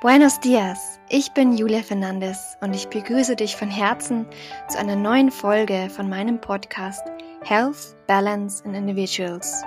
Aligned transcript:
Buenos 0.00 0.38
dias, 0.38 1.00
ich 1.08 1.32
bin 1.32 1.56
Julia 1.56 1.82
Fernandes 1.82 2.56
und 2.60 2.72
ich 2.72 2.86
begrüße 2.86 3.34
dich 3.34 3.56
von 3.56 3.68
Herzen 3.68 4.26
zu 4.68 4.78
einer 4.78 4.94
neuen 4.94 5.32
Folge 5.32 5.90
von 5.90 6.08
meinem 6.08 6.40
Podcast 6.40 7.02
Health, 7.42 7.96
Balance 8.06 8.64
and 8.64 8.76
Individuals. 8.76 9.64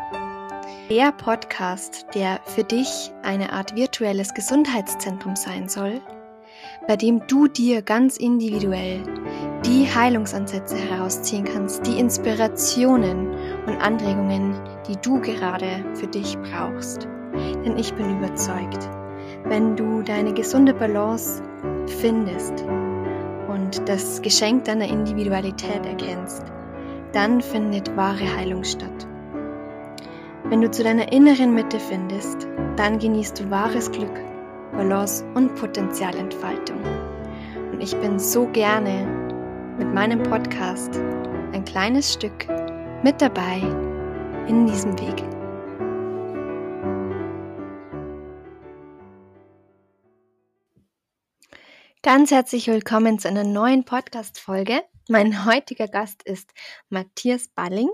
Der 0.89 1.11
Podcast, 1.11 2.05
der 2.15 2.39
für 2.45 2.63
dich 2.63 3.11
eine 3.23 3.51
Art 3.51 3.75
virtuelles 3.75 4.33
Gesundheitszentrum 4.33 5.35
sein 5.35 5.67
soll, 5.67 5.99
bei 6.87 6.95
dem 6.95 7.27
du 7.27 7.49
dir 7.49 7.81
ganz 7.81 8.15
individuell 8.15 9.03
die 9.65 9.85
Heilungsansätze 9.93 10.77
herausziehen 10.77 11.43
kannst, 11.43 11.85
die 11.85 11.99
Inspirationen 11.99 13.35
und 13.67 13.81
Anregungen, 13.81 14.57
die 14.87 14.95
du 14.95 15.19
gerade 15.19 15.83
für 15.93 16.07
dich 16.07 16.37
brauchst. 16.37 17.09
Denn 17.33 17.77
ich 17.77 17.93
bin 17.95 18.17
überzeugt, 18.17 18.89
wenn 19.45 19.75
du 19.75 20.01
deine 20.01 20.33
gesunde 20.33 20.73
Balance 20.73 21.41
findest 21.99 22.63
und 23.47 23.87
das 23.87 24.21
Geschenk 24.21 24.65
deiner 24.65 24.87
Individualität 24.87 25.85
erkennst, 25.85 26.43
dann 27.11 27.41
findet 27.41 27.95
wahre 27.97 28.35
Heilung 28.35 28.63
statt. 28.63 29.07
Wenn 30.45 30.61
du 30.61 30.69
zu 30.69 30.83
deiner 30.83 31.11
inneren 31.11 31.53
Mitte 31.53 31.79
findest, 31.79 32.47
dann 32.75 32.99
genießt 32.99 33.39
du 33.39 33.49
wahres 33.49 33.91
Glück, 33.91 34.19
Balance 34.73 35.25
und 35.33 35.55
Potenzialentfaltung. 35.55 36.79
Und 37.71 37.81
ich 37.81 37.95
bin 37.97 38.19
so 38.19 38.47
gerne 38.47 39.07
mit 39.77 39.93
meinem 39.93 40.21
Podcast 40.23 40.99
ein 41.53 41.65
kleines 41.65 42.13
Stück 42.13 42.47
mit 43.03 43.21
dabei 43.21 43.61
in 44.47 44.65
diesem 44.65 44.99
Weg. 44.99 45.40
Ganz 52.03 52.31
herzlich 52.31 52.65
willkommen 52.65 53.19
zu 53.19 53.27
einer 53.27 53.43
neuen 53.43 53.85
Podcast-Folge. 53.85 54.81
Mein 55.07 55.45
heutiger 55.45 55.87
Gast 55.87 56.23
ist 56.23 56.51
Matthias 56.89 57.47
Balling. 57.49 57.91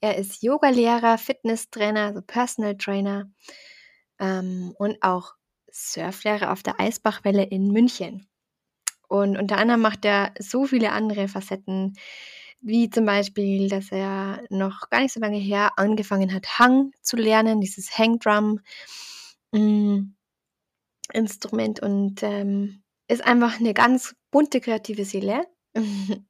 Er 0.00 0.16
ist 0.16 0.42
Yogalehrer, 0.42 1.18
Fitnesstrainer, 1.18 2.06
also 2.06 2.22
Personal 2.22 2.78
Trainer 2.78 3.30
ähm, 4.18 4.72
und 4.78 4.96
auch 5.02 5.34
Surflehrer 5.70 6.50
auf 6.50 6.62
der 6.62 6.80
Eisbachwelle 6.80 7.42
in 7.42 7.72
München. 7.72 8.26
Und 9.06 9.36
unter 9.36 9.58
anderem 9.58 9.82
macht 9.82 10.06
er 10.06 10.32
so 10.38 10.64
viele 10.64 10.92
andere 10.92 11.28
Facetten, 11.28 11.92
wie 12.62 12.88
zum 12.88 13.04
Beispiel, 13.04 13.68
dass 13.68 13.92
er 13.92 14.46
noch 14.48 14.88
gar 14.88 15.02
nicht 15.02 15.12
so 15.12 15.20
lange 15.20 15.36
her 15.36 15.72
angefangen 15.76 16.32
hat, 16.32 16.58
Hang 16.58 16.92
zu 17.02 17.16
lernen, 17.16 17.60
dieses 17.60 17.98
Hangdrum. 17.98 18.60
Mm, 19.52 20.14
und 21.82 22.22
ähm, 22.22 22.82
ist 23.08 23.24
einfach 23.24 23.60
eine 23.60 23.74
ganz 23.74 24.14
bunte 24.30 24.60
kreative 24.60 25.04
Seele. 25.04 25.46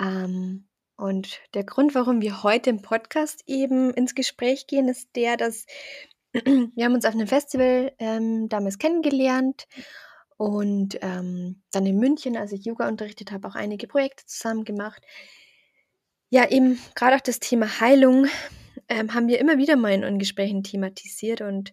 ähm, 0.00 0.68
und 0.96 1.40
der 1.54 1.64
Grund, 1.64 1.94
warum 1.94 2.20
wir 2.20 2.42
heute 2.42 2.70
im 2.70 2.82
Podcast 2.82 3.42
eben 3.46 3.92
ins 3.92 4.14
Gespräch 4.14 4.66
gehen, 4.66 4.88
ist 4.88 5.08
der, 5.16 5.36
dass 5.36 5.66
wir 6.32 6.84
haben 6.84 6.94
uns 6.94 7.04
auf 7.04 7.14
einem 7.14 7.26
Festival 7.26 7.92
ähm, 7.98 8.48
damals 8.48 8.78
kennengelernt 8.78 9.66
und 10.36 10.98
ähm, 11.02 11.62
dann 11.72 11.86
in 11.86 11.98
München, 11.98 12.36
als 12.36 12.52
ich 12.52 12.64
Yoga 12.64 12.88
unterrichtet 12.88 13.32
habe, 13.32 13.48
auch 13.48 13.54
einige 13.54 13.86
Projekte 13.86 14.26
zusammen 14.26 14.64
gemacht. 14.64 15.02
Ja, 16.30 16.48
eben 16.48 16.80
gerade 16.94 17.16
auch 17.16 17.20
das 17.20 17.40
Thema 17.40 17.80
Heilung 17.80 18.26
ähm, 18.92 19.14
haben 19.14 19.26
wir 19.26 19.38
immer 19.38 19.56
wieder 19.56 19.76
mal 19.76 19.92
in 19.92 20.18
Gesprächen 20.18 20.62
thematisiert 20.62 21.40
und 21.40 21.72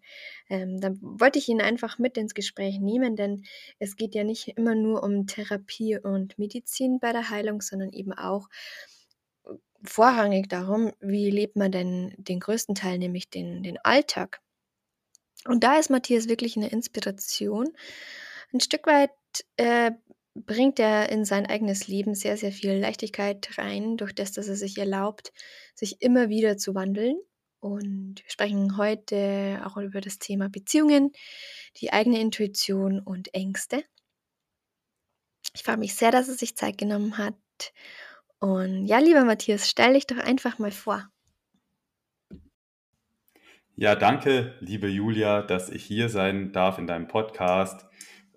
ähm, 0.49 0.79
da 0.79 0.91
wollte 1.01 1.37
ich 1.37 1.49
ihn 1.49 1.61
einfach 1.61 1.99
mit 1.99 2.17
ins 2.17 2.33
Gespräch 2.33 2.79
nehmen, 2.79 3.17
denn 3.17 3.43
es 3.77 3.97
geht 3.97 4.15
ja 4.15 4.23
nicht 4.23 4.47
immer 4.57 4.73
nur 4.73 5.03
um 5.03 5.27
Therapie 5.27 5.97
und 5.97 6.39
Medizin 6.39 6.99
bei 6.99 7.11
der 7.11 7.29
Heilung, 7.29 7.61
sondern 7.61 7.91
eben 7.91 8.13
auch 8.13 8.47
äh, 9.45 9.49
vorrangig 9.83 10.47
darum, 10.47 10.93
wie 11.01 11.29
lebt 11.29 11.57
man 11.57 11.73
denn 11.73 12.15
den 12.17 12.39
größten 12.39 12.75
Teil, 12.75 12.97
nämlich 12.97 13.29
den, 13.29 13.63
den 13.63 13.77
Alltag. 13.79 14.39
Und 15.45 15.63
da 15.65 15.77
ist 15.77 15.89
Matthias 15.89 16.29
wirklich 16.29 16.55
eine 16.55 16.69
Inspiration. 16.69 17.67
Ein 18.53 18.61
Stück 18.61 18.87
weit 18.87 19.11
äh, 19.57 19.91
bringt 20.45 20.79
er 20.79 21.09
in 21.09 21.25
sein 21.25 21.45
eigenes 21.45 21.87
Leben 21.87 22.15
sehr, 22.15 22.37
sehr 22.37 22.51
viel 22.51 22.73
Leichtigkeit 22.73 23.57
rein, 23.57 23.97
durch 23.97 24.13
das, 24.13 24.31
dass 24.31 24.47
er 24.47 24.55
sich 24.55 24.77
erlaubt, 24.77 25.31
sich 25.75 26.01
immer 26.01 26.29
wieder 26.29 26.57
zu 26.57 26.75
wandeln. 26.75 27.17
Und 27.59 28.21
wir 28.23 28.29
sprechen 28.29 28.77
heute 28.77 29.61
auch 29.65 29.77
über 29.77 30.01
das 30.01 30.17
Thema 30.19 30.49
Beziehungen, 30.49 31.11
die 31.77 31.91
eigene 31.91 32.21
Intuition 32.21 32.99
und 32.99 33.33
Ängste. 33.33 33.83
Ich 35.53 35.63
freue 35.63 35.77
mich 35.77 35.95
sehr, 35.95 36.11
dass 36.11 36.29
er 36.29 36.35
sich 36.35 36.55
Zeit 36.55 36.77
genommen 36.77 37.17
hat. 37.17 37.35
Und 38.39 38.85
ja, 38.85 38.99
lieber 38.99 39.25
Matthias, 39.25 39.69
stell 39.69 39.93
dich 39.93 40.07
doch 40.07 40.17
einfach 40.17 40.59
mal 40.59 40.71
vor. 40.71 41.09
Ja, 43.75 43.95
danke, 43.95 44.55
liebe 44.59 44.87
Julia, 44.87 45.41
dass 45.41 45.69
ich 45.69 45.85
hier 45.85 46.09
sein 46.09 46.51
darf 46.51 46.77
in 46.79 46.87
deinem 46.87 47.07
Podcast. 47.07 47.85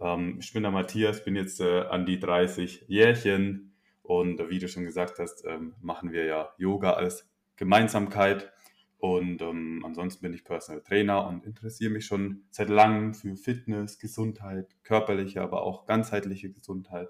Ähm, 0.02 0.38
ich 0.40 0.52
bin 0.52 0.62
der 0.62 0.72
Matthias, 0.72 1.24
bin 1.24 1.36
jetzt 1.36 1.60
äh, 1.60 1.82
an 1.82 2.06
die 2.06 2.18
30 2.18 2.84
Jährchen 2.88 3.74
und 4.02 4.40
äh, 4.40 4.50
wie 4.50 4.58
du 4.58 4.68
schon 4.68 4.84
gesagt 4.84 5.18
hast, 5.18 5.44
ähm, 5.46 5.74
machen 5.80 6.12
wir 6.12 6.24
ja 6.24 6.52
Yoga 6.58 6.94
als 6.94 7.28
Gemeinsamkeit. 7.56 8.52
Und 8.98 9.42
ähm, 9.42 9.82
ansonsten 9.84 10.22
bin 10.22 10.32
ich 10.32 10.44
Personal 10.44 10.80
Trainer 10.82 11.26
und 11.26 11.44
interessiere 11.44 11.90
mich 11.90 12.06
schon 12.06 12.44
seit 12.50 12.68
langem 12.68 13.14
für 13.14 13.34
Fitness, 13.36 13.98
Gesundheit, 13.98 14.76
körperliche, 14.84 15.42
aber 15.42 15.62
auch 15.62 15.86
ganzheitliche 15.86 16.50
Gesundheit. 16.50 17.08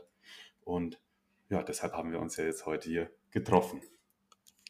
Und 0.65 1.01
ja, 1.51 1.63
deshalb 1.63 1.93
haben 1.93 2.11
wir 2.11 2.21
uns 2.21 2.37
ja 2.37 2.45
jetzt 2.45 2.65
heute 2.65 2.89
hier 2.89 3.11
getroffen. 3.31 3.83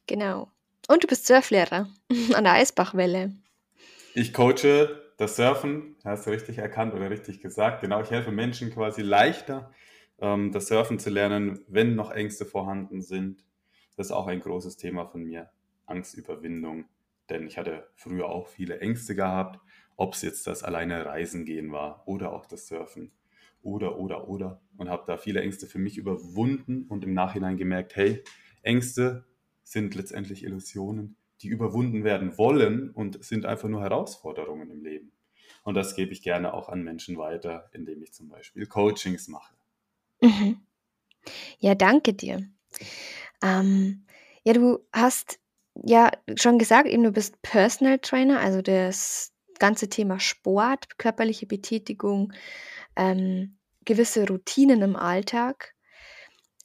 Genau. 0.08 0.50
Und 0.88 1.04
du 1.04 1.06
bist 1.06 1.26
Surflehrer 1.26 1.88
an 2.34 2.44
der 2.44 2.54
Eisbachwelle. 2.54 3.32
Ich 4.14 4.34
coache 4.34 5.00
das 5.22 5.36
Surfen, 5.36 5.94
hast 6.04 6.26
du 6.26 6.30
richtig 6.30 6.58
erkannt 6.58 6.94
oder 6.94 7.08
richtig 7.08 7.40
gesagt. 7.40 7.80
Genau, 7.80 8.02
ich 8.02 8.10
helfe 8.10 8.32
Menschen 8.32 8.72
quasi 8.72 9.02
leichter, 9.02 9.72
ähm, 10.20 10.50
das 10.50 10.66
Surfen 10.66 10.98
zu 10.98 11.10
lernen, 11.10 11.60
wenn 11.68 11.94
noch 11.94 12.10
Ängste 12.10 12.44
vorhanden 12.44 13.02
sind. 13.02 13.44
Das 13.96 14.08
ist 14.08 14.12
auch 14.12 14.26
ein 14.26 14.40
großes 14.40 14.76
Thema 14.76 15.06
von 15.06 15.22
mir, 15.22 15.48
Angstüberwindung. 15.86 16.86
Denn 17.30 17.46
ich 17.46 17.56
hatte 17.56 17.88
früher 17.94 18.26
auch 18.26 18.48
viele 18.48 18.80
Ängste 18.80 19.14
gehabt, 19.14 19.60
ob 19.96 20.14
es 20.14 20.22
jetzt 20.22 20.48
das 20.48 20.64
alleine 20.64 21.06
Reisen 21.06 21.44
gehen 21.44 21.70
war 21.70 22.02
oder 22.06 22.32
auch 22.32 22.46
das 22.46 22.66
Surfen 22.66 23.12
oder, 23.62 23.98
oder, 23.98 24.28
oder. 24.28 24.60
Und 24.76 24.88
habe 24.88 25.04
da 25.06 25.18
viele 25.18 25.40
Ängste 25.40 25.68
für 25.68 25.78
mich 25.78 25.98
überwunden 25.98 26.86
und 26.88 27.04
im 27.04 27.14
Nachhinein 27.14 27.56
gemerkt, 27.56 27.94
hey, 27.94 28.24
Ängste 28.62 29.24
sind 29.62 29.94
letztendlich 29.94 30.42
Illusionen 30.42 31.14
die 31.42 31.48
überwunden 31.48 32.04
werden 32.04 32.38
wollen 32.38 32.90
und 32.90 33.22
sind 33.24 33.46
einfach 33.46 33.68
nur 33.68 33.82
Herausforderungen 33.82 34.70
im 34.70 34.82
Leben. 34.82 35.12
Und 35.64 35.74
das 35.74 35.94
gebe 35.94 36.12
ich 36.12 36.22
gerne 36.22 36.54
auch 36.54 36.68
an 36.68 36.82
Menschen 36.82 37.16
weiter, 37.18 37.68
indem 37.72 38.02
ich 38.02 38.12
zum 38.12 38.28
Beispiel 38.28 38.66
Coachings 38.66 39.28
mache. 39.28 39.54
Mhm. 40.20 40.60
Ja, 41.58 41.74
danke 41.74 42.14
dir. 42.14 42.48
Ähm, 43.42 44.06
ja, 44.44 44.52
du 44.54 44.78
hast 44.92 45.38
ja 45.74 46.10
schon 46.36 46.58
gesagt, 46.58 46.88
eben 46.88 47.04
du 47.04 47.12
bist 47.12 47.40
Personal 47.42 47.98
Trainer, 47.98 48.40
also 48.40 48.62
das 48.62 49.32
ganze 49.58 49.88
Thema 49.88 50.18
Sport, 50.18 50.98
körperliche 50.98 51.46
Betätigung, 51.46 52.32
ähm, 52.96 53.58
gewisse 53.84 54.26
Routinen 54.26 54.82
im 54.82 54.96
Alltag 54.96 55.74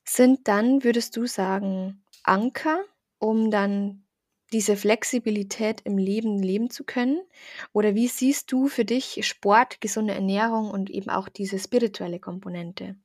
sind 0.03 0.47
dann, 0.47 0.83
würdest 0.83 1.15
du 1.17 1.25
sagen, 1.27 2.03
Anker, 2.23 2.83
um 3.19 3.51
dann 3.51 4.06
diese 4.53 4.77
Flexibilität 4.77 5.81
im 5.83 5.97
Leben 5.97 6.41
leben 6.41 6.69
zu 6.69 6.83
können? 6.83 7.19
Oder 7.73 7.95
wie 7.95 8.07
siehst 8.07 8.51
du 8.51 8.67
für 8.67 8.85
dich 8.85 9.25
Sport, 9.25 9.81
gesunde 9.81 10.13
Ernährung 10.13 10.69
und 10.69 10.89
eben 10.89 11.09
auch 11.09 11.29
diese 11.29 11.59
spirituelle 11.59 12.19
Komponente? 12.19 12.95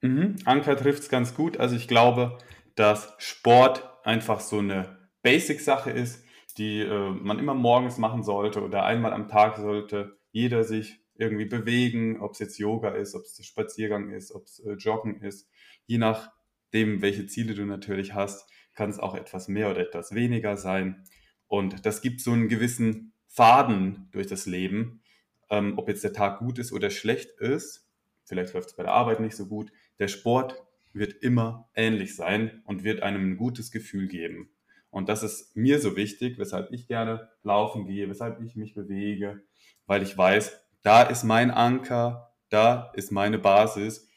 Mhm. 0.00 0.36
Anker 0.44 0.76
trifft 0.76 1.02
es 1.02 1.08
ganz 1.08 1.34
gut. 1.34 1.56
Also 1.58 1.76
ich 1.76 1.88
glaube, 1.88 2.38
dass 2.74 3.14
Sport 3.18 3.88
einfach 4.04 4.40
so 4.40 4.58
eine 4.58 4.98
Basic-Sache 5.22 5.90
ist, 5.90 6.24
die 6.56 6.80
äh, 6.80 7.10
man 7.10 7.38
immer 7.38 7.54
morgens 7.54 7.98
machen 7.98 8.22
sollte 8.22 8.62
oder 8.62 8.84
einmal 8.84 9.12
am 9.12 9.28
Tag 9.28 9.56
sollte 9.56 10.18
jeder 10.30 10.64
sich 10.64 11.00
irgendwie 11.14 11.46
bewegen, 11.46 12.20
ob 12.20 12.32
es 12.32 12.38
jetzt 12.38 12.58
Yoga 12.58 12.90
ist, 12.90 13.14
ob 13.14 13.22
es 13.22 13.44
Spaziergang 13.44 14.10
ist, 14.10 14.32
ob 14.32 14.44
es 14.44 14.60
äh, 14.60 14.72
Joggen 14.72 15.20
ist, 15.20 15.48
je 15.86 15.98
nachdem, 15.98 17.02
welche 17.02 17.26
Ziele 17.26 17.54
du 17.54 17.64
natürlich 17.64 18.14
hast 18.14 18.48
kann 18.78 18.90
es 18.90 19.00
auch 19.00 19.16
etwas 19.16 19.48
mehr 19.48 19.72
oder 19.72 19.80
etwas 19.80 20.14
weniger 20.14 20.56
sein. 20.56 21.02
Und 21.48 21.84
das 21.84 22.00
gibt 22.00 22.20
so 22.20 22.30
einen 22.30 22.48
gewissen 22.48 23.12
Faden 23.26 24.08
durch 24.12 24.28
das 24.28 24.46
Leben, 24.46 25.02
ähm, 25.50 25.76
ob 25.76 25.88
jetzt 25.88 26.04
der 26.04 26.12
Tag 26.12 26.38
gut 26.38 26.60
ist 26.60 26.72
oder 26.72 26.88
schlecht 26.88 27.30
ist. 27.40 27.90
Vielleicht 28.24 28.54
läuft 28.54 28.68
es 28.68 28.76
bei 28.76 28.84
der 28.84 28.92
Arbeit 28.92 29.18
nicht 29.18 29.34
so 29.34 29.46
gut. 29.46 29.72
Der 29.98 30.06
Sport 30.06 30.62
wird 30.92 31.14
immer 31.24 31.68
ähnlich 31.74 32.14
sein 32.14 32.62
und 32.66 32.84
wird 32.84 33.02
einem 33.02 33.32
ein 33.32 33.36
gutes 33.36 33.72
Gefühl 33.72 34.06
geben. 34.06 34.48
Und 34.90 35.08
das 35.08 35.24
ist 35.24 35.56
mir 35.56 35.80
so 35.80 35.96
wichtig, 35.96 36.38
weshalb 36.38 36.70
ich 36.72 36.86
gerne 36.86 37.28
laufen 37.42 37.84
gehe, 37.84 38.08
weshalb 38.08 38.40
ich 38.40 38.54
mich 38.54 38.74
bewege, 38.74 39.42
weil 39.86 40.04
ich 40.04 40.16
weiß, 40.16 40.56
da 40.82 41.02
ist 41.02 41.24
mein 41.24 41.50
Anker, 41.50 42.32
da 42.48 42.92
ist 42.94 43.10
meine 43.10 43.40
Basis, 43.40 44.07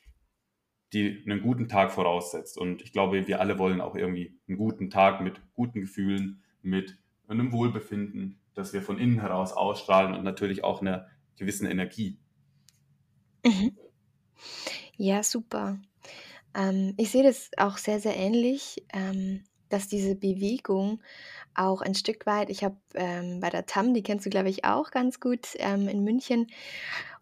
die 0.93 1.23
einen 1.25 1.41
guten 1.41 1.67
Tag 1.67 1.91
voraussetzt. 1.91 2.57
Und 2.57 2.81
ich 2.81 2.91
glaube, 2.91 3.27
wir 3.27 3.39
alle 3.39 3.57
wollen 3.57 3.81
auch 3.81 3.95
irgendwie 3.95 4.37
einen 4.47 4.57
guten 4.57 4.89
Tag 4.89 5.21
mit 5.21 5.41
guten 5.53 5.81
Gefühlen, 5.81 6.43
mit 6.61 6.97
einem 7.27 7.51
Wohlbefinden, 7.51 8.39
das 8.53 8.73
wir 8.73 8.81
von 8.81 8.99
innen 8.99 9.19
heraus 9.19 9.53
ausstrahlen 9.53 10.13
und 10.13 10.23
natürlich 10.23 10.63
auch 10.63 10.81
einer 10.81 11.07
gewissen 11.37 11.65
Energie. 11.65 12.19
Mhm. 13.45 13.77
Ja, 14.97 15.23
super. 15.23 15.79
Ähm, 16.53 16.93
ich 16.97 17.11
sehe 17.11 17.23
das 17.23 17.49
auch 17.57 17.77
sehr, 17.77 17.99
sehr 17.99 18.15
ähnlich, 18.15 18.83
ähm, 18.93 19.43
dass 19.69 19.87
diese 19.87 20.15
Bewegung 20.15 21.01
auch 21.53 21.81
ein 21.81 21.95
Stück 21.95 22.25
weit 22.25 22.49
ich 22.49 22.63
habe, 22.63 22.77
ähm, 22.93 23.39
bei 23.39 23.49
der 23.49 23.65
TAM, 23.65 23.93
die 23.93 24.03
kennst 24.03 24.25
du, 24.25 24.29
glaube 24.29 24.49
ich, 24.49 24.65
auch 24.65 24.91
ganz 24.91 25.19
gut, 25.19 25.47
ähm, 25.55 25.87
in 25.87 26.03
München, 26.03 26.47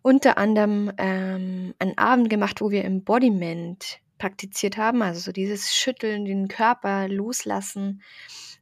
unter 0.01 0.37
anderem, 0.37 0.91
ähm, 0.97 1.73
einen 1.79 1.97
Abend 1.97 2.29
gemacht, 2.29 2.61
wo 2.61 2.71
wir 2.71 2.85
Embodiment 2.85 3.99
praktiziert 4.17 4.77
haben, 4.77 5.01
also 5.01 5.19
so 5.19 5.31
dieses 5.31 5.73
Schütteln, 5.75 6.25
den 6.25 6.47
Körper 6.47 7.07
loslassen. 7.07 8.01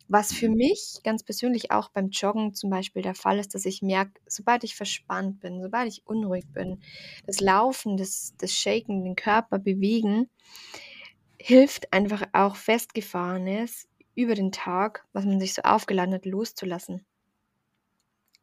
Was 0.10 0.32
für 0.34 0.48
Mhm. 0.48 0.56
mich 0.56 1.00
ganz 1.04 1.24
persönlich 1.24 1.72
auch 1.72 1.90
beim 1.90 2.10
Joggen 2.10 2.54
zum 2.54 2.70
Beispiel 2.70 3.02
der 3.02 3.16
Fall 3.16 3.40
ist, 3.40 3.54
dass 3.56 3.66
ich 3.66 3.82
merke, 3.82 4.14
sobald 4.28 4.64
ich 4.64 4.76
verspannt 4.76 5.40
bin, 5.42 5.62
sobald 5.62 5.88
ich 5.90 6.06
unruhig 6.08 6.46
bin, 6.54 6.82
das 7.26 7.42
Laufen, 7.42 7.98
das 7.98 8.34
das 8.38 8.54
Shaken, 8.54 9.04
den 9.04 9.16
Körper 9.18 9.60
bewegen 9.60 10.30
hilft 11.42 11.94
einfach 11.94 12.24
auch 12.34 12.56
Festgefahrenes 12.56 13.88
über 14.16 14.36
den 14.36 14.52
Tag, 14.52 15.06
was 15.14 15.26
man 15.26 15.40
sich 15.40 15.54
so 15.56 15.62
aufgeladen 15.64 16.14
hat, 16.14 16.26
loszulassen. 16.28 17.06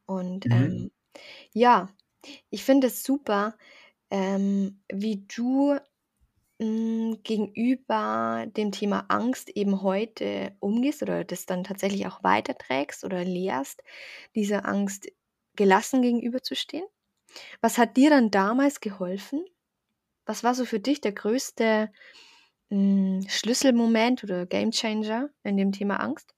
Und, 0.07 0.47
Mhm. 0.47 0.71
ähm, 0.71 0.91
ja, 1.53 1.89
ich 2.51 2.65
finde 2.65 2.89
es 2.89 3.03
super, 3.05 3.57
ähm, 4.11 4.83
wie 4.93 5.27
du, 5.27 5.79
hm, 6.61 7.21
gegenüber 7.25 8.47
dem 8.57 8.73
Thema 8.73 9.07
Angst 9.09 9.51
eben 9.51 9.83
heute 9.83 10.57
umgehst 10.61 11.03
oder 11.03 11.25
das 11.25 11.47
dann 11.47 11.65
tatsächlich 11.65 12.07
auch 12.07 12.23
weiterträgst 12.25 13.05
oder 13.05 13.25
lehrst, 13.25 13.83
dieser 14.37 14.67
Angst 14.67 15.09
gelassen 15.57 16.03
gegenüberzustehen. 16.03 16.87
Was 17.63 17.79
hat 17.79 17.97
dir 17.97 18.11
dann 18.11 18.31
damals 18.31 18.81
geholfen? 18.81 19.45
Was 20.27 20.45
war 20.45 20.55
so 20.55 20.65
für 20.67 20.81
dich 20.81 21.01
der 21.03 21.13
größte, 21.13 21.93
hm, 22.71 23.23
Schlüsselmoment 23.29 24.25
oder 24.25 24.47
Gamechanger 24.47 25.31
in 25.45 25.57
dem 25.59 25.73
Thema 25.73 25.99
Angst? 26.01 26.35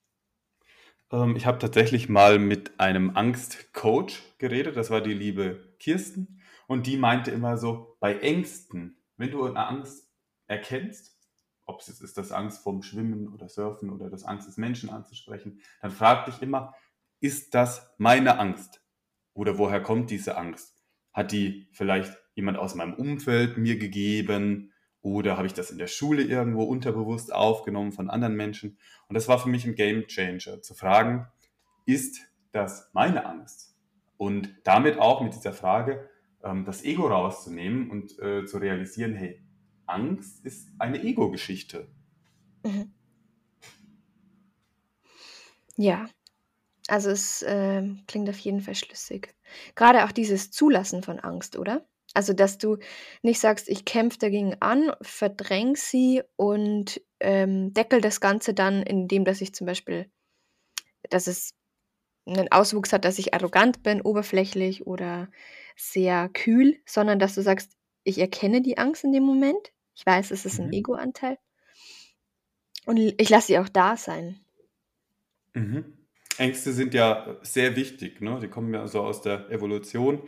Ähm, 1.11 1.35
ich 1.35 1.45
habe 1.45 1.59
tatsächlich 1.59 2.09
mal 2.09 2.39
mit 2.39 2.79
einem 2.79 3.15
Angstcoach 3.15 4.21
geredet. 4.37 4.77
Das 4.77 4.89
war 4.89 5.01
die 5.01 5.13
liebe 5.13 5.75
Kirsten. 5.79 6.41
Und 6.67 6.87
die 6.87 6.97
meinte 6.97 7.31
immer 7.31 7.57
so, 7.57 7.97
bei 7.99 8.19
Ängsten, 8.19 8.97
wenn 9.15 9.31
du 9.31 9.45
eine 9.45 9.67
Angst 9.67 10.09
erkennst, 10.47 11.17
ob 11.65 11.81
es 11.81 11.87
jetzt 11.87 12.01
ist 12.01 12.17
das 12.17 12.31
Angst 12.31 12.63
vom 12.63 12.81
Schwimmen 12.81 13.27
oder 13.27 13.49
Surfen 13.49 13.89
oder 13.89 14.09
das 14.09 14.23
Angst 14.23 14.47
des 14.47 14.57
Menschen 14.57 14.89
anzusprechen, 14.89 15.61
dann 15.81 15.91
frag 15.91 16.25
dich 16.25 16.41
immer, 16.41 16.73
ist 17.19 17.53
das 17.53 17.93
meine 17.97 18.39
Angst? 18.39 18.81
Oder 19.33 19.57
woher 19.57 19.81
kommt 19.81 20.09
diese 20.09 20.37
Angst? 20.37 20.83
Hat 21.13 21.31
die 21.31 21.67
vielleicht 21.71 22.17
jemand 22.35 22.57
aus 22.57 22.75
meinem 22.75 22.93
Umfeld 22.93 23.57
mir 23.57 23.77
gegeben? 23.77 24.73
Oder 25.01 25.37
habe 25.37 25.47
ich 25.47 25.53
das 25.53 25.71
in 25.71 25.77
der 25.77 25.87
Schule 25.87 26.23
irgendwo 26.23 26.63
unterbewusst 26.63 27.33
aufgenommen 27.33 27.91
von 27.91 28.09
anderen 28.09 28.35
Menschen? 28.35 28.77
Und 29.07 29.13
das 29.13 29.27
war 29.27 29.39
für 29.39 29.49
mich 29.49 29.65
ein 29.65 29.75
Game 29.75 30.07
Changer, 30.07 30.61
zu 30.61 30.73
fragen, 30.73 31.27
ist 31.85 32.19
das 32.51 32.89
meine 32.93 33.25
Angst? 33.25 33.75
Und 34.17 34.55
damit 34.63 34.97
auch 34.97 35.21
mit 35.21 35.35
dieser 35.35 35.53
Frage 35.53 36.09
ähm, 36.43 36.65
das 36.65 36.83
Ego 36.83 37.07
rauszunehmen 37.07 37.89
und 37.89 38.17
äh, 38.19 38.45
zu 38.45 38.57
realisieren, 38.57 39.13
hey, 39.15 39.41
Angst 39.85 40.43
ist 40.43 40.69
eine 40.79 41.01
Ego-Geschichte. 41.01 41.87
Mhm. 42.63 42.91
Ja, 45.77 46.09
also 46.87 47.11
es, 47.11 47.45
ähm, 47.47 48.03
klingt 48.07 48.29
auf 48.29 48.39
jeden 48.39 48.61
Fall 48.61 48.75
schlüssig. 48.75 49.35
Grade 49.75 50.05
auch 50.05 50.11
dieses 50.11 50.51
Zulassen 50.51 51.03
von 51.03 51.19
Angst, 51.19 51.57
oder? 51.57 51.85
Also, 52.17 52.33
dass 52.33 52.57
du 52.57 52.77
nicht 53.21 53.39
sagst: 53.39 53.69
„Ich 53.69 53.85
kämpfe 53.85 54.17
dagegen 54.17 54.55
an, 54.59 54.91
verdränge 55.03 55.75
sie 55.77 56.23
und, 56.35 56.99
ähm, 57.19 57.73
deckel 57.73 58.01
das 58.01 58.19
Ganze 58.21 58.55
dann, 58.55 58.81
indem 58.83 59.23
dass 59.23 59.39
ich 59.41 59.53
zum 59.53 59.67
Beispiel 59.67 60.09
dass 61.11 61.27
es 61.27 61.53
'nen 62.25 62.51
Auswuchs 62.51 62.93
hat, 62.93 63.05
dass 63.05 63.19
ich 63.19 63.33
arrogant 63.35 63.83
bin, 63.83 64.01
oberflächlich 64.01 64.87
oder 64.87 65.29
sehr 65.77 66.29
kühl“, 66.29 66.77
sondern 66.87 67.19
dass 67.19 67.35
du 67.35 67.41
sagst: 67.43 67.73
„Ich 68.05 68.19
erkenne 68.19 68.61
die 68.61 68.77
Angst 68.79 69.03
in 69.05 69.13
dem 69.13 69.23
Moment. 69.23 69.71
Ich 69.95 70.05
weiß, 70.05 70.31
es 70.31 70.45
ist 70.45 70.59
'n 70.59 70.67
Mhm. 70.67 70.73
Ego-Anteil“ 70.73 71.37
„und 72.87 72.95
ich 72.97 73.29
lasse 73.29 73.47
sie 73.47 73.59
auch 73.59 73.67
da 73.69 73.97
sein.“ 73.97 74.39
Mhm. 75.55 75.93
Ängste 76.37 76.71
sind 76.73 76.93
ja 76.93 77.37
sehr 77.41 77.75
wichtig, 77.75 78.21
ne? 78.21 78.39
Die 78.41 78.47
kommen 78.47 78.73
ja 78.73 78.87
so 78.87 79.01
aus 79.01 79.21
der 79.21 79.49
Evolution, 79.49 80.21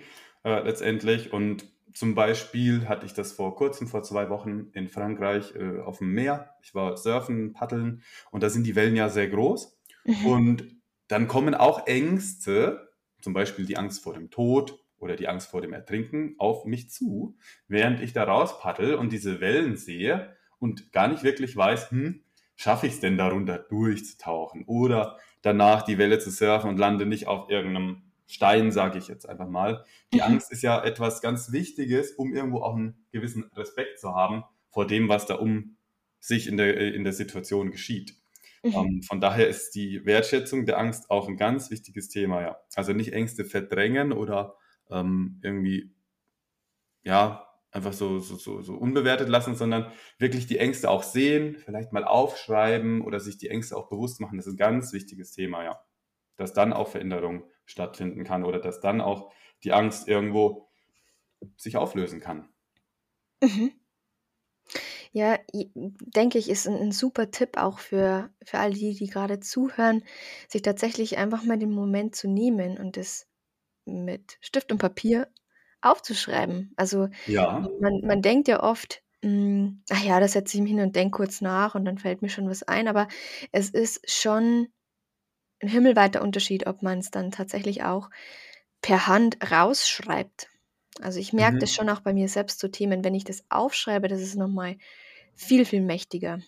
äh, 0.44 0.62
letztendlich. 0.63 1.31
Und 1.33 1.65
zum 1.94 2.15
Beispiel 2.15 2.88
hatte 2.88 3.06
ich 3.06 3.13
das 3.13 3.31
vor 3.33 3.56
Kurzem, 3.56 3.88
vor 3.88 4.03
2 4.03 4.30
Wochen 4.30 4.69
in 4.74 4.88
Frankreich, 4.88 5.56
äh, 5.56 5.80
auf'm 5.81 6.06
Meer. 6.06 6.56
Ich 6.63 6.75
war 6.75 6.97
surfen, 6.97 7.53
paddeln 7.53 8.03
und 8.31 8.44
da 8.44 8.50
sind 8.50 8.65
die 8.65 8.75
Wellen 8.75 8.95
ja 8.95 9.09
sehr 9.09 9.27
groß. 9.30 9.77
Mhm. 10.06 10.39
Und 10.39 10.77
dann 11.07 11.27
kommen 11.27 11.56
auch 11.56 11.88
Ängste, 11.88 12.89
zum 13.21 13.33
Beispiel 13.33 13.65
die 13.65 13.77
Angst 13.77 14.03
vor 14.03 14.13
dem 14.13 14.30
Tod 14.31 14.83
oder 14.97 15.15
die 15.15 15.27
Angst 15.27 15.50
vor 15.50 15.62
dem 15.62 15.74
Ertrinken, 15.74 16.36
auf 16.39 16.65
mich 16.65 16.89
zu, 16.91 17.38
während 17.68 18.01
ich 18.01 18.13
da 18.13 18.24
raus 18.25 18.59
paddle 18.59 18.97
und 18.97 19.12
diese 19.13 19.41
Wellen 19.41 19.75
sehe 19.77 20.36
und 20.59 20.91
gar 20.91 21.07
nicht 21.07 21.24
wirklich 21.24 21.56
weiß: 21.57 21.91
„Hm, 21.91 22.24
schaffe 22.56 22.88
ich's 22.88 23.00
denn 23.00 23.18
darunter 23.18 23.57
durchzutauchen 23.59 24.65
oder 24.68 25.18
danach 25.41 25.83
die 25.83 25.97
Welle 25.97 26.19
zu 26.19 26.30
surfen 26.31 26.69
und 26.69 26.77
lande 26.77 27.06
nicht 27.06 27.27
auf 27.27 27.50
irgend 27.50 27.74
'nem 27.74 28.09
Stein“, 28.30 28.72
sage 28.72 29.00
ich 29.00 29.08
jetzt 29.10 29.28
einfach 29.30 29.48
mal. 29.50 29.86
Die 30.14 30.22
Mhm. 30.22 30.24
Angst 30.24 30.52
ist 30.52 30.62
ja 30.64 30.84
etwas 30.84 31.22
ganz 31.22 31.52
Wichtiges, 31.52 32.14
um 32.14 32.34
irgendwo 32.34 32.62
auch 32.62 32.76
'n 32.78 33.06
gewissen 33.12 33.46
Respekt 33.56 34.00
zu 34.00 34.16
haben 34.16 34.44
vor 34.70 34.88
dem, 34.88 35.10
was 35.10 35.26
da 35.28 35.36
um 35.36 35.78
sich 36.22 36.48
in 36.48 36.58
der 36.58 36.78
äh, 36.78 36.90
in 36.92 37.04
der 37.06 37.14
Situation 37.14 37.72
geschieht. 37.72 38.16
Mhm. 38.64 38.90
Ähm, 38.90 39.02
von 39.04 39.22
daher 39.22 39.48
ist 39.50 39.72
die 39.76 40.06
Wertschätzung 40.06 40.66
der 40.68 40.80
Angst 40.80 41.10
auch 41.12 41.28
'n 41.30 41.38
ganz 41.38 41.72
wichtiges 41.72 42.10
Thema, 42.10 42.42
ja. 42.44 42.58
Also, 42.76 42.94
nicht 42.94 43.14
Ängste 43.14 43.46
verdrängen 43.46 44.12
oder, 44.14 44.56
ähm, 44.92 45.40
irgendwie 45.44 45.94
ja, 47.06 47.48
einfach 47.72 47.94
so 47.94 48.20
so 48.20 48.36
so 48.36 48.62
so 48.62 48.74
unbewertet 48.75 49.30
lassen, 49.30 49.56
sondern 49.56 49.92
wirklich 50.18 50.48
die 50.48 50.58
Ängste 50.58 50.89
auch 50.89 51.03
sehen, 51.03 51.56
vielleicht 51.58 51.94
mal 51.94 52.03
aufschreiben 52.03 53.01
oder 53.01 53.20
sich 53.20 53.38
die 53.38 53.50
Ängste 53.50 53.77
auch 53.77 53.88
bewusst 53.89 54.20
machen. 54.20 54.38
Das 54.38 54.48
ist 54.48 54.53
'n 54.56 54.58
ganz 54.58 54.92
wichtiges 54.94 55.32
Thema, 55.32 55.63
ja. 55.63 55.80
Dass 56.38 56.53
dann 56.53 56.74
auch 56.74 56.89
Veränderung 56.89 57.46
stattfinden 57.70 58.24
kann 58.24 58.46
oder 58.46 58.60
dass 58.60 58.80
dann 58.82 59.02
auch 59.02 59.32
die 59.64 59.74
Angst 59.74 60.08
irgendwo 60.08 60.70
sich 61.58 61.78
auflösen 61.78 62.22
kann. 62.22 62.50
Mhm. 63.42 63.80
Ja, 65.14 65.40
denke 65.54 66.38
ich, 66.38 66.50
ist 66.50 66.68
'n 66.68 66.76
'n 66.76 66.92
super 66.92 67.32
Tipp 67.32 67.58
auch 67.58 67.80
für 67.80 68.30
für 68.44 68.60
all 68.60 68.74
die, 68.74 68.94
die 68.94 69.08
grade 69.08 69.40
zuhören, 69.40 70.04
sich 70.48 70.62
tatsächlich 70.62 71.18
einfach 71.18 71.44
mal 71.44 71.58
den 71.58 71.72
Moment 71.72 72.16
zu 72.16 72.28
nehmen 72.30 72.78
und 72.78 72.96
das 72.96 73.28
mit 73.86 74.38
Stift 74.42 74.72
und 74.72 74.80
Papier 74.80 75.30
aufzuschreiben. 75.82 76.74
Also, 76.78 77.10
Ja. 77.28 77.80
man 77.80 78.02
man 78.06 78.22
denkt 78.24 78.48
ja 78.50 78.64
oft, 78.64 79.04
hm: 79.24 79.84
„Ach 79.92 80.04
ja, 80.04 80.20
da 80.20 80.28
setze 80.28 80.58
ich 80.58 80.64
mich 80.64 80.72
hin 80.74 80.82
und 80.82 80.96
denke 80.96 81.18
kurz 81.18 81.42
nach 81.42 81.76
und 81.76 81.86
dann 81.86 81.98
fällt 82.00 82.22
mir 82.24 82.30
schon 82.30 82.50
was 82.50 82.64
ein“, 82.64 82.88
aber 82.90 83.08
es 83.54 83.70
ist 83.72 84.10
schon 84.12 84.70
'n 85.62 85.70
himmelweiter 85.70 86.22
Unterschied, 86.22 86.68
ob 86.68 86.82
man's 86.84 87.12
dann 87.12 87.32
tatsächlich 87.32 87.84
auch 87.84 88.10
per 88.82 89.08
Hand 89.08 89.38
rausschreibt. 89.51 90.50
Also, 91.01 91.20
ich 91.20 91.34
merke 91.34 91.60
das 91.60 91.72
Mhm. 91.72 91.75
schon 91.75 91.89
auch 91.89 92.01
bei 92.01 92.13
mir 92.13 92.30
selbst, 92.30 92.60
so 92.60 92.68
Themen, 92.70 93.04
wenn 93.06 93.16
ich 93.16 93.25
das 93.25 93.44
aufschreibe, 93.50 94.08
das 94.10 94.22
ist 94.22 94.36
noch 94.38 94.48
mal 94.50 94.78
viel, 95.36 95.66
viel 95.66 95.82
mächtiger. 95.82 96.42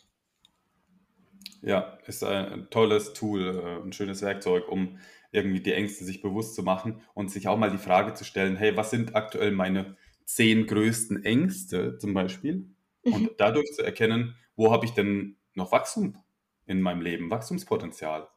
Ja, 1.63 1.99
ist 2.07 2.23
ein 2.23 2.69
tolles 2.71 3.13
Tool, 3.13 3.55
äh, 3.63 3.81
'n 3.85 3.93
schönes 3.93 4.21
Werkzeug, 4.23 4.67
um 4.67 4.97
irgendwie 5.31 5.61
die 5.61 5.73
Ängste 5.73 6.03
sich 6.03 6.21
bewusst 6.21 6.55
zu 6.55 6.63
machen 6.63 7.01
und 7.13 7.29
sich 7.31 7.47
auch 7.47 7.57
mal 7.57 7.69
die 7.71 7.77
Frage 7.77 8.13
zu 8.15 8.23
stellen: 8.23 8.55
„Hey, 8.55 8.75
was 8.75 8.89
sind 8.91 9.15
aktuell 9.15 9.51
meine 9.51 9.95
10 10.25 10.65
größten 10.65 11.23
Ängste?“, 11.23 11.97
zum 11.99 12.13
Beispiel. 12.15 12.71
Und 13.09 13.29
Mhm. 13.29 13.35
dadurch 13.37 13.71
zu 13.73 13.83
erkennen: 13.83 14.35
„Wo 14.55 14.71
habe 14.71 14.85
ich 14.85 14.91
denn 14.93 15.37
noch 15.53 15.71
Wachstum 15.71 16.17
in 16.65 16.81
meinem 16.81 17.01
Leben, 17.01 17.29
Wachstumspotenzial?“ 17.29 18.27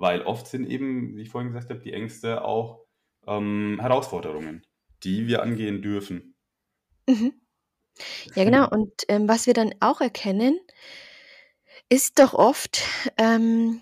Weil 0.00 0.22
oft 0.22 0.46
sind 0.46 0.66
eben, 0.68 1.16
wie 1.16 1.22
ich 1.22 1.30
vorhin 1.30 1.52
gesagt 1.52 1.70
habe, 1.70 1.80
die 1.80 1.92
Ängste 1.92 2.42
auch, 2.42 2.86
ähm, 3.26 3.78
Herausforderungen, 3.80 4.66
die 5.02 5.26
wir 5.26 5.42
angehen 5.42 5.82
dürfen. 5.82 6.34
Mhm. 7.06 7.34
Ja, 8.34 8.44
genau. 8.44 8.68
Und, 8.68 8.92
ähm, 9.08 9.28
was 9.28 9.46
wir 9.46 9.54
dann 9.54 9.74
auch 9.80 10.00
erkennen 10.00 10.58
ist 11.92 12.20
doch 12.20 12.34
oft, 12.34 12.82
ähm, 13.16 13.80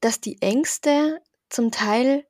dass 0.00 0.20
die 0.20 0.40
Ängste 0.40 1.20
zum 1.48 1.72
Teil 1.72 2.24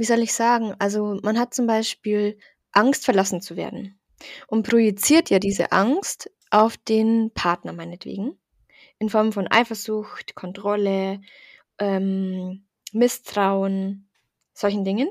wie 0.00 0.06
soll 0.06 0.20
ich 0.20 0.32
sagen? 0.32 0.74
Also, 0.78 1.18
man 1.22 1.38
hat 1.38 1.52
zum 1.52 1.66
Beispiel 1.66 2.38
Angst, 2.72 3.04
verlassen 3.04 3.42
zu 3.42 3.54
werden 3.58 4.00
und 4.46 4.66
projiziert 4.66 5.28
ja 5.28 5.38
diese 5.38 5.72
Angst 5.72 6.30
auf 6.50 6.78
den 6.78 7.30
Partner 7.34 7.74
meinetwegen 7.74 8.38
in 8.98 9.10
Form 9.10 9.30
von 9.30 9.46
Eifersucht, 9.46 10.34
Kontrolle, 10.34 11.20
ähm, 11.78 12.64
Misstrauen, 12.92 14.08
solchen 14.52 14.84
Dingen. 14.84 15.10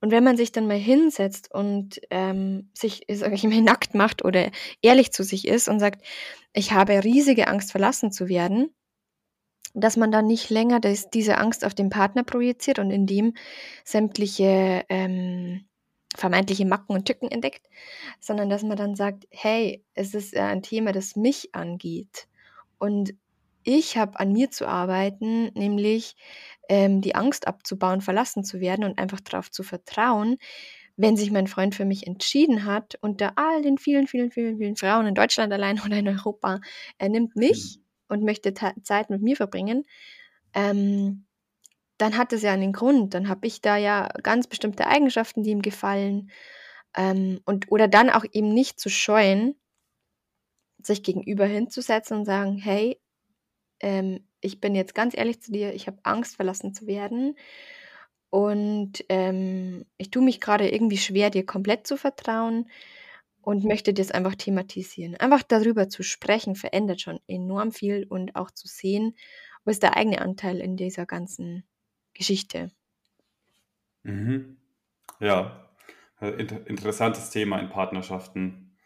Und 0.00 0.10
wenn 0.10 0.24
man 0.24 0.36
sich 0.36 0.50
dann 0.50 0.66
mal 0.66 0.78
hinsetzt 0.78 1.52
und 1.52 2.00
ähm, 2.10 2.70
sich, 2.74 3.06
sag 3.10 3.32
ich 3.32 3.44
mal, 3.44 3.60
nackt 3.60 3.94
macht 3.94 4.24
oder 4.24 4.50
ehrlich 4.80 5.12
zu 5.12 5.22
sich 5.22 5.46
ist 5.46 5.68
und 5.68 5.78
sagt, 5.78 6.04
ich 6.52 6.72
habe 6.72 7.04
riesige 7.04 7.46
Angst, 7.46 7.70
verlassen 7.70 8.10
zu 8.10 8.28
werden, 8.28 8.74
dass 9.74 9.96
man 9.96 10.10
dann 10.10 10.26
nicht 10.26 10.50
länger 10.50 10.80
das, 10.80 11.10
diese 11.10 11.38
Angst 11.38 11.64
auf 11.64 11.74
den 11.74 11.90
Partner 11.90 12.24
projiziert 12.24 12.78
und 12.78 12.90
in 12.90 13.06
dem 13.06 13.34
sämtliche 13.84 14.84
ähm, 14.88 15.64
vermeintliche 16.14 16.66
Macken 16.66 16.94
und 16.94 17.06
Tücken 17.06 17.28
entdeckt, 17.30 17.66
sondern 18.20 18.50
dass 18.50 18.62
man 18.62 18.76
dann 18.76 18.94
sagt, 18.96 19.26
hey, 19.30 19.82
es 19.94 20.12
ist 20.14 20.36
ein 20.36 20.62
Thema, 20.62 20.92
das 20.92 21.16
mich 21.16 21.54
angeht. 21.54 22.28
Und 22.78 23.14
ich 23.64 23.96
habe 23.96 24.18
an 24.20 24.32
mir 24.32 24.50
zu 24.50 24.66
arbeiten, 24.66 25.50
nämlich 25.54 26.16
ähm, 26.68 27.00
die 27.00 27.14
Angst 27.14 27.46
abzubauen, 27.46 28.00
verlassen 28.00 28.44
zu 28.44 28.60
werden 28.60 28.84
und 28.84 28.98
einfach 28.98 29.20
darauf 29.20 29.50
zu 29.50 29.62
vertrauen, 29.62 30.38
wenn 30.96 31.16
sich 31.16 31.30
mein 31.30 31.46
Freund 31.46 31.74
für 31.74 31.84
mich 31.84 32.06
entschieden 32.06 32.64
hat, 32.64 32.98
unter 33.00 33.32
all 33.36 33.62
den 33.62 33.78
vielen, 33.78 34.06
vielen, 34.06 34.30
vielen, 34.30 34.58
vielen 34.58 34.76
Frauen 34.76 35.06
in 35.06 35.14
Deutschland 35.14 35.52
allein 35.52 35.80
oder 35.84 35.96
in 35.96 36.08
Europa, 36.08 36.60
er 36.98 37.08
nimmt 37.08 37.36
mich 37.36 37.78
mhm. 37.78 37.84
und 38.08 38.24
möchte 38.24 38.54
Zeit 38.54 39.10
mit 39.10 39.22
mir 39.22 39.36
verbringen, 39.36 39.84
ähm, 40.54 41.24
dann 41.98 42.18
hat 42.18 42.32
es 42.32 42.42
ja 42.42 42.52
einen 42.52 42.72
Grund. 42.72 43.14
Dann 43.14 43.28
habe 43.28 43.46
ich 43.46 43.60
da 43.60 43.76
ja 43.76 44.08
ganz 44.22 44.46
bestimmte 44.48 44.86
Eigenschaften, 44.86 45.42
die 45.44 45.50
ihm 45.50 45.62
gefallen. 45.62 46.30
Ähm, 46.96 47.40
und, 47.44 47.70
oder 47.70 47.88
dann 47.88 48.10
auch 48.10 48.24
eben 48.32 48.52
nicht 48.52 48.80
zu 48.80 48.90
scheuen, 48.90 49.54
sich 50.78 51.02
gegenüber 51.02 51.46
hinzusetzen 51.46 52.18
und 52.18 52.24
sagen, 52.24 52.58
hey, 52.58 53.00
ähm, 53.82 54.20
ich 54.40 54.60
bin 54.60 54.74
jetzt 54.74 54.94
ganz 54.94 55.16
ehrlich 55.16 55.42
zu 55.42 55.52
dir, 55.52 55.74
ich 55.74 55.86
habe 55.86 55.98
Angst, 56.02 56.36
verlassen 56.36 56.74
zu 56.74 56.86
werden. 56.86 57.36
Und 58.30 59.04
ähm, 59.10 59.84
ich 59.98 60.10
tue 60.10 60.22
mich 60.22 60.40
gerade 60.40 60.68
irgendwie 60.70 60.96
schwer, 60.96 61.28
dir 61.30 61.44
komplett 61.44 61.86
zu 61.86 61.96
vertrauen 61.98 62.70
und 63.42 63.64
möchte 63.64 63.92
das 63.92 64.10
einfach 64.10 64.36
thematisieren. 64.36 65.16
Einfach 65.16 65.42
darüber 65.42 65.88
zu 65.88 66.02
sprechen, 66.02 66.54
verändert 66.54 67.02
schon 67.02 67.20
enorm 67.26 67.72
viel 67.72 68.06
und 68.08 68.34
auch 68.34 68.50
zu 68.50 68.68
sehen, 68.68 69.16
wo 69.64 69.70
ist 69.70 69.82
der 69.82 69.96
eigene 69.96 70.22
Anteil 70.22 70.60
in 70.60 70.76
dieser 70.76 71.04
ganzen 71.04 71.64
Geschichte. 72.14 72.70
Mhm. 74.04 74.56
Ja, 75.20 75.68
äh, 76.20 76.30
inter 76.30 76.66
interessantes 76.66 77.30
Thema 77.30 77.58
in 77.58 77.68
Partnerschaften 77.68 78.76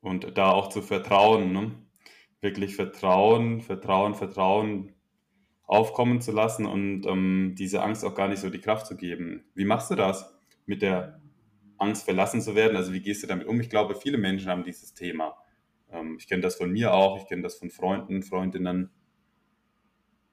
und 0.00 0.38
da 0.38 0.50
auch 0.50 0.68
zu 0.68 0.82
vertrauen, 0.82 1.52
ne? 1.52 1.72
Wirklich 2.40 2.76
Vertrauen, 2.76 3.60
Vertrauen, 3.60 4.14
Vertrauen 4.14 4.94
aufkommen 5.66 6.20
zu 6.20 6.32
lassen 6.32 6.66
und 6.66 7.06
ähm, 7.06 7.54
diese 7.56 7.82
Angst 7.82 8.04
auch 8.04 8.14
gar 8.14 8.28
nicht 8.28 8.40
so 8.40 8.50
die 8.50 8.60
Kraft 8.60 8.86
zu 8.86 8.96
geben. 8.96 9.44
Wie 9.54 9.64
machst 9.64 9.90
du 9.90 9.94
das 9.94 10.34
mit 10.66 10.82
der 10.82 11.20
Angst 11.78 12.04
verlassen 12.04 12.42
zu 12.42 12.54
werden? 12.54 12.76
Also 12.76 12.92
wie 12.92 13.00
gehst 13.00 13.22
du 13.22 13.26
damit 13.26 13.46
um? 13.46 13.60
Ich 13.60 13.70
glaube, 13.70 13.94
viele 13.94 14.18
Menschen 14.18 14.48
haben 14.48 14.64
dieses 14.64 14.94
Thema. 14.94 15.36
Ähm, 15.92 16.16
ich 16.18 16.28
kenne 16.28 16.42
das 16.42 16.56
von 16.56 16.70
mir 16.70 16.92
auch, 16.92 17.18
ich 17.18 17.26
kenne 17.26 17.42
das 17.42 17.56
von 17.56 17.70
Freunden, 17.70 18.22
Freundinnen. 18.22 18.90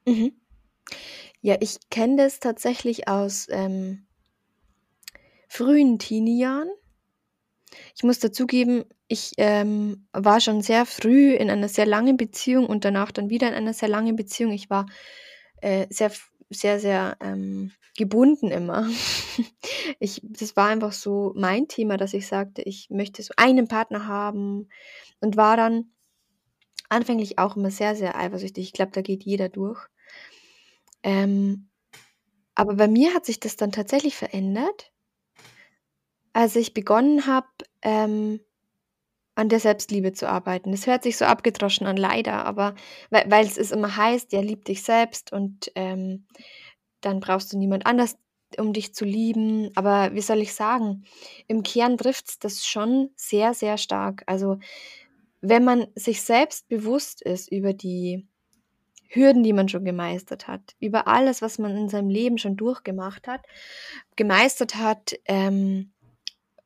Mhm. 0.07 0.33
Ja, 1.41 1.57
ich 1.59 1.77
kenne 1.89 2.17
das 2.17 2.39
tatsächlich 2.39 3.07
aus 3.07 3.47
ähm, 3.49 4.07
frühen 5.47 5.99
Teenie-Jahren. 5.99 6.69
Ich 7.95 8.03
muss 8.03 8.19
dazugeben, 8.19 8.85
ich 9.07 9.33
ähm, 9.37 10.07
war 10.13 10.39
schon 10.39 10.61
sehr 10.61 10.85
früh 10.85 11.33
in 11.33 11.49
einer 11.49 11.69
sehr 11.69 11.85
langen 11.85 12.17
Beziehung 12.17 12.65
und 12.65 12.85
danach 12.85 13.11
dann 13.11 13.29
wieder 13.29 13.47
in 13.47 13.53
einer 13.53 13.73
sehr 13.73 13.89
langen 13.89 14.15
Beziehung. 14.15 14.51
Ich 14.51 14.69
war 14.69 14.85
äh, 15.61 15.87
sehr, 15.89 16.11
sehr, 16.49 16.79
sehr 16.79 17.17
ähm, 17.21 17.71
gebunden 17.97 18.51
immer. 18.51 18.89
ich, 19.99 20.21
das 20.23 20.55
war 20.55 20.69
einfach 20.69 20.93
so 20.93 21.33
mein 21.35 21.67
Thema, 21.67 21.97
dass 21.97 22.13
ich 22.13 22.27
sagte, 22.27 22.61
ich 22.61 22.89
möchte 22.89 23.23
so 23.23 23.33
einen 23.37 23.67
Partner 23.67 24.07
haben 24.07 24.69
und 25.19 25.35
war 25.35 25.57
dann 25.57 25.91
anfänglich 26.89 27.37
auch 27.39 27.57
immer 27.57 27.71
sehr, 27.71 27.95
sehr 27.95 28.17
eifersüchtig. 28.17 28.63
Ich 28.65 28.73
glaube, 28.73 28.91
da 28.91 29.01
geht 29.01 29.23
jeder 29.23 29.49
durch. 29.49 29.85
Ähm, 31.03 31.69
aber 32.55 32.75
bei 32.75 32.87
mir 32.87 33.13
hat 33.13 33.25
sich 33.25 33.39
das 33.39 33.55
dann 33.55 33.71
tatsächlich 33.71 34.15
verändert, 34.15 34.91
als 36.37 36.55
ich 36.55 36.75
begonnen 36.75 37.25
habe, 37.25 37.47
ähm, 37.81 38.41
an 39.33 39.49
der 39.49 39.59
Selbstliebe 39.59 40.13
zu 40.13 40.29
arbeiten. 40.29 40.69
Das 40.69 40.85
hört 40.85 41.01
sich 41.01 41.17
so 41.17 41.25
abgedroschen 41.25 41.87
an, 41.87 41.97
leider, 41.97 42.45
aber 42.45 42.75
weil, 43.09 43.47
es 43.47 43.71
immer 43.71 43.97
heißt, 43.97 44.33
ja, 44.33 44.41
lieb 44.41 44.63
dich 44.63 44.83
selbst 44.83 45.33
und 45.33 45.71
ähm, 45.73 46.27
dann 47.01 47.21
brauchst 47.21 47.51
du 47.51 47.57
niemand 47.57 47.87
anders, 47.87 48.19
um 48.59 48.71
dich 48.71 48.93
zu 48.93 49.03
lieben. 49.03 49.71
Aber 49.73 50.13
wie 50.13 50.21
soll 50.21 50.37
ich 50.37 50.53
sagen, 50.53 51.05
im 51.47 51.63
Kern 51.63 51.97
trifft 51.97 52.29
es 52.29 52.37
das 52.37 52.67
schon 52.67 53.09
sehr, 53.15 53.55
sehr 53.55 53.79
stark. 53.79 54.21
Also 54.27 54.59
wenn 55.41 55.63
man 55.63 55.87
sich 55.95 56.21
selbst 56.21 56.69
bewusst 56.69 57.23
ist 57.23 57.51
über 57.51 57.73
die 57.73 58.27
Hürden, 59.07 59.41
die 59.41 59.53
man 59.53 59.69
schon 59.69 59.85
gemeistert 59.85 60.47
hat, 60.47 60.75
über 60.79 61.07
alles, 61.07 61.41
was 61.41 61.57
man 61.57 61.75
in 61.75 61.89
seinem 61.89 62.09
Leben 62.09 62.37
schon 62.37 62.57
durchgemacht 62.57 63.27
hat, 63.27 63.41
gemeistert 64.15 64.75
hat 64.75 65.15
ähm, 65.25 65.93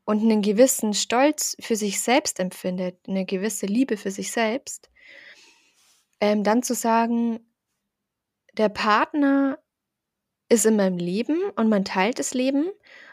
und 0.05 0.21
einen 0.21 0.41
gewissen 0.41 0.93
Stolz 0.93 1.55
für 1.59 1.75
sich 1.75 2.01
selbst 2.01 2.39
empfindet, 2.39 2.97
eine 3.07 3.25
gewisse 3.25 3.65
Liebe 3.65 3.97
für 3.97 4.11
sich 4.11 4.31
selbst, 4.31 4.89
ähm, 6.19 6.43
dann 6.43 6.63
zu 6.63 6.73
sagen, 6.73 7.39
der 8.53 8.69
Partner 8.69 9.59
ist 10.49 10.65
in 10.65 10.75
meinem 10.75 10.97
Leben 10.97 11.39
und 11.55 11.69
man 11.69 11.85
teilt 11.85 12.19
das 12.19 12.33
Leben, 12.33 12.69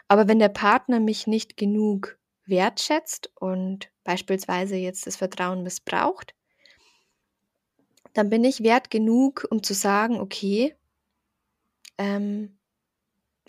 aber 0.07 0.27
wenn 0.27 0.39
der 0.39 0.49
Partner 0.49 0.99
mich 0.99 1.27
nicht 1.27 1.55
genug 1.55 2.17
wertschätzt 2.45 3.31
und 3.35 3.89
beispielsweise 4.03 4.75
jetzt 4.75 5.07
das 5.07 5.15
Vertrauen 5.15 5.63
missbraucht, 5.63 6.35
dann 8.13 8.29
bin 8.29 8.43
ich 8.43 8.63
wert 8.63 8.89
genug, 8.89 9.47
um 9.49 9.63
zu 9.63 9.73
sagen, 9.73 10.19
okay, 10.19 10.75
ähm, 11.97 12.58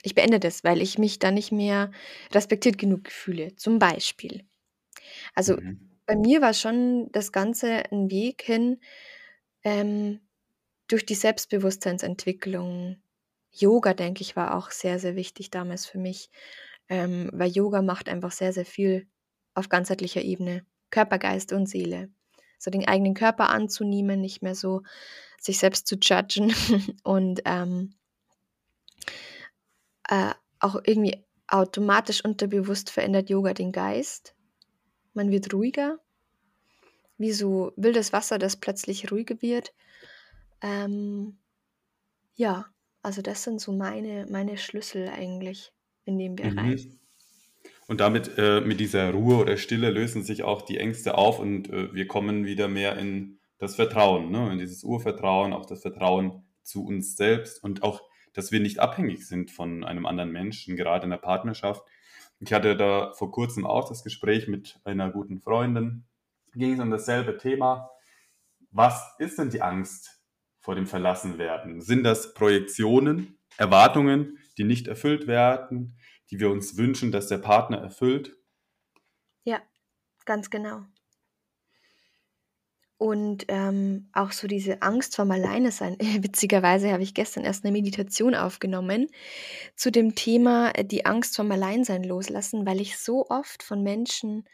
ich 0.03 0.15
beende 0.15 0.41
das, 0.41 0.65
weil 0.65 0.81
ich 0.81 0.99
mich 0.99 1.19
da 1.19 1.31
nicht 1.31 1.53
mehr 1.53 1.91
respektiert 2.33 2.79
genug 2.79 3.11
fühle. 3.11 3.55
Zum 3.57 3.79
Beispiel. 3.79 4.45
Also 5.35 5.57
mhm. 5.57 5.91
bei 6.07 6.17
mir 6.17 6.41
war 6.41 6.55
schon 6.55 7.11
das 7.13 7.33
Ganze 7.33 7.91
ein 7.91 8.11
Weg 8.11 8.43
hin 8.43 8.81
ähm, 9.65 10.21
durch 10.89 11.07
die 11.07 11.15
Selbstbewusstseinsentwicklung. 11.15 13.03
Yoga, 13.53 13.95
denke 13.95 14.23
ich, 14.23 14.37
war 14.37 14.57
auch 14.57 14.71
sehr, 14.71 14.99
sehr 14.99 15.17
wichtig 15.17 15.51
damals 15.51 15.87
für 15.87 15.99
mich, 15.99 16.31
ähm, 16.89 17.31
weil 17.33 17.51
Yoga 17.51 17.83
macht 17.83 18.09
einfach 18.09 18.33
sehr, 18.33 18.53
sehr 18.53 18.67
viel 18.67 19.07
auf 19.55 19.69
ganzheitlicher 19.69 20.23
Ebene. 20.23 20.65
Körper, 20.91 21.19
Geist 21.19 21.53
und 21.53 21.67
Seele 21.67 22.11
so 22.61 22.71
den 22.71 22.87
eigenen 22.87 23.15
Körper 23.15 23.49
anzunehmen, 23.49 24.21
nicht 24.21 24.43
mehr 24.43 24.55
so 24.55 24.83
sich 25.41 25.59
selbst 25.59 25.87
zu 25.87 25.97
judgen 25.97 26.53
und 27.03 27.41
ähm, 27.47 27.95
äh, 30.11 30.35
auch 30.59 30.81
irgendwie 30.85 31.25
automatisch 31.47 32.25
unterbewusst 32.25 32.91
verändert 32.91 33.31
Yoga 33.31 33.55
den 33.55 33.73
Geist. 33.73 34.35
Man 35.15 35.31
wird 35.31 35.53
ruhiger, 35.53 35.99
wie 37.17 37.33
so 37.33 37.73
wildes 37.77 38.13
Wasser, 38.13 38.39
das 38.39 38.57
plötzlich 38.57 39.11
ruhiger 39.11 39.41
wird. 39.41 39.73
Ähm, 40.61 41.39
ja, 42.35 42.67
also 43.03 43.23
das 43.23 43.43
sind 43.43 43.61
so 43.61 43.73
meine, 43.73 44.27
meine 44.31 44.59
Schlüssel 44.59 45.09
eigentlich 45.09 45.73
in 46.05 46.19
dem 46.19 46.37
Bereich. 46.37 46.87
Mhm. 46.87 46.99
Und 47.87 48.01
damit, 48.01 48.39
äh, 48.39 48.61
mit 48.61 48.79
dieser 48.79 49.11
Ruhe 49.11 49.39
oder 49.39 49.57
Stille 49.57 49.91
lösen 49.91 50.23
sich 50.23 50.45
auch 50.45 50.63
die 50.63 50.79
Ängste 50.79 51.19
auf 51.19 51.41
und 51.41 51.71
äh, 51.71 51.93
wir 51.93 52.07
kommen 52.07 52.45
wieder 52.45 52.69
mehr 52.69 52.97
in 52.97 53.41
das 53.59 53.75
Vertrauen, 53.75 54.31
ne? 54.31 54.53
in 54.53 54.59
dieses 54.59 54.85
Urvertrauen, 54.85 55.53
auch 55.53 55.67
das 55.67 55.83
Vertrauen 55.83 56.45
zu 56.63 56.85
uns 56.85 57.17
selbst 57.17 57.63
und 57.63 57.83
auch, 57.83 58.03
dass 58.33 58.53
wir 58.53 58.61
nicht 58.61 58.79
abhängig 58.79 59.27
sind 59.27 59.51
von 59.51 59.85
einem 59.85 60.07
anderen 60.07 60.33
Menschen, 60.33 60.77
gerade 60.77 61.05
in 61.05 61.11
der 61.11 61.19
Partnerschaft. 61.19 61.83
Ich 62.41 62.53
hatte 62.53 62.77
da 62.77 63.13
vor 63.13 63.31
kurzem 63.31 63.67
auch 63.67 63.89
das 63.89 64.03
Gespräch 64.03 64.49
mit 64.49 64.79
einer 64.85 65.11
guten 65.11 65.41
Freundin, 65.41 66.05
ging 66.55 66.75
es 66.75 66.81
um 66.81 66.91
dasselbe 66.91 67.37
Thema. 67.37 67.91
Was 68.71 69.15
ist 69.19 69.39
denn 69.39 69.51
die 69.51 69.63
Angst 69.63 70.21
vor 70.61 70.75
dem 70.75 70.87
Verlassenwerden? 70.87 71.81
Sind 71.81 72.05
das 72.05 72.35
Projektionen, 72.35 73.39
Erwartungen, 73.57 74.39
die 74.59 74.65
nicht 74.65 74.89
erfüllt 74.89 75.27
werden? 75.27 75.97
die 76.31 76.39
wir 76.39 76.51
uns 76.51 76.77
wünschen, 76.77 77.13
dass 77.13 77.27
der 77.27 77.39
Partner 77.39 77.79
erfüllt? 77.79 78.37
Ja, 79.45 79.61
ganz 80.25 80.51
genau. 80.51 80.85
Und 83.01 83.47
ähm, 83.49 84.11
auch 84.13 84.31
so 84.31 84.47
diese 84.47 84.83
Angst 84.83 85.17
vorm 85.17 85.31
Alleinesein. 85.31 85.97
Witzigerweise 86.21 86.93
habe 86.93 87.03
ich 87.03 87.15
gestern 87.15 87.45
erst 87.45 87.65
eine 87.65 87.73
Meditation 87.73 88.35
aufgenommen 88.35 89.09
zu 89.77 89.91
dem 89.91 90.15
Thema 90.15 90.71
äh, 90.77 90.85
die 90.85 91.07
Angst 91.07 91.37
vorm 91.37 91.51
Alleinsein 91.53 92.05
loslassen, 92.05 92.67
weil 92.67 92.81
ich 92.81 92.99
so 92.99 93.27
oft 93.31 93.63
von 93.63 93.83
Menschen 93.83 94.45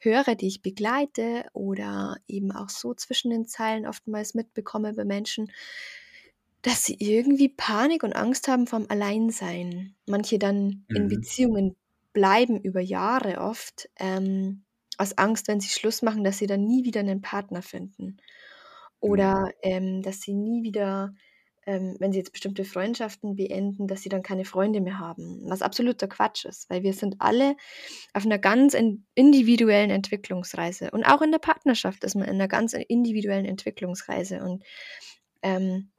höre, 0.00 0.34
die 0.34 0.48
ich 0.48 0.62
begleite 0.62 1.46
oder 1.52 2.16
eben 2.26 2.52
auch 2.52 2.70
so 2.70 2.94
zwischen 2.94 3.30
den 3.30 3.46
Zeilen 3.46 3.86
oftmals 3.86 4.34
mitbekomme 4.34 4.94
bei 4.94 5.04
Menschen, 5.04 5.52
dass 6.62 6.84
sie 6.84 6.96
irgendwie 6.98 7.48
Panik 7.48 8.02
und 8.04 8.14
Angst 8.14 8.48
haben 8.48 8.66
vom 8.66 8.86
Alleinsein. 8.88 9.96
Manche 10.06 10.38
dann 10.38 10.86
in 10.92 11.08
Mhm. 11.08 11.08
Beziehungen 11.08 11.76
bleiben 12.12 12.60
über 12.60 12.80
Jahre 12.80 13.38
oft, 13.40 13.88
ähm, 13.98 14.64
aus 15.02 15.18
Angst, 15.18 15.48
wenn 15.48 15.60
sie 15.60 15.68
Schluss 15.68 16.02
machen, 16.02 16.24
dass 16.24 16.38
sie 16.38 16.46
dann 16.46 16.64
nie 16.64 16.84
wieder 16.84 17.00
einen 17.00 17.20
Partner 17.20 17.62
finden. 17.62 18.18
Oder, 19.00 19.50
ähm, 19.62 20.00
dass 20.02 20.20
sie 20.20 20.32
nie 20.32 20.62
wieder, 20.62 21.12
ähm, 21.66 21.96
wenn 21.98 22.12
sie 22.12 22.18
jetzt 22.18 22.32
bestimmte 22.32 22.64
Freundschaften 22.64 23.34
beenden, 23.34 23.88
dass 23.88 24.02
sie 24.02 24.08
dann 24.08 24.22
keine 24.22 24.44
Freunde 24.44 24.80
mehr 24.80 25.00
haben, 25.00 25.42
was 25.44 25.60
absoluter 25.60 26.06
Quatsch 26.06 26.44
ist, 26.44 26.70
weil 26.70 26.84
wir 26.84 26.92
sind 26.92 27.16
alle 27.18 27.56
auf 28.14 28.24
einer 28.24 28.38
ganz 28.38 28.74
in 28.74 29.04
individuellen 29.16 29.90
Entwicklungsreise. 29.90 30.92
Und 30.92 31.04
auch 31.04 31.20
in 31.20 31.32
der 31.32 31.40
Partnerschaft 31.40 32.04
ist 32.04 32.14
man 32.14 32.28
in 32.28 32.34
einer 32.34 32.48
ganz 32.48 32.74
individuellen 32.74 33.44
Entwicklungsreise. 33.44 34.40
Und, 34.40 34.62
ähm, 35.42 35.90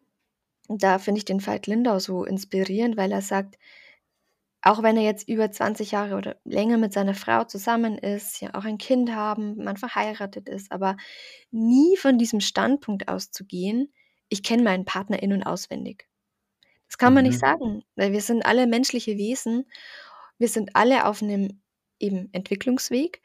da 0.70 0.98
finde 0.98 1.18
ich 1.18 1.26
den 1.26 1.46
Veit 1.46 1.68
Lindau 1.68 2.00
so 2.00 2.24
inspirierend, 2.24 2.96
weil 2.96 3.12
er 3.12 3.22
sagt, 3.22 3.58
auch 4.64 4.84
wenn 4.84 4.98
er 4.98 5.04
jetzt 5.04 5.28
über 5.30 5.52
20 5.52 5.92
Jahre 5.92 6.16
oder 6.18 6.38
länger 6.46 6.78
mit 6.78 6.94
seiner 6.94 7.16
Frau 7.16 7.44
zusammen 7.46 7.98
ist, 7.98 8.42
ja 8.42 8.52
auch 8.56 8.66
ein 8.66 8.78
Kind 8.80 9.14
haben, 9.16 9.58
man 9.58 9.78
verheiratet 9.78 10.50
ist, 10.50 10.72
aber 10.72 10.98
nie 11.52 11.98
von 11.98 12.18
diesem 12.18 12.42
Standpunkt 12.42 13.08
auszugehen: 13.10 13.94
„Ich 14.30 14.44
kenne 14.44 14.64
meinen 14.64 14.86
Partner 14.86 15.22
in 15.24 15.34
und 15.34 15.44
auswendig.“ 15.44 16.08
Das 16.90 16.98
kann 16.98 17.14
man 17.14 17.24
nicht 17.24 17.40
Mhm. 17.40 17.40
sagen, 17.40 17.84
weil 17.96 18.12
wir 18.14 18.22
sind 18.22 18.46
alle 18.46 18.68
menschliche 18.68 19.18
Wesen. 19.18 19.66
Wir 20.38 20.48
sind 20.50 20.76
alle 20.76 21.06
auf 21.08 21.22
'nem 21.22 21.62
eben 22.00 22.30
Entwicklungsweg 22.34 23.22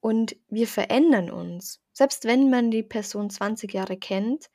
und 0.00 0.36
wir 0.48 0.68
verändern 0.68 1.30
uns. 1.30 1.80
Selbst 1.92 2.24
wenn 2.24 2.50
man 2.50 2.70
die 2.70 2.82
Person 2.84 3.30
20 3.30 3.72
Jahre 3.74 3.96
kennt, 3.98 4.50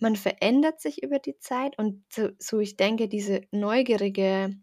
man 0.00 0.16
verändert 0.16 0.80
sich 0.80 1.02
über 1.02 1.18
die 1.18 1.38
Zeit 1.38 1.78
und 1.78 2.04
so 2.12 2.30
so 2.38 2.60
ich 2.60 2.76
denke, 2.76 3.08
diese 3.08 3.42
neugierige, 3.52 4.56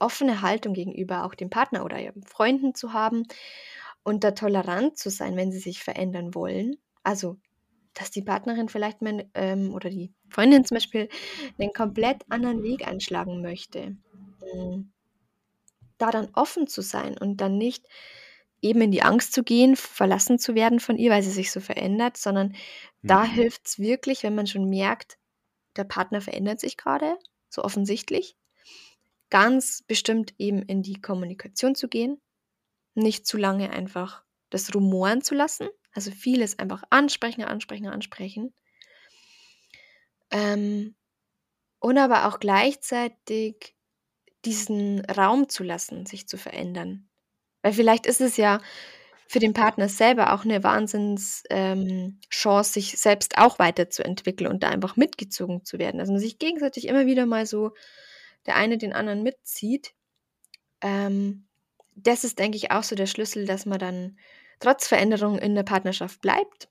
offene 0.00 0.42
Haltung 0.42 0.74
gegenüber 0.74 1.24
auch 1.24 1.34
dem 1.34 1.50
Partner 1.50 1.84
oder 1.84 1.98
eben 2.00 2.22
Freunden 2.24 2.74
zu 2.74 2.92
haben 2.92 3.24
und 4.04 4.24
da 4.24 4.32
tolerant 4.32 4.98
zu 4.98 5.10
sein, 5.10 5.36
wenn 5.36 5.52
sie 5.52 5.58
sich 5.60 5.82
verändern 5.82 6.34
wollen. 6.34 6.76
Also, 7.04 7.36
dass 7.94 8.10
die 8.10 8.22
Partnerin 8.22 8.68
vielleicht 8.68 9.02
mal 9.02 9.30
ähm, 9.34 9.74
oder 9.74 9.90
die 9.90 10.14
Freundin 10.30 10.64
zum 10.64 10.76
Beispiel 10.76 11.08
'nen 11.58 11.72
komplett 11.74 12.24
anderen 12.30 12.62
Weg 12.62 12.86
einschlagen 12.88 13.42
möchte. 13.42 13.96
Hm, 14.42 14.92
da 15.98 16.10
dann 16.10 16.28
offen 16.34 16.66
zu 16.66 16.82
sein 16.82 17.16
und 17.18 17.38
dann 17.40 17.58
nicht 17.58 17.86
eben 18.60 18.80
in 18.80 18.90
die 18.92 19.02
Angst 19.02 19.32
zu 19.32 19.42
gehen, 19.44 19.76
verlassen 19.76 20.38
zu 20.38 20.54
werden 20.54 20.80
von 20.80 20.96
ihr, 20.98 21.10
weil 21.10 21.22
sie 21.22 21.30
sich 21.30 21.50
so 21.52 21.60
verändert, 21.60 22.16
sondern 22.16 22.54
da 23.06 23.24
Mhm. 23.24 23.24
hilft's 23.24 23.78
wirklich, 23.78 24.22
wenn 24.22 24.34
man 24.34 24.46
schon 24.46 24.68
merkt, 24.68 25.18
der 25.76 25.84
Partner 25.84 26.20
verändert 26.22 26.60
sich 26.60 26.76
grade, 26.76 27.18
so 27.50 27.64
offensichtlich, 27.64 28.36
ganz 29.30 29.82
bestimmt 29.86 30.34
eben 30.38 30.62
in 30.62 30.82
die 30.82 31.00
Kommunikation 31.00 31.74
zu 31.74 31.88
gehen, 31.88 32.20
nicht 32.94 33.26
zu 33.26 33.38
lange 33.38 33.70
einfach 33.70 34.24
das 34.50 34.74
rumoren 34.74 35.22
zu 35.22 35.34
lassen, 35.34 35.68
also 35.92 36.10
vieles 36.12 36.58
einfach 36.58 36.84
ansprechen, 36.90 37.44
ansprechen, 37.44 37.88
ansprechen. 37.88 38.52
Ähm, 40.30 40.94
und 41.80 41.98
aber 41.98 42.26
auch 42.28 42.40
gleichzeitig 42.40 43.76
diesen 44.44 45.04
Raum 45.06 45.48
zu 45.48 45.64
lassen, 45.64 46.06
sich 46.06 46.28
zu 46.28 46.38
verändern. 46.38 47.08
Weil 47.62 47.72
vielleicht 47.74 48.06
ist 48.06 48.20
es 48.22 48.36
ja 48.38 48.60
für 49.28 49.40
den 49.40 49.54
Partner 49.54 49.88
selber 49.88 50.34
auch 50.34 50.44
'ne 50.44 50.64
Wahnsinns 50.64 51.44
ähm, 51.50 52.20
sich 52.74 52.98
selbst 52.98 53.38
auch 53.38 53.58
weiterzuentwickeln 53.58 54.50
und 54.50 54.62
da 54.64 54.70
einfach 54.70 54.96
mitgezogen 54.96 55.64
zu 55.64 55.78
werden. 55.78 55.98
Man 55.98 56.18
sich 56.20 56.38
gegenseitig 56.38 56.88
immer 56.88 57.06
wieder 57.06 57.26
mal 57.26 57.46
so 57.46 57.72
der 58.46 58.56
eine 58.56 58.78
den 58.78 58.92
anderen 58.92 59.22
mitzieht. 59.22 59.94
Ähm, 60.82 61.46
das 61.96 62.24
ist, 62.24 62.38
denke 62.38 62.56
ich, 62.56 62.70
auch 62.70 62.82
so 62.84 62.96
der 62.96 63.06
Schlüssel, 63.06 63.46
dass 63.46 63.66
man 63.66 63.78
dann 63.78 64.18
trotz 64.60 64.88
Veränderung 64.88 65.38
in 65.38 65.54
der 65.54 65.64
Partnerschaft 65.64 66.20
bleibt. 66.20 66.68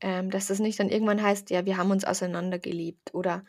Ähm, 0.00 0.30
dass 0.30 0.46
das 0.48 0.58
nicht 0.58 0.78
dann 0.78 0.88
irgendwann 0.90 1.22
heißt: 1.22 1.50
„Ja, 1.50 1.64
wir 1.66 1.76
haben 1.76 1.90
uns 1.90 2.04
auseinandergelebt“ 2.04 3.14
oder 3.14 3.44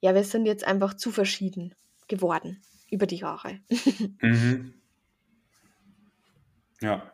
„Ja, 0.00 0.14
wir 0.14 0.24
sind 0.24 0.46
jetzt 0.46 0.64
einfach 0.66 0.94
zu 0.94 1.10
verschieden 1.12 1.74
geworden 2.08 2.62
über 2.90 3.06
die 3.06 3.16
Jahre.“ 3.16 3.60
Mhm. 4.22 4.72
Ja, 6.80 7.12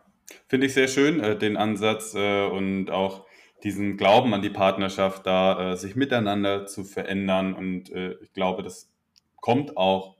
finde 0.48 0.66
ich 0.66 0.74
sehr 0.74 0.88
schön, 0.88 1.20
äh, 1.20 1.36
den 1.38 1.56
Ansatz, 1.56 2.14
äh, 2.14 2.46
und 2.46 2.90
auch 2.90 3.26
diesen 3.64 3.96
Glauben 3.96 4.32
an 4.34 4.42
die 4.42 4.50
Partnerschaft, 4.50 5.26
da, 5.26 5.72
äh, 5.72 5.76
sich 5.76 5.96
miteinander 5.96 6.66
zu 6.66 6.84
verändern. 6.84 7.54
Und, 7.54 7.90
äh, 7.90 8.14
ich 8.22 8.32
glaube, 8.32 8.62
das 8.62 8.90
kommt 9.40 9.76
auch 9.76 10.16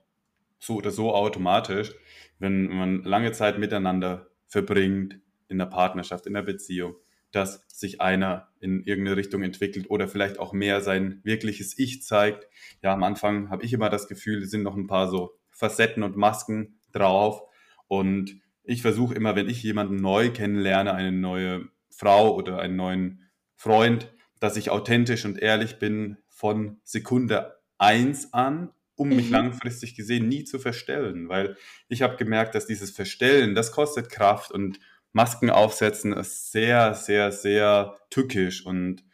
so 0.61 0.77
oder 0.77 0.91
so 0.93 1.15
automatisch, 1.15 1.95
wenn 2.39 2.69
man 2.69 3.03
lange 3.05 3.33
Zeit 3.33 3.59
miteinander 3.59 4.29
verbringt 4.49 5.21
in 5.49 5.59
der 5.59 5.67
Partnerschaft, 5.67 6.27
in 6.27 6.35
der 6.35 6.43
Beziehung, 6.43 6.97
dass 7.33 7.65
sich 7.69 8.01
einer 8.01 8.49
in 8.61 8.83
irgend 8.85 9.05
'ne 9.09 9.17
Richtung 9.17 9.43
entwickelt 9.43 9.91
oder 9.91 10.09
vielleicht 10.09 10.39
auch 10.41 10.53
mehr 10.55 10.81
sein 10.83 11.21
wirkliches 11.25 11.79
Ich 11.79 12.03
zeigt. 12.03 12.49
Ja, 12.83 12.95
am 12.95 13.03
Anfang 13.05 13.51
habe 13.51 13.65
ich 13.65 13.73
immer 13.75 13.91
das 13.91 14.09
Gefühl, 14.09 14.43
es 14.45 14.51
sind 14.51 14.63
noch 14.65 14.77
'n 14.77 14.87
paar 14.89 15.09
so 15.11 15.33
Facetten 15.51 16.03
und 16.05 16.17
Masken 16.17 16.79
drauf. 16.93 17.43
Und 17.89 18.41
ich 18.65 18.83
versuche 18.83 19.15
immer, 19.15 19.37
wenn 19.37 19.49
ich 19.51 19.63
jemanden 19.63 19.97
neu 19.97 20.31
kennenlerne, 20.33 20.95
eine 20.95 21.13
neue 21.13 21.69
Frau 21.91 22.35
oder 22.37 22.61
einen 22.61 22.77
neuen 22.77 23.23
Freund, 23.57 24.13
dass 24.41 24.57
ich 24.57 24.71
authentisch 24.71 25.25
und 25.27 25.39
ehrlich 25.41 25.79
bin 25.81 26.19
von 26.29 26.81
Sekunde 26.85 27.57
1 27.79 28.33
an, 28.35 28.71
um 28.99 29.15
mich 29.15 29.31
Mhm. 29.31 29.31
langfristig 29.31 29.95
gesehen 29.95 30.29
nie 30.29 30.45
zu 30.45 30.59
verstellen. 30.59 31.29
Weil 31.29 31.57
ich 31.89 32.03
habe 32.03 32.17
gemerkt, 32.17 32.55
dass 32.55 32.67
dieses 32.67 32.91
Verstellen, 32.91 33.55
das 33.55 33.73
kostet 33.73 34.11
Kraft 34.11 34.53
und 34.53 34.81
Masken 35.13 35.51
aufsetzen 35.51 36.13
ist 36.13 36.53
sehr, 36.53 36.95
sehr, 36.95 37.33
sehr 37.33 37.97
tückisch 38.11 38.65
und 38.67 39.05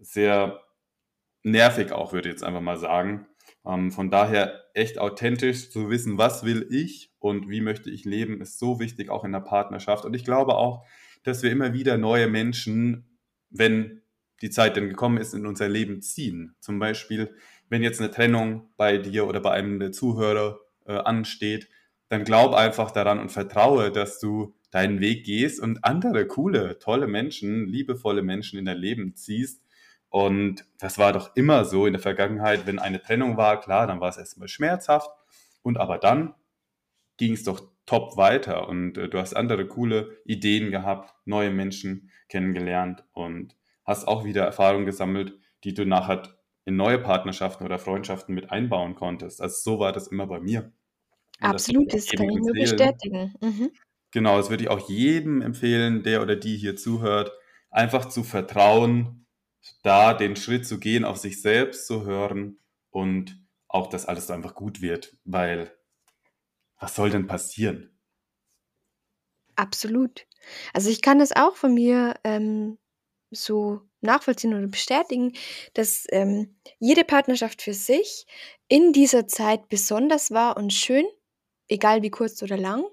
sehr 0.00 0.62
nervig 1.42 1.92
auch, 1.92 2.12
würde 2.12 2.28
ich 2.28 2.34
jetzt 2.34 2.44
einfach 2.44 2.60
mal 2.60 2.78
sagen. 2.78 3.26
Ähm, 3.66 3.92
von 3.92 4.10
daher 4.10 4.64
echt 4.74 4.98
authentisch 4.98 5.70
zu 5.70 5.90
wissen: 5.90 6.18
„Was 6.18 6.44
will 6.44 6.66
ich 6.70 7.12
und 7.18 7.48
wie 7.48 7.60
möchte 7.60 7.90
ich 7.90 8.04
leben“, 8.04 8.40
ist 8.40 8.58
so 8.58 8.80
wichtig, 8.80 9.10
auch 9.10 9.24
in 9.24 9.32
der 9.32 9.40
Partnerschaft. 9.40 10.04
Und 10.04 10.14
ich 10.14 10.24
glaube 10.24 10.54
auch, 10.56 10.84
dass 11.22 11.42
wir 11.42 11.50
immer 11.50 11.72
wieder 11.72 11.98
neue 11.98 12.28
Menschen, 12.28 13.18
wenn 13.50 14.02
die 14.40 14.50
Zeit 14.50 14.76
denn 14.76 14.88
gekommen 14.88 15.18
ist, 15.18 15.34
in 15.34 15.46
unser 15.46 15.68
Leben 15.68 16.02
ziehen. 16.02 16.56
Zum 16.60 16.78
Beispiel, 16.80 17.36
wenn 17.72 17.82
jetzt 17.82 18.00
'ne 18.00 18.10
Trennung 18.12 18.68
bei 18.78 18.98
dir 18.98 19.26
oder 19.28 19.40
bei 19.40 19.52
einem 19.52 19.80
der 19.80 19.92
Zuhörer, 19.92 20.60
äh, 20.86 20.94
ansteht, 20.94 21.68
dann 22.10 22.24
glaube 22.24 22.58
einfach 22.58 22.92
daran 22.92 23.20
und 23.20 23.30
vertraue, 23.32 23.92
dass 23.92 24.20
du 24.20 24.54
deinen 24.72 25.00
Weg 25.00 25.24
gehst 25.26 25.60
und 25.60 25.84
andere 25.84 26.26
coole, 26.26 26.78
tolle 26.80 27.08
Menschen, 27.08 27.66
liebevolle 27.68 28.22
Menschen 28.22 28.58
in 28.58 28.66
dein 28.66 28.78
Leben 28.78 29.16
ziehst. 29.16 29.62
Und 30.10 30.66
das 30.80 30.98
war 30.98 31.12
doch 31.14 31.36
immer 31.36 31.64
so 31.66 31.86
in 31.86 31.94
der 31.94 32.02
Vergangenheit, 32.02 32.66
wenn 32.66 32.78
eine 32.78 33.02
Trennung 33.02 33.38
war, 33.38 33.60
klar, 33.60 33.86
dann 33.86 34.00
war's 34.00 34.18
erst 34.18 34.38
mal 34.38 34.48
schmerzhaft. 34.48 35.10
Und 35.62 35.78
aber 35.78 35.98
dann 35.98 36.34
ging's 37.18 37.44
doch 37.44 37.62
top 37.86 38.16
weiter. 38.18 38.68
Und, 38.68 38.98
äh, 38.98 39.08
du 39.08 39.18
hast 39.18 39.34
andere 39.34 39.66
coole 39.66 40.18
Ideen 40.26 40.70
gehabt, 40.70 41.14
neue 41.26 41.50
Menschen 41.50 42.10
kennengelernt 42.28 43.04
und 43.12 43.56
hast 43.84 44.08
auch 44.08 44.24
wieder 44.24 44.44
Erfahrung 44.44 44.86
gesammelt, 44.86 45.34
die 45.64 45.74
du 45.74 45.86
nachher 45.86 46.22
in 46.64 46.76
neue 46.76 46.98
Partnerschaften 46.98 47.64
oder 47.64 47.78
Freundschaften 47.78 48.34
mit 48.34 48.50
einbauen 48.50 48.94
konntest. 48.94 49.40
Also, 49.42 49.56
so 49.72 49.78
war 49.80 49.92
das 49.92 50.08
immer 50.08 50.26
bei 50.26 50.40
mir. 50.40 50.72
Und 51.40 51.52
das 51.54 51.62
Absolut, 51.64 51.88
auch 51.88 51.92
das 51.92 52.06
kann 52.06 52.28
ich 52.30 52.36
nur 52.36 52.54
bestätigen. 52.54 53.34
Mhm. 53.42 53.72
Genau, 54.12 54.36
das 54.36 54.50
würde 54.50 54.64
ich 54.64 54.70
auch 54.70 54.88
jedem 54.88 55.40
empfehlen, 55.40 56.02
der 56.02 56.22
oder 56.22 56.36
die 56.36 56.56
hier 56.56 56.76
zuhört, 56.76 57.32
einfach 57.70 58.06
zu 58.06 58.22
vertrauen, 58.22 59.26
da 59.82 60.14
den 60.14 60.36
Schritt 60.36 60.66
zu 60.66 60.78
gehen, 60.78 61.04
auf 61.04 61.16
sich 61.16 61.40
selbst 61.40 61.86
zu 61.86 62.04
hören 62.04 62.58
und 62.90 63.38
auch, 63.68 63.88
dass 63.88 64.06
alles 64.06 64.30
einfach 64.30 64.54
gut 64.54 64.82
wird, 64.82 65.16
weil 65.24 65.72
was 66.78 66.94
soll 66.94 67.08
denn 67.10 67.26
passieren? 67.26 67.98
Absolut. 69.56 70.26
Also, 70.72 70.90
ich 70.90 71.02
kann 71.02 71.18
das 71.18 71.32
auch 71.32 71.56
von 71.56 71.74
mir, 71.74 72.14
ähm, 72.24 72.78
so 73.30 73.82
nachvollziehen 74.02 74.54
oder 74.54 74.66
bestätigen, 74.66 75.32
dass, 75.74 76.06
ähm, 76.10 76.56
jede 76.78 77.04
Partnerschaft 77.04 77.62
für 77.62 77.74
sich 77.74 78.26
in 78.68 78.92
dieser 78.92 79.26
Zeit 79.28 79.68
besonders 79.68 80.30
war 80.30 80.56
und 80.56 80.72
schön, 80.72 81.04
egal 81.68 82.02
wie 82.02 82.10
kurz 82.10 82.42
oder 82.42 82.56
lang. 82.56 82.84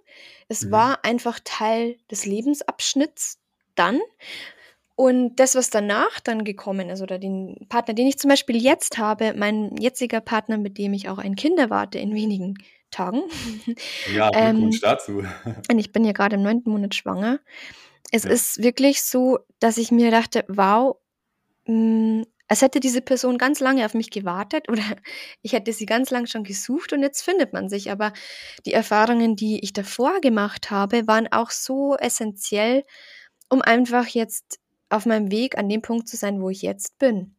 Es 0.47 0.65
Mhm. 0.65 0.71
war 0.71 1.05
einfach 1.05 1.39
Teil 1.43 1.97
des 2.11 2.25
Lebensabschnitts 2.25 3.39
dann. 3.75 3.99
Und 4.95 5.37
das, 5.37 5.55
was 5.55 5.69
danach 5.69 6.19
dann 6.19 6.43
gekommen 6.43 6.89
ist, 6.89 7.01
oder 7.01 7.19
den 7.19 7.55
Partner, 7.69 7.93
den 7.93 8.07
ich 8.07 8.19
zum 8.19 8.29
Beispiel 8.29 8.57
jetzt 8.57 8.97
habe, 8.97 9.33
mein 9.35 9.75
jetziger 9.77 10.19
Partner, 10.19 10.57
mit 10.57 10.77
dem 10.77 10.93
ich 10.93 11.07
auch 11.07 11.19
ein 11.19 11.35
Kind 11.35 11.57
erwarte 11.57 11.99
in 11.99 12.13
wenigen 12.13 12.55
Tagen. 12.91 13.21
Ja, 14.05 14.29
ähm, 14.33 14.57
Glückwunsch 14.57 14.81
dazu. 14.81 15.23
und 15.71 15.79
ich 15.79 15.91
bin 15.91 16.05
ja 16.05 16.11
gerade 16.11 16.35
im 16.35 16.43
neunten 16.43 16.71
Monat 16.71 16.95
schwanger. 16.95 17.39
Es 18.11 18.23
Ja. 18.23 18.31
ist 18.31 18.61
wirklich 18.61 19.03
so, 19.03 19.39
dass 19.59 19.77
ich 19.77 19.91
mir 19.91 20.11
dachte, 20.11 20.43
wow, 20.47 20.97
mh, 21.67 22.25
als 22.49 22.61
hätte 22.63 22.79
diese 22.81 23.01
Person 23.01 23.37
ganz 23.37 23.59
lange 23.61 23.85
auf 23.85 23.93
mich 23.95 24.11
gewartet 24.11 24.69
oder 24.69 24.83
ich 25.43 25.53
hätte 25.53 25.73
sie 25.73 25.85
ganz 25.87 26.11
lang 26.11 26.27
schon 26.27 26.43
gesucht 26.43 26.93
und 26.93 27.03
jetzt 27.03 27.23
findet 27.23 27.53
man 27.53 27.69
sich. 27.69 27.91
Aber 27.91 28.13
die 28.65 28.73
Erfahrungen, 28.73 29.35
die 29.35 29.63
ich 29.63 29.73
davor 29.73 30.21
gemacht 30.21 30.71
habe, 30.71 31.07
waren 31.07 31.27
auch 31.31 31.51
so 31.51 31.95
essentiell, 31.97 32.85
um 33.49 33.61
einfach 33.61 34.07
jetzt 34.07 34.59
auf 34.89 35.05
meinem 35.05 35.31
Weg 35.31 35.57
an 35.57 35.69
dem 35.69 35.81
Punkt 35.83 36.07
zu 36.09 36.17
sein, 36.17 36.41
wo 36.41 36.49
ich 36.49 36.61
jetzt 36.63 36.99
bin. 36.99 37.35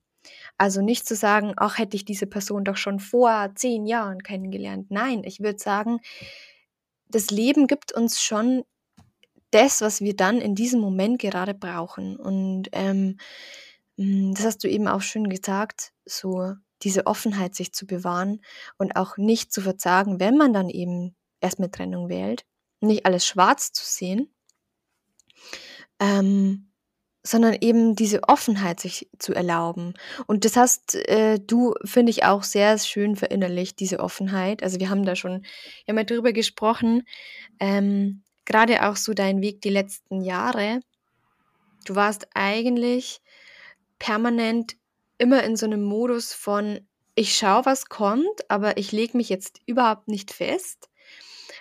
Also 0.58 0.82
nicht 0.82 1.06
zu 1.08 1.16
sagen, 1.16 1.54
ach, 1.56 1.78
hätte 1.78 1.96
ich 1.96 2.04
diese 2.04 2.26
Person 2.26 2.64
doch 2.64 2.76
schon 2.76 3.00
vor 3.00 3.50
zehn 3.56 3.86
Jahren 3.86 4.22
kennengelernt. 4.22 4.88
Nein, 4.90 5.24
ich 5.24 5.40
würde 5.40 5.58
sagen, 5.58 6.00
das 7.08 7.30
Leben 7.30 7.66
gibt 7.66 7.92
uns 7.92 8.22
schon 8.22 8.64
das, 9.50 9.80
was 9.80 10.00
wir 10.00 10.14
dann 10.14 10.40
in 10.40 10.54
diesem 10.54 10.80
Moment 10.80 11.20
gerade 11.20 11.54
brauchen. 11.54 12.16
Und 12.16 12.68
ähm, 12.72 13.18
mm, 13.96 14.34
das 14.34 14.44
hast 14.44 14.64
du 14.64 14.68
eben 14.68 14.88
auch 14.88 15.02
schön 15.02 15.28
gesagt, 15.28 15.92
so 16.04 16.54
diese 16.82 17.06
Offenheit 17.06 17.54
sich 17.54 17.72
zu 17.72 17.86
bewahren 17.86 18.40
und 18.78 18.96
auch 18.96 19.16
nicht 19.16 19.52
zu 19.52 19.60
verzagen, 19.60 20.20
wenn 20.20 20.36
man 20.36 20.52
dann 20.52 20.68
eben 20.68 21.14
erst 21.40 21.58
mit 21.58 21.72
Trennung 21.74 22.08
wählt, 22.08 22.44
nicht 22.80 23.06
alles 23.06 23.26
schwarz 23.26 23.72
zu 23.72 23.84
sehen, 23.84 24.32
ähm, 25.98 26.70
sondern 27.22 27.56
eben 27.60 27.96
diese 27.96 28.22
Offenheit 28.24 28.80
sich 28.80 29.10
zu 29.18 29.34
erlauben. 29.34 29.94
Und 30.26 30.46
das 30.46 30.56
hast 30.56 30.94
äh, 30.94 31.38
du, 31.38 31.74
finde 31.84 32.10
ich, 32.10 32.24
auch 32.24 32.42
sehr 32.42 32.78
schön 32.78 33.14
verinnerlicht, 33.16 33.78
diese 33.78 34.00
Offenheit. 34.00 34.62
Also 34.62 34.80
wir 34.80 34.88
haben 34.88 35.04
da 35.04 35.14
schon 35.16 35.44
ja 35.86 35.92
mal 35.92 36.06
drüber 36.06 36.32
gesprochen, 36.32 37.02
ähm, 37.58 38.22
gerade 38.50 38.88
auch 38.88 38.96
so 38.96 39.14
dein 39.14 39.42
Weg 39.42 39.60
die 39.62 39.70
letzten 39.70 40.22
Jahre. 40.22 40.80
Du 41.84 41.94
warst 41.94 42.26
eigentlich 42.34 43.20
permanent 44.00 44.76
immer 45.18 45.44
in 45.44 45.54
so 45.54 45.66
einem 45.66 45.84
Modus 45.84 46.32
von, 46.32 46.80
ich 47.14 47.36
schaue, 47.36 47.64
was 47.64 47.86
kommt, 47.86 48.50
aber 48.50 48.76
ich 48.76 48.90
lege 48.90 49.16
mich 49.16 49.28
jetzt 49.28 49.60
überhaupt 49.66 50.08
nicht 50.08 50.32
fest. 50.32 50.90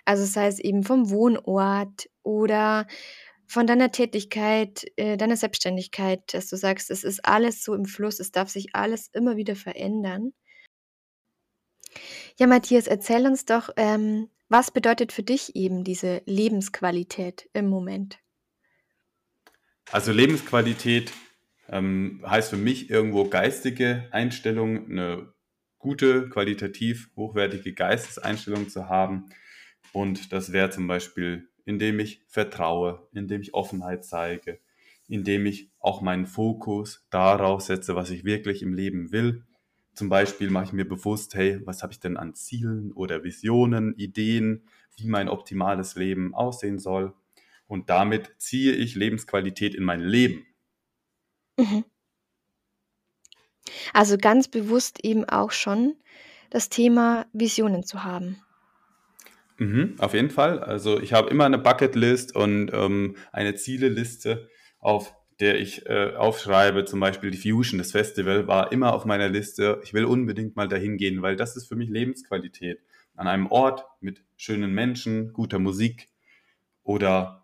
Also 0.03 0.25
sei 0.25 0.47
es 0.47 0.57
eben 0.57 0.83
vom 0.83 1.11
Wohnort 1.11 2.09
oder 2.23 2.87
von 3.45 3.67
deiner 3.67 3.91
Tätigkeit, 3.91 4.85
äh, 4.95 5.15
deiner 5.15 5.37
Selbstständigkeit, 5.37 6.33
dass 6.33 6.49
du 6.49 6.55
sagst, 6.55 6.89
es 6.89 7.03
ist 7.03 7.23
alles 7.23 7.63
so 7.63 7.75
im 7.75 7.85
Fluss, 7.85 8.19
es 8.19 8.31
darf 8.31 8.49
sich 8.49 8.73
alles 8.73 9.09
immer 9.13 9.37
wieder 9.37 9.55
verändern. 9.55 10.33
Ja, 12.37 12.47
Matthias, 12.47 12.87
erzähl 12.87 13.27
uns 13.27 13.45
doch, 13.45 13.69
ähm, 13.75 14.29
was 14.49 14.71
bedeutet 14.71 15.11
für 15.11 15.23
dich 15.23 15.55
eben 15.55 15.83
diese 15.83 16.21
Lebensqualität 16.25 17.49
im 17.53 17.69
Moment? 17.69 18.19
Also 19.91 20.11
Lebensqualität 20.11 21.11
ähm, 21.67 22.23
heißt 22.27 22.49
für 22.49 22.57
mich 22.57 22.89
irgendwo 22.89 23.25
geistige 23.25 24.07
Einstellung, 24.11 24.89
eine 24.89 25.33
gute, 25.77 26.29
qualitativ 26.29 27.09
hochwertige 27.15 27.73
Geisteseinstellung 27.73 28.69
zu 28.69 28.89
haben. 28.89 29.29
Und 29.93 30.33
das 30.33 30.51
wäre 30.51 30.69
zum 30.69 30.87
Beispiel, 30.87 31.49
indem 31.65 31.99
ich 31.99 32.23
vertraue, 32.27 33.07
indem 33.13 33.41
ich 33.41 33.53
Offenheit 33.53 34.03
zeige, 34.03 34.59
indem 35.07 35.45
ich 35.45 35.71
auch 35.79 36.01
meinen 36.01 36.27
Fokus 36.27 37.05
darauf 37.09 37.61
setze, 37.61 37.95
was 37.95 38.11
ich 38.11 38.25
wirklich 38.25 38.61
im 38.61 38.73
Leben 38.73 39.11
will. 39.11 39.45
Zum 39.99 40.07
Beispiel 40.07 40.49
mache 40.49 40.63
ich 40.63 40.71
mir 40.71 40.87
bewusst, 40.87 41.35
hey, 41.35 41.59
was 41.65 41.83
habe 41.83 41.91
ich 41.91 41.99
denn 41.99 42.15
an 42.15 42.33
Zielen 42.33 42.93
oder 42.93 43.25
Visionen, 43.25 43.93
Ideen, 43.97 44.63
wie 44.95 45.07
mein 45.09 45.27
optimales 45.27 45.95
Leben 45.95 46.33
aussehen 46.33 46.79
soll. 46.79 47.13
Und 47.67 47.89
damit 47.89 48.31
ziehe 48.37 48.71
ich 48.71 48.95
Lebensqualität 48.95 49.75
in 49.75 49.83
mein 49.83 49.99
Leben. 49.99 50.47
Mhm. 51.57 51.83
Also 53.91 54.17
ganz 54.17 54.47
bewusst 54.47 55.03
eben 55.03 55.25
auch 55.25 55.51
schon 55.51 55.97
das 56.49 56.69
Thema 56.69 57.25
Visionen 57.33 57.83
zu 57.83 58.05
haben. 58.05 58.37
Mhm, 59.57 59.95
auf 59.97 60.13
jeden 60.13 60.29
Fall. 60.29 60.59
Also 60.59 60.97
ich 60.97 61.11
habe 61.11 61.29
immer 61.29 61.43
eine 61.43 61.57
Bucketlist 61.57 62.33
und 62.37 62.71
ähm, 62.71 63.17
eine 63.33 63.55
Zieleliste, 63.55 64.47
auf 64.79 65.13
der 65.39 65.59
ich 65.59 65.85
äh, 65.85 66.13
aufschreibe. 66.15 66.85
Zum 66.85 66.99
Beispiel 66.99 67.31
die 67.31 67.37
Fusion, 67.37 67.77
das 67.77 67.91
Festival, 67.91 68.47
war 68.47 68.71
immer 68.71 68.93
auf 68.93 69.05
meiner 69.05 69.29
Liste. 69.29 69.81
Ich 69.83 69.93
will 69.93 70.05
unbedingt 70.05 70.55
mal 70.55 70.67
dahin 70.67 70.97
gehen, 70.97 71.21
weil 71.21 71.35
das 71.35 71.55
ist 71.55 71.67
für 71.67 71.75
mich 71.75 71.89
Lebensqualität. 71.89 72.81
An 73.15 73.27
einem 73.27 73.47
Ort 73.47 73.85
mit 74.01 74.23
schönen 74.37 74.73
Menschen, 74.73 75.33
guter 75.33 75.59
Musik 75.59 76.09
oder 76.83 77.41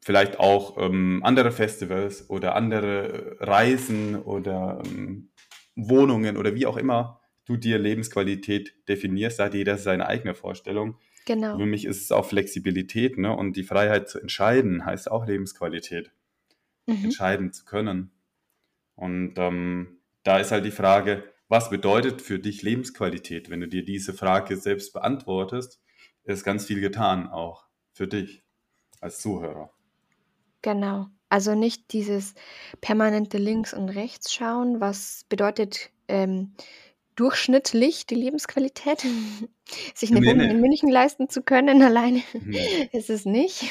vielleicht 0.00 0.38
auch 0.38 0.76
ähm, 0.78 1.22
andere 1.24 1.50
Festivals 1.50 2.28
oder 2.28 2.54
andere 2.54 3.36
Reisen 3.40 4.16
oder 4.16 4.82
ähm, 4.84 5.30
Wohnungen 5.76 6.36
oder 6.36 6.54
wie 6.54 6.66
auch 6.66 6.76
immer 6.76 7.20
du 7.46 7.56
dir 7.56 7.78
Lebensqualität 7.78 8.74
definierst, 8.88 9.38
da 9.38 9.44
hat 9.44 9.54
jeder 9.54 9.76
seine 9.76 10.06
eigene 10.06 10.34
Vorstellung. 10.34 10.98
Genau. 11.26 11.56
Für 11.56 11.66
mich 11.66 11.84
ist 11.84 12.02
es 12.02 12.12
auch 12.12 12.26
Flexibilität, 12.26 13.18
ne? 13.18 13.34
Und 13.34 13.56
die 13.56 13.64
Freiheit 13.64 14.08
zu 14.08 14.20
entscheiden 14.20 14.84
heißt 14.84 15.10
auch 15.10 15.26
Lebensqualität. 15.26 16.12
Mhm. 16.86 17.04
Entscheiden 17.04 17.52
zu 17.52 17.64
können. 17.64 18.10
Und 18.96 19.34
ähm, 19.38 19.98
da 20.22 20.38
ist 20.38 20.52
halt 20.52 20.64
die 20.64 20.70
Frage, 20.70 21.24
was 21.48 21.70
bedeutet 21.70 22.22
für 22.22 22.38
dich 22.38 22.62
Lebensqualität? 22.62 23.50
Wenn 23.50 23.60
du 23.60 23.68
dir 23.68 23.84
diese 23.84 24.14
Frage 24.14 24.56
selbst 24.56 24.92
beantwortest, 24.92 25.80
ist 26.24 26.44
ganz 26.44 26.66
viel 26.66 26.80
getan, 26.80 27.28
auch 27.28 27.66
für 27.92 28.08
dich 28.08 28.42
als 29.00 29.20
Zuhörer. 29.20 29.70
Genau. 30.62 31.06
Also 31.28 31.54
nicht 31.54 31.92
dieses 31.92 32.34
permanente 32.80 33.38
Links 33.38 33.74
und 33.74 33.88
rechts 33.88 34.32
schauen, 34.32 34.80
was 34.80 35.24
bedeutet 35.28 35.90
ähm, 36.08 36.54
durchschnittlich 37.16 38.06
die 38.06 38.14
Lebensqualität, 38.14 39.04
sich 39.94 40.10
eine 40.10 40.20
Nee, 40.20 40.26
Wohnung 40.28 40.46
nee. 40.46 40.52
in 40.52 40.60
München 40.60 40.88
leisten 40.88 41.28
zu 41.28 41.42
können 41.42 41.82
alleine, 41.82 42.22
Nee. 42.32 42.88
ist 42.92 43.10
es 43.10 43.24
nicht. 43.24 43.64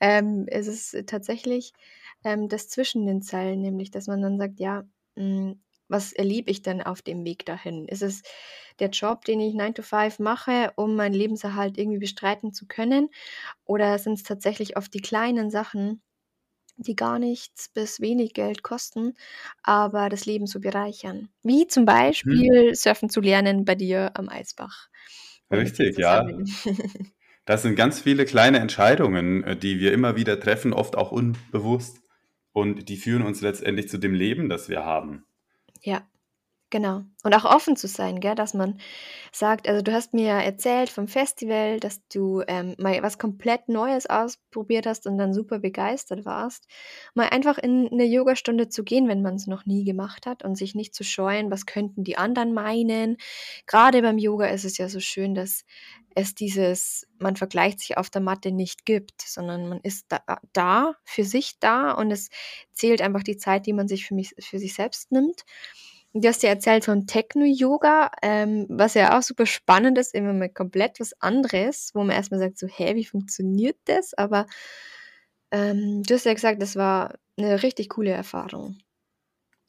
Ähm, 0.00 0.44
es 0.48 0.66
ist 0.66 1.06
tatsächlich 1.06 1.72
ähm, 2.24 2.48
das 2.48 2.68
zwischen 2.68 3.06
den 3.06 3.22
Zeilen, 3.22 3.60
nämlich 3.62 3.90
dass 3.90 4.06
man 4.06 4.22
dann 4.22 4.38
sagt, 4.38 4.60
ja, 4.60 4.84
hm, 5.16 5.60
was 5.88 6.12
erlebe 6.12 6.50
ich 6.50 6.62
denn 6.62 6.82
auf 6.82 7.02
dem 7.02 7.24
Weg 7.24 7.46
dahin? 7.46 7.86
Ist 7.88 8.02
es 8.02 8.22
der 8.80 8.90
Job, 8.90 9.24
den 9.24 9.40
ich 9.40 9.54
9 9.54 9.74
to 9.74 9.82
5 9.82 10.18
mache, 10.18 10.72
um 10.76 10.96
meinen 10.96 11.14
Lebenserhalt 11.14 11.78
irgendwie 11.78 11.98
bestreiten 11.98 12.52
zu 12.52 12.66
können? 12.66 13.08
Oder 13.64 13.98
sind 13.98 14.14
es 14.14 14.22
tatsächlich 14.24 14.76
oft 14.76 14.92
die 14.94 15.00
kleinen 15.02 15.50
Sachen, 15.50 16.02
die 16.78 16.96
gar 16.96 17.18
nichts 17.20 17.68
bis 17.70 18.00
wenig 18.00 18.34
Geld 18.34 18.62
kosten, 18.62 19.14
aber 19.62 20.08
das 20.10 20.26
Leben 20.26 20.46
so 20.46 20.60
bereichern? 20.60 21.30
Wie 21.44 21.66
zum 21.68 21.86
Mhm. 22.24 22.44
Beispiel 22.44 22.74
surfen 22.76 23.10
zu 23.10 23.20
lernen 23.20 23.64
bei 23.64 23.74
dir 23.76 24.12
am 24.14 24.28
Eisbach 24.30 24.88
Richtig, 25.50 25.96
ja. 25.98 26.22
Das 27.46 27.62
sind 27.62 27.74
ganz 27.74 28.00
viele 28.00 28.24
kleine 28.26 28.60
Entscheidungen, 28.60 29.42
äh, 29.42 29.56
die 29.56 29.80
wir 29.80 29.92
immer 29.92 30.14
wieder 30.14 30.38
treffen, 30.38 30.72
oft 30.72 30.96
auch 30.96 31.10
unbewusst. 31.10 32.00
Und 32.58 32.88
die 32.88 32.96
führen 32.96 33.22
uns 33.22 33.40
letztendlich 33.40 33.88
zu 33.88 33.98
dem 33.98 34.14
Leben, 34.14 34.48
das 34.48 34.68
wir 34.68 34.84
haben. 34.84 35.24
Ja, 35.80 36.08
genau. 36.70 37.02
Und 37.24 37.34
auch 37.34 37.44
offen 37.44 37.76
zu 37.76 37.88
sein, 37.88 38.20
gell, 38.20 38.34
dass 38.34 38.54
man 38.54 38.78
sagt 39.32 39.68
also, 39.68 39.82
du 39.82 39.92
hast 39.92 40.14
mir 40.14 40.30
erzählt 40.32 40.90
vom 40.90 41.08
Festival, 41.08 41.80
dass 41.80 42.00
du, 42.08 42.42
ähm, 42.48 42.74
mal 42.78 43.02
was 43.02 43.18
komplett 43.18 43.68
Neues 43.68 44.06
ausprobiert 44.06 44.86
hast 44.86 45.06
und 45.06 45.18
dann 45.18 45.34
super 45.34 45.58
begeistert 45.60 46.24
warst. 46.24 46.66
Mal 47.14 47.28
einfach 47.30 47.58
in 47.58 47.84
'ne 47.86 48.04
Yogastunde 48.04 48.68
zu 48.68 48.84
gehen, 48.84 49.08
wenn 49.08 49.22
man's 49.22 49.46
noch 49.46 49.66
nie 49.66 49.84
gemacht 49.84 50.26
hat 50.26 50.44
und 50.44 50.56
sich 50.56 50.74
nicht 50.74 50.94
zu 50.94 51.04
scheuen, 51.04 51.50
was 51.50 51.66
könnten 51.66 52.04
die 52.04 52.18
anderen 52.18 52.54
meinen? 52.54 53.16
Grade 53.66 54.02
beim 54.02 54.18
Yoga 54.18 54.46
ist 54.46 54.64
es 54.64 54.78
ja 54.78 54.88
so 54.88 55.00
schön, 55.00 55.34
dass 55.34 55.64
es 56.14 56.34
dieses 56.34 57.06
man 57.18 57.36
vergleicht 57.36 57.80
sich 57.80 57.96
auf 57.98 58.10
der 58.10 58.20
Matte 58.22 58.52
nicht 58.52 58.86
gibt, 58.86 59.22
sondern 59.22 59.68
man 59.68 59.80
ist 59.82 60.06
da 60.08 60.20
da, 60.52 60.94
für 61.04 61.24
sich 61.24 61.58
da 61.60 61.92
und 61.92 62.10
es 62.10 62.30
zählt 62.72 63.02
einfach 63.02 63.22
die 63.24 63.36
Zeit, 63.36 63.66
die 63.66 63.72
man 63.72 63.88
sich 63.88 64.06
für 64.06 64.14
mich 64.14 64.34
für 64.40 64.58
sich 64.58 64.74
selbst 64.74 65.12
nimmt. 65.12 65.44
Du 66.14 66.26
hast 66.26 66.42
ja 66.42 66.48
erzählt 66.50 66.84
von 66.86 67.06
Techno-Yoga, 67.06 68.10
ähm, 68.22 68.66
was 68.68 68.94
ja 68.94 69.16
auch 69.18 69.22
super 69.22 69.46
spannend 69.46 69.98
ist, 69.98 70.14
immer 70.14 70.32
mal 70.32 70.48
komplett 70.48 71.00
was 71.00 71.12
anderes, 71.20 71.90
wo 71.94 72.00
man 72.02 72.16
erst 72.16 72.30
mal 72.32 72.38
sagt 72.40 72.58
so: 72.58 72.66
„Hä, 72.66 72.94
wie 72.96 73.04
funktioniert 73.04 73.76
das?“ 73.84 74.14
Aber, 74.14 74.46
ähm, 75.50 76.02
du 76.04 76.14
hast 76.14 76.24
ja 76.24 76.32
gesagt, 76.34 76.62
das 76.62 76.74
war 76.76 77.14
'ne 77.36 77.62
richtig 77.62 77.90
coole 77.90 78.10
Erfahrung. 78.12 78.78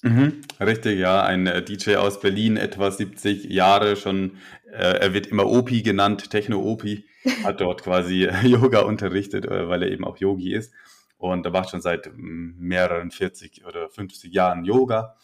Mhm, 0.03 0.41
richtig, 0.61 0.97
ja. 0.99 1.23
Ein, 1.23 1.45
äh, 1.47 1.61
DJ 1.63 1.97
aus 1.97 2.19
Berlin, 2.21 2.55
etwa 2.57 2.89
70 2.91 3.43
Jahre 3.45 3.95
schon, 3.97 4.37
äh, 4.71 4.97
er 4.99 5.13
wird 5.13 5.27
immer 5.27 5.45
Opi 5.47 5.81
genannt, 5.83 6.29
Techno-Opi, 6.29 7.05
hat 7.43 7.59
dort 7.59 7.83
quasi 7.83 8.29
Yoga 8.43 8.79
unterrichtet, 8.81 9.45
äh, 9.45 9.67
weil 9.67 9.83
er 9.83 9.91
eben 9.91 10.05
auch 10.05 10.17
Yogi 10.17 10.53
ist. 10.53 10.73
und 11.17 11.45
er 11.45 11.51
macht 11.51 11.69
schon 11.71 11.81
seit 11.81 12.09
mehreren 12.15 13.11
40 13.11 13.65
oder 13.65 13.89
50 13.89 14.31
Jahren 14.33 14.63
Yoga 14.63 15.17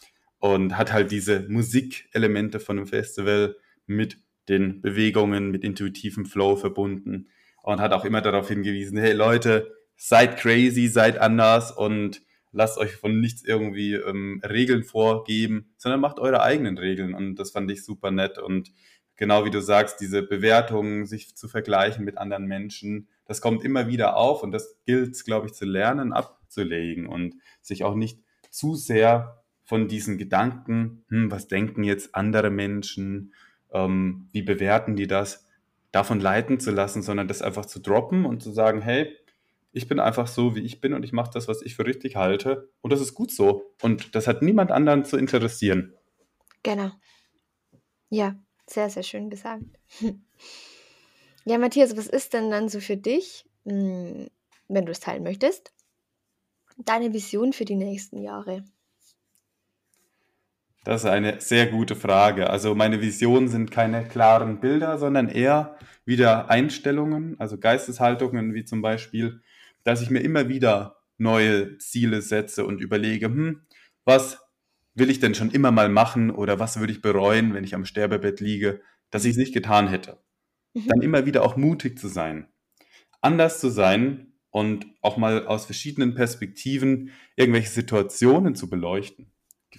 und 0.54 0.76
hat 0.76 0.92
halt 0.92 1.10
diese 1.10 1.46
Musikelemente 1.48 2.60
von 2.60 2.78
einem 2.78 2.86
Festival 2.86 3.56
mit 3.86 4.18
den 4.48 4.80
Bewegungen, 4.80 5.50
mit 5.50 5.64
intuitivem 5.64 6.26
Flow 6.26 6.56
verbunden 6.56 7.28
und 7.62 7.80
hat 7.80 7.92
auch 7.92 8.04
immer 8.04 8.20
darauf 8.20 8.48
hingewiesen, 8.48 8.98
hey 8.98 9.12
Leute, 9.12 9.74
seid 9.96 10.36
crazy, 10.36 10.88
seid 10.88 11.18
anders 11.18 11.72
und 11.72 12.22
lasst 12.52 12.78
euch 12.78 12.92
von 12.92 13.20
nichts 13.20 13.44
irgendwie 13.44 13.94
ähm, 13.94 14.40
Regeln 14.48 14.84
vorgeben, 14.84 15.74
sondern 15.76 16.00
macht 16.00 16.18
eure 16.18 16.42
eigenen 16.42 16.78
Regeln 16.78 17.14
und 17.14 17.36
das 17.36 17.50
fand 17.50 17.70
ich 17.70 17.84
super 17.84 18.10
nett 18.10 18.38
und 18.38 18.72
genau 19.16 19.44
wie 19.44 19.50
du 19.50 19.60
sagst, 19.60 20.00
diese 20.00 20.22
Bewertungen, 20.22 21.06
sich 21.06 21.34
zu 21.34 21.48
vergleichen 21.48 22.04
mit 22.04 22.18
anderen 22.18 22.46
Menschen, 22.46 23.08
das 23.24 23.40
kommt 23.40 23.64
immer 23.64 23.88
wieder 23.88 24.16
auf 24.16 24.42
und 24.42 24.52
das 24.52 24.78
gilt, 24.86 25.22
glaube 25.24 25.48
ich, 25.48 25.54
zu 25.54 25.64
lernen, 25.64 26.12
abzulegen 26.12 27.06
und 27.06 27.34
sich 27.60 27.82
auch 27.82 27.94
nicht 27.94 28.20
zu 28.50 28.74
sehr 28.74 29.42
von 29.66 29.88
diesen 29.88 30.16
Gedanken, 30.16 31.04
hm, 31.08 31.30
was 31.30 31.48
denken 31.48 31.84
jetzt 31.84 32.14
andere 32.14 32.50
Menschen, 32.50 33.34
ähm, 33.72 34.28
wie 34.32 34.42
bewerten 34.42 34.96
die 34.96 35.06
das, 35.06 35.46
davon 35.92 36.20
leiten 36.20 36.60
zu 36.60 36.70
lassen, 36.70 37.02
sondern 37.02 37.28
das 37.28 37.42
einfach 37.42 37.66
zu 37.66 37.80
droppen 37.80 38.24
und 38.24 38.42
zu 38.42 38.52
sagen, 38.52 38.80
hey, 38.80 39.14
ich 39.72 39.88
bin 39.88 40.00
einfach 40.00 40.28
so, 40.28 40.54
wie 40.54 40.60
ich 40.60 40.80
bin 40.80 40.94
und 40.94 41.02
ich 41.02 41.12
mache 41.12 41.32
das, 41.34 41.48
was 41.48 41.62
ich 41.62 41.74
für 41.74 41.84
richtig 41.84 42.16
halte 42.16 42.70
und 42.80 42.92
das 42.92 43.00
ist 43.00 43.14
gut 43.14 43.30
so 43.30 43.74
und 43.82 44.14
das 44.14 44.26
hat 44.26 44.40
niemand 44.40 44.70
anderen 44.70 45.04
zu 45.04 45.16
interessieren. 45.16 45.92
Genau. 46.62 46.90
Ja, 48.08 48.36
sehr, 48.66 48.88
sehr 48.88 49.02
schön 49.02 49.28
gesagt. 49.28 49.64
Ja, 51.48 51.58
Matthias, 51.58 51.96
was 51.96 52.08
ist 52.08 52.34
denn 52.34 52.50
dann 52.50 52.68
so 52.68 52.80
für 52.80 52.96
dich, 52.96 53.48
hm, 53.64 54.26
wenn 54.66 54.84
du 54.84 54.90
es 54.90 54.98
teilen 54.98 55.22
möchtest, 55.22 55.72
deine 56.76 57.12
Vision 57.12 57.52
für 57.52 57.64
die 57.64 57.76
nächsten 57.76 58.20
Jahre? 58.20 58.64
Das 60.86 61.02
ist 61.02 61.10
eine 61.10 61.40
sehr 61.40 61.66
gute 61.66 61.96
Frage. 61.96 62.48
Also 62.48 62.76
meine 62.76 63.00
Visionen 63.00 63.48
sind 63.48 63.72
keine 63.72 64.06
klaren 64.06 64.60
Bilder, 64.60 64.98
sondern 64.98 65.28
eher 65.28 65.76
wieder 66.04 66.48
Einstellungen, 66.48 67.34
also 67.40 67.58
Geisteshaltungen, 67.58 68.54
wie 68.54 68.64
zum 68.64 68.82
Beispiel, 68.82 69.42
dass 69.82 70.00
ich 70.00 70.10
mir 70.10 70.20
immer 70.20 70.48
wieder 70.48 71.00
neue 71.18 71.76
Ziele 71.78 72.22
setze 72.22 72.64
und 72.64 72.80
überlege, 72.80 73.26
hm, 73.26 73.62
was 74.04 74.38
will 74.94 75.10
ich 75.10 75.18
denn 75.18 75.34
schon 75.34 75.50
immer 75.50 75.72
mal 75.72 75.88
machen 75.88 76.30
oder 76.30 76.60
was 76.60 76.78
würde 76.78 76.92
ich 76.92 77.02
bereuen, 77.02 77.52
wenn 77.52 77.64
ich 77.64 77.74
am 77.74 77.84
Sterbebett 77.84 78.38
liege, 78.38 78.80
dass 79.10 79.24
ich 79.24 79.32
es 79.32 79.38
nicht 79.38 79.54
getan 79.54 79.88
hätte. 79.88 80.22
Mhm. 80.74 80.86
Dann 80.86 81.02
immer 81.02 81.26
wieder 81.26 81.42
auch 81.42 81.56
mutig 81.56 81.98
zu 81.98 82.06
sein, 82.06 82.46
anders 83.20 83.58
zu 83.58 83.70
sein 83.70 84.34
und 84.50 84.86
auch 85.02 85.16
mal 85.16 85.48
aus 85.48 85.66
verschiedenen 85.66 86.14
Perspektiven 86.14 87.10
irgendwelche 87.34 87.70
Situationen 87.70 88.54
zu 88.54 88.70
beleuchten. 88.70 89.32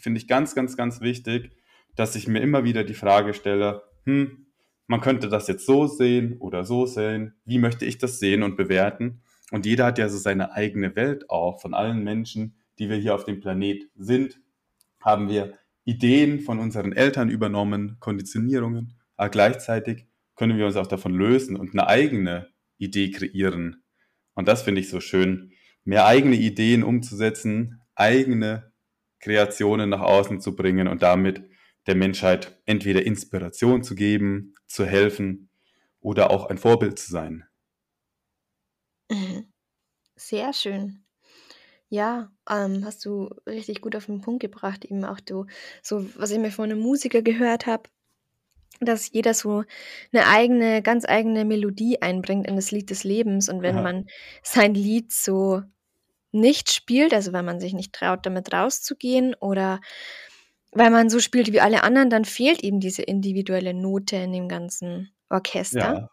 Finde 0.08 0.22
ich 0.22 0.28
ganz, 0.30 0.56
ganz, 0.56 0.78
ganz 0.78 1.02
wichtig, 1.02 1.52
dass 1.98 2.16
ich 2.16 2.30
mir 2.30 2.40
immer 2.40 2.64
wieder 2.64 2.86
die 2.86 2.94
Frage 2.94 3.34
stelle, 3.34 3.82
hm, 4.06 4.46
man 4.88 5.02
könnte 5.02 5.28
das 5.28 5.50
jetzt 5.50 5.66
so 5.66 5.86
sehen 5.86 6.38
oder 6.40 6.64
so 6.64 6.86
sehen, 6.86 7.34
wie 7.44 7.60
möchte 7.60 7.84
ich 7.84 7.98
das 7.98 8.18
sehen 8.18 8.42
und 8.42 8.56
bewerten? 8.56 9.20
Und 9.52 9.66
jeder 9.66 9.84
hat 9.84 9.98
ja 9.98 10.08
so 10.08 10.18
seine 10.18 10.54
eigene 10.54 10.96
Welt 10.96 11.30
auch. 11.30 11.60
Von 11.60 11.74
allen 11.74 12.06
Menschen, 12.06 12.56
die 12.80 12.90
wir 12.90 12.96
hier 12.96 13.16
auf 13.16 13.26
dem 13.26 13.42
Planet 13.42 13.90
sind, 13.98 14.40
haben 15.02 15.28
wir 15.28 15.56
Ideen 15.84 16.40
von 16.40 16.60
unseren 16.60 16.94
Eltern 16.94 17.28
übernommen, 17.28 17.98
Konditionierungen, 18.00 18.94
aber 19.18 19.28
gleichzeitig 19.28 20.08
können 20.38 20.58
wir 20.58 20.68
uns 20.68 20.78
auch 20.78 20.88
davon 20.88 21.16
lösen 21.16 21.58
und 21.58 21.74
eine 21.74 21.86
eigene 21.86 22.48
Idee 22.78 23.12
kreieren. 23.12 23.84
Und 24.36 24.48
das 24.48 24.62
finde 24.62 24.80
ich 24.80 24.88
so 24.90 25.02
schön, 25.02 25.52
mehr 25.84 26.06
eigene 26.06 26.38
Ideen 26.38 26.86
umzusetzen, 26.86 27.82
eigene 27.94 28.72
Kreationen 29.20 29.90
nach 29.90 30.02
außen 30.02 30.42
zu 30.42 30.56
bringen 30.56 30.88
und 30.88 31.02
damit 31.02 31.44
der 31.88 31.96
Menschheit 31.96 32.60
entweder 32.66 33.04
Inspiration 33.06 33.84
zu 33.84 33.96
geben, 33.96 34.56
zu 34.68 34.86
helfen 34.86 35.50
oder 36.00 36.32
auch 36.32 36.48
ein 36.48 36.58
Vorbild 36.58 37.00
zu 37.00 37.12
sein. 37.12 37.46
Mhm. 39.10 39.52
Sehr 40.16 40.54
schön. 40.54 41.04
Ja, 41.90 42.32
ähm, 42.50 42.84
hast 42.86 43.06
du 43.06 43.30
richtig 43.48 43.82
gut 43.82 43.96
auf 43.96 44.08
den 44.08 44.22
Punkt 44.22 44.42
gebracht, 44.42 44.86
eben 44.86 45.06
auch 45.06 45.22
du, 45.22 45.46
so 45.82 46.06
was 46.18 46.32
ich 46.32 46.40
mir 46.40 46.52
von 46.52 46.66
einem 46.66 46.80
Musiker 46.80 47.22
gehört 47.22 47.66
habe, 47.66 47.90
dass 48.82 49.12
jeder 49.12 49.34
so 49.34 49.64
eine 50.14 50.28
eigene, 50.28 50.82
ganz 50.82 51.06
eigene 51.06 51.46
Melodie 51.46 52.02
einbringt 52.02 52.48
in 52.48 52.56
das 52.58 52.72
Lied 52.72 52.90
des 52.90 53.04
Lebens 53.04 53.50
und 53.50 53.62
wenn 53.62 53.78
Aha. 53.78 53.84
man 53.84 54.08
sein 54.44 54.74
Lied 54.74 55.12
so 55.12 55.64
nicht 56.32 56.72
spielt, 56.72 57.14
also 57.14 57.34
wenn 57.34 57.46
man 57.46 57.60
sich 57.60 57.74
nicht 57.74 57.94
traut, 57.94 58.26
damit 58.26 58.54
rauszugehen 58.54 59.36
oder 59.36 59.80
weil 60.72 60.92
man 60.92 61.10
so 61.10 61.20
spielt 61.20 61.52
wie 61.52 61.62
alle 61.62 61.84
anderen, 61.84 62.10
dann 62.10 62.26
fehlt 62.26 62.64
eben 62.64 62.80
diese 62.80 63.02
individuelle 63.02 63.74
Note 63.74 64.18
in 64.18 64.32
dem 64.34 64.48
ganzen 64.48 65.12
Orchester. 65.30 65.80
Ja. 65.80 66.10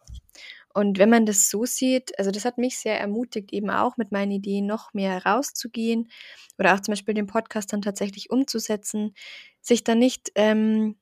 Und 0.72 0.98
wenn 0.98 1.10
man 1.10 1.24
das 1.24 1.50
so 1.50 1.64
sieht, 1.64 2.18
also 2.18 2.32
das 2.32 2.44
hat 2.44 2.58
mich 2.58 2.78
sehr 2.78 2.98
ermutigt, 2.98 3.52
eben 3.52 3.70
auch 3.70 3.96
mit 3.96 4.10
meinen 4.10 4.32
Ideen 4.32 4.66
noch 4.66 4.92
mehr 4.92 5.24
rauszugehen 5.24 6.10
oder 6.58 6.74
auch 6.74 6.80
zum 6.80 6.92
Beispiel 6.92 7.14
den 7.14 7.28
Podcast 7.28 7.72
dann 7.72 7.82
tatsächlich 7.82 8.30
umzusetzen, 8.30 9.14
sich 9.60 9.84
dann 9.84 10.00
nicht 10.00 10.32
ähm, 10.34 10.96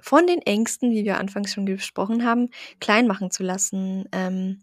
von 0.00 0.28
den 0.28 0.40
Ängsten, 0.40 0.92
wie 0.92 1.04
wir 1.04 1.18
anfangs 1.18 1.52
schon 1.52 1.66
gesprochen 1.66 2.24
haben, 2.24 2.50
klein 2.80 3.08
machen 3.08 3.32
zu 3.32 3.42
lassen. 3.42 4.08
Ähm, 4.12 4.62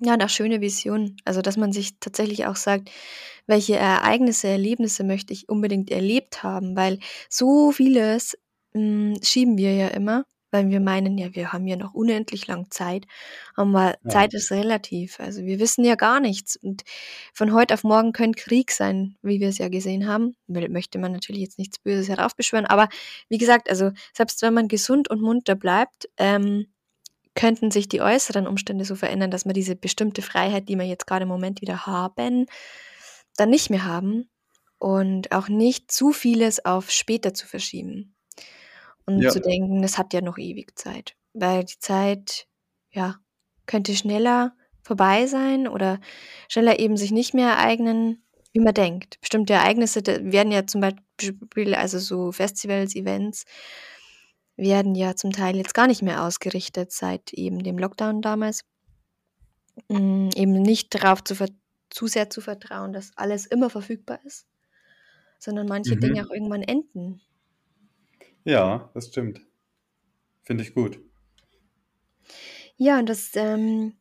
ja, 0.00 0.14
und 0.14 0.22
auch 0.22 0.28
schöne 0.28 0.60
Visionen. 0.60 1.16
Also, 1.24 1.42
dass 1.42 1.56
man 1.56 1.72
sich 1.72 1.98
tatsächlich 2.00 2.46
auch 2.46 2.56
sagt, 2.56 2.90
welche 3.46 3.76
Ereignisse, 3.76 4.48
Erlebnisse 4.48 5.04
möchte 5.04 5.32
ich 5.32 5.48
unbedingt 5.48 5.90
erlebt 5.90 6.42
haben, 6.42 6.76
weil 6.76 6.98
so 7.28 7.72
vieles 7.72 8.36
mh, 8.74 9.14
hm, 9.14 9.16
schieben 9.22 9.56
wir 9.58 9.74
ja 9.74 9.88
immer 9.88 10.24
weil 10.50 10.70
wir 10.70 10.80
meinen, 10.80 11.18
ja, 11.18 11.34
wir 11.34 11.52
haben 11.52 11.66
ja 11.66 11.76
noch 11.76 11.94
unendlich 11.94 12.46
lang 12.46 12.70
Zeit. 12.70 13.04
Aber 13.54 13.96
ja. 14.04 14.10
Zeit 14.10 14.34
ist 14.34 14.50
relativ. 14.50 15.20
Also 15.20 15.44
wir 15.44 15.58
wissen 15.58 15.84
ja 15.84 15.94
gar 15.94 16.20
nichts. 16.20 16.56
Und 16.56 16.84
von 17.34 17.52
heute 17.52 17.74
auf 17.74 17.84
morgen 17.84 18.12
könnte 18.12 18.42
Krieg 18.42 18.70
sein, 18.70 19.16
wie 19.22 19.40
wir 19.40 19.48
es 19.48 19.58
ja 19.58 19.68
gesehen 19.68 20.08
haben. 20.08 20.36
Möchte 20.46 20.98
man 20.98 21.12
natürlich 21.12 21.42
jetzt 21.42 21.58
nichts 21.58 21.78
Böses 21.78 22.08
heraufbeschwören. 22.08 22.66
Aber 22.66 22.88
wie 23.28 23.38
gesagt, 23.38 23.68
also 23.68 23.90
selbst 24.14 24.40
wenn 24.42 24.54
man 24.54 24.68
gesund 24.68 25.10
und 25.10 25.20
munter 25.20 25.54
bleibt, 25.54 26.08
ähm, 26.16 26.66
könnten 27.38 27.70
sich 27.70 27.88
die 27.88 28.00
äußeren 28.02 28.48
Umstände 28.48 28.84
so 28.84 28.96
verändern, 28.96 29.30
dass 29.30 29.44
man 29.44 29.54
diese 29.54 29.76
bestimmte 29.76 30.22
Freiheit, 30.22 30.68
die 30.68 30.74
wir 30.74 30.84
jetzt 30.84 31.06
gerade 31.06 31.22
im 31.22 31.28
Moment 31.28 31.60
wieder 31.60 31.86
haben, 31.86 32.46
dann 33.36 33.48
nicht 33.48 33.70
mehr 33.70 33.84
haben. 33.84 34.28
Und 34.80 35.30
auch 35.32 35.48
nicht 35.48 35.92
zu 35.92 36.12
vieles 36.12 36.64
auf 36.64 36.90
später 36.90 37.34
zu 37.34 37.46
verschieben. 37.46 38.16
Und 39.06 39.22
Ja. 39.22 39.30
zu 39.30 39.40
denken, 39.40 39.84
es 39.84 39.98
hat 39.98 40.12
ja 40.14 40.20
noch 40.20 40.36
ewig 40.36 40.76
Zeit. 40.76 41.14
Weil 41.32 41.64
die 41.64 41.78
Zeit, 41.78 42.48
ja, 42.90 43.16
könnte 43.66 43.94
schneller 43.94 44.54
vorbei 44.82 45.26
sein 45.26 45.68
oder 45.68 46.00
schneller 46.48 46.80
eben 46.80 46.96
sich 46.96 47.12
nicht 47.12 47.34
mehr 47.34 47.50
ereignen, 47.50 48.24
wie 48.52 48.60
man 48.60 48.74
denkt. 48.74 49.20
Bestimmte 49.20 49.52
Ereignisse 49.52 50.02
werden 50.06 50.52
ja 50.52 50.66
zum 50.66 50.80
Beispiel, 50.80 51.74
also 51.76 52.00
so 52.00 52.32
Festivals, 52.32 52.96
Events, 52.96 53.44
werden 54.58 54.94
ja 54.94 55.14
zum 55.14 55.32
Teil 55.32 55.56
jetzt 55.56 55.72
gar 55.72 55.86
nicht 55.86 56.02
mehr 56.02 56.24
ausgerichtet 56.24 56.92
seit 56.92 57.32
eben 57.32 57.62
dem 57.62 57.78
Lockdown 57.78 58.20
damals. 58.20 58.64
Hm, 59.88 60.30
eben 60.34 60.52
nicht 60.52 60.94
darauf 60.94 61.22
zu 61.24 61.36
zu 61.90 62.06
sehr 62.06 62.28
zu 62.28 62.40
vertrauen, 62.40 62.92
dass 62.92 63.16
alles 63.16 63.46
immer 63.46 63.70
verfügbar 63.70 64.20
ist, 64.24 64.46
sondern 65.38 65.66
manche 65.66 65.96
Dinge 65.96 66.20
mhm. 66.20 66.26
auch 66.26 66.32
irgendwann 66.32 66.62
enden. 66.62 67.22
Ja, 68.44 68.90
das 68.92 69.08
stimmt. 69.08 69.40
Finde 70.42 70.64
ich 70.64 70.74
gut. 70.74 71.00
Ja, 72.76 72.98
und 72.98 73.08
das, 73.08 73.34
ähm, 73.34 73.94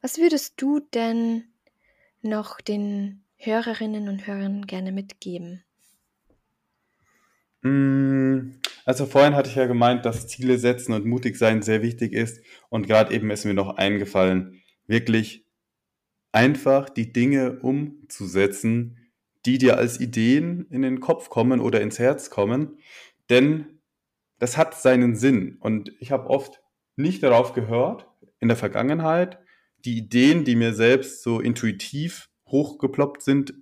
was 0.00 0.18
würdest 0.18 0.54
du 0.56 0.80
denn 0.80 1.44
noch 2.22 2.60
den 2.60 3.24
Hörerinnen 3.36 4.08
und 4.08 4.26
Hörern 4.26 4.66
gerne 4.66 4.92
mitgeben? 4.92 5.65
Hm, 7.66 8.52
also 8.84 9.06
vorhin 9.06 9.34
hatte 9.34 9.50
ich 9.50 9.56
ja 9.56 9.66
gemeint, 9.66 10.04
dass 10.04 10.28
Ziele 10.28 10.58
setzen 10.58 10.92
und 10.92 11.04
mutig 11.04 11.36
sein 11.36 11.62
sehr 11.62 11.82
wichtig 11.82 12.12
ist. 12.12 12.40
Und 12.68 12.86
gerade 12.86 13.12
eben 13.12 13.30
ist 13.30 13.44
mir 13.44 13.54
noch 13.54 13.76
eingefallen, 13.76 14.62
wirklich 14.86 15.44
einfach 16.30 16.88
die 16.88 17.12
Dinge 17.12 17.58
umzusetzen, 17.60 18.98
die 19.44 19.58
dir 19.58 19.78
als 19.78 20.00
Ideen 20.00 20.66
in 20.70 20.82
den 20.82 21.00
Kopf 21.00 21.28
kommen 21.28 21.60
oder 21.60 21.80
ins 21.80 21.98
Herz 21.98 22.30
kommen. 22.30 22.78
Denn 23.30 23.80
das 24.38 24.56
hat 24.56 24.74
seinen 24.80 25.16
Sinn. 25.16 25.56
Und 25.60 25.92
ich 25.98 26.12
habe 26.12 26.30
oft 26.30 26.62
nicht 26.94 27.22
darauf 27.22 27.52
gehört 27.52 28.08
in 28.38 28.48
der 28.48 28.56
Vergangenheit, 28.56 29.38
die 29.84 29.98
Ideen, 29.98 30.44
die 30.44 30.56
mir 30.56 30.74
selbst 30.74 31.22
so 31.22 31.40
intuitiv 31.40 32.28
hochgeploppt 32.46 33.22
sind, 33.22 33.54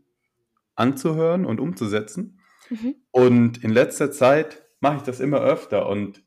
anzuhören 0.74 1.46
und 1.46 1.60
umzusetzen. 1.60 2.40
Mhm. 2.70 2.94
Und 3.10 3.62
in 3.62 3.70
letzter 3.70 4.10
Zeit 4.10 4.64
mache 4.80 4.98
ich 4.98 5.02
das 5.02 5.20
immer 5.20 5.40
öfter 5.40 5.88
und 5.88 6.24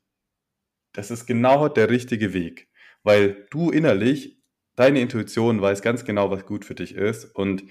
das 0.92 1.10
ist 1.10 1.26
genau 1.26 1.68
der 1.68 1.90
richtige 1.90 2.32
Weg, 2.32 2.68
weil 3.02 3.46
du 3.50 3.70
innerlich, 3.70 4.40
deine 4.74 5.00
Intuition 5.00 5.60
weiß 5.60 5.82
ganz 5.82 6.04
genau, 6.04 6.30
was 6.30 6.46
gut 6.46 6.64
für 6.64 6.74
dich 6.74 6.94
ist 6.94 7.24
und 7.24 7.64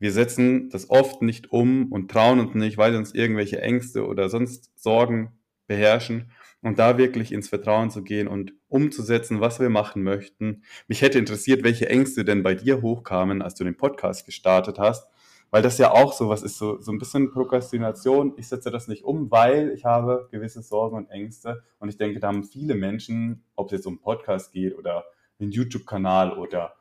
wir 0.00 0.12
setzen 0.12 0.70
das 0.70 0.90
oft 0.90 1.22
nicht 1.22 1.50
um 1.50 1.90
und 1.90 2.10
trauen 2.10 2.38
uns 2.38 2.54
nicht, 2.54 2.78
weil 2.78 2.94
uns 2.94 3.14
irgendwelche 3.14 3.60
Ängste 3.60 4.06
oder 4.06 4.28
sonst 4.28 4.70
Sorgen 4.78 5.38
beherrschen. 5.66 6.32
Und 6.60 6.80
da 6.80 6.98
wirklich 6.98 7.30
ins 7.30 7.48
Vertrauen 7.48 7.88
zu 7.90 8.02
gehen 8.02 8.26
und 8.26 8.52
umzusetzen, 8.66 9.40
was 9.40 9.60
wir 9.60 9.70
machen 9.70 10.02
möchten. 10.02 10.64
Mich 10.88 11.02
hätte 11.02 11.18
interessiert, 11.18 11.62
welche 11.62 11.88
Ängste 11.88 12.24
denn 12.24 12.42
bei 12.42 12.56
dir 12.56 12.82
hochkamen, 12.82 13.42
als 13.42 13.54
du 13.54 13.62
den 13.62 13.76
Podcast 13.76 14.26
gestartet 14.26 14.80
hast. 14.80 15.08
Weil 15.50 15.62
das 15.62 15.78
ja 15.78 15.90
auch 15.92 16.12
so 16.12 16.28
was 16.28 16.42
ist, 16.42 16.58
so, 16.58 16.80
so 16.80 16.92
ein 16.92 16.98
bisschen 16.98 17.30
Prokrastination. 17.30 18.34
Ich 18.36 18.48
setze 18.48 18.70
das 18.70 18.88
nicht 18.88 19.04
um, 19.04 19.30
weil 19.30 19.70
ich 19.70 19.84
habe 19.84 20.28
gewisse 20.30 20.62
Sorgen 20.62 20.96
und 20.96 21.10
Ängste. 21.10 21.62
Und 21.78 21.88
ich 21.88 21.96
denke, 21.96 22.20
da 22.20 22.28
haben 22.28 22.44
viele 22.44 22.74
Menschen, 22.74 23.44
ob 23.56 23.66
es 23.66 23.72
jetzt 23.72 23.86
um 23.86 23.94
einen 23.94 24.00
Podcast 24.00 24.52
geht 24.52 24.76
oder 24.76 25.04
einen 25.40 25.50
YouTube-Kanal 25.50 26.36
oder 26.36 26.74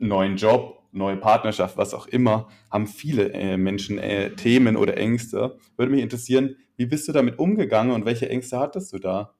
einen 0.00 0.08
neuen 0.08 0.36
Job 0.36 0.82
neue 0.92 1.16
Partnerschaft, 1.16 1.76
was 1.76 1.94
auch 1.94 2.06
immer, 2.06 2.48
haben 2.70 2.86
viele 2.86 3.32
äh, 3.32 3.56
Menschen 3.56 3.98
äh, 3.98 4.34
Themen 4.36 4.76
oder 4.76 4.96
Ängste. 4.96 5.58
Würde 5.76 5.90
mich 5.90 6.02
interessieren, 6.02 6.56
wie 6.76 6.86
bist 6.86 7.08
du 7.08 7.12
damit 7.12 7.38
umgegangen 7.38 7.92
und 7.92 8.04
welche 8.04 8.28
Ängste 8.28 8.58
hattest 8.58 8.92
du 8.92 8.98
da? 8.98 9.34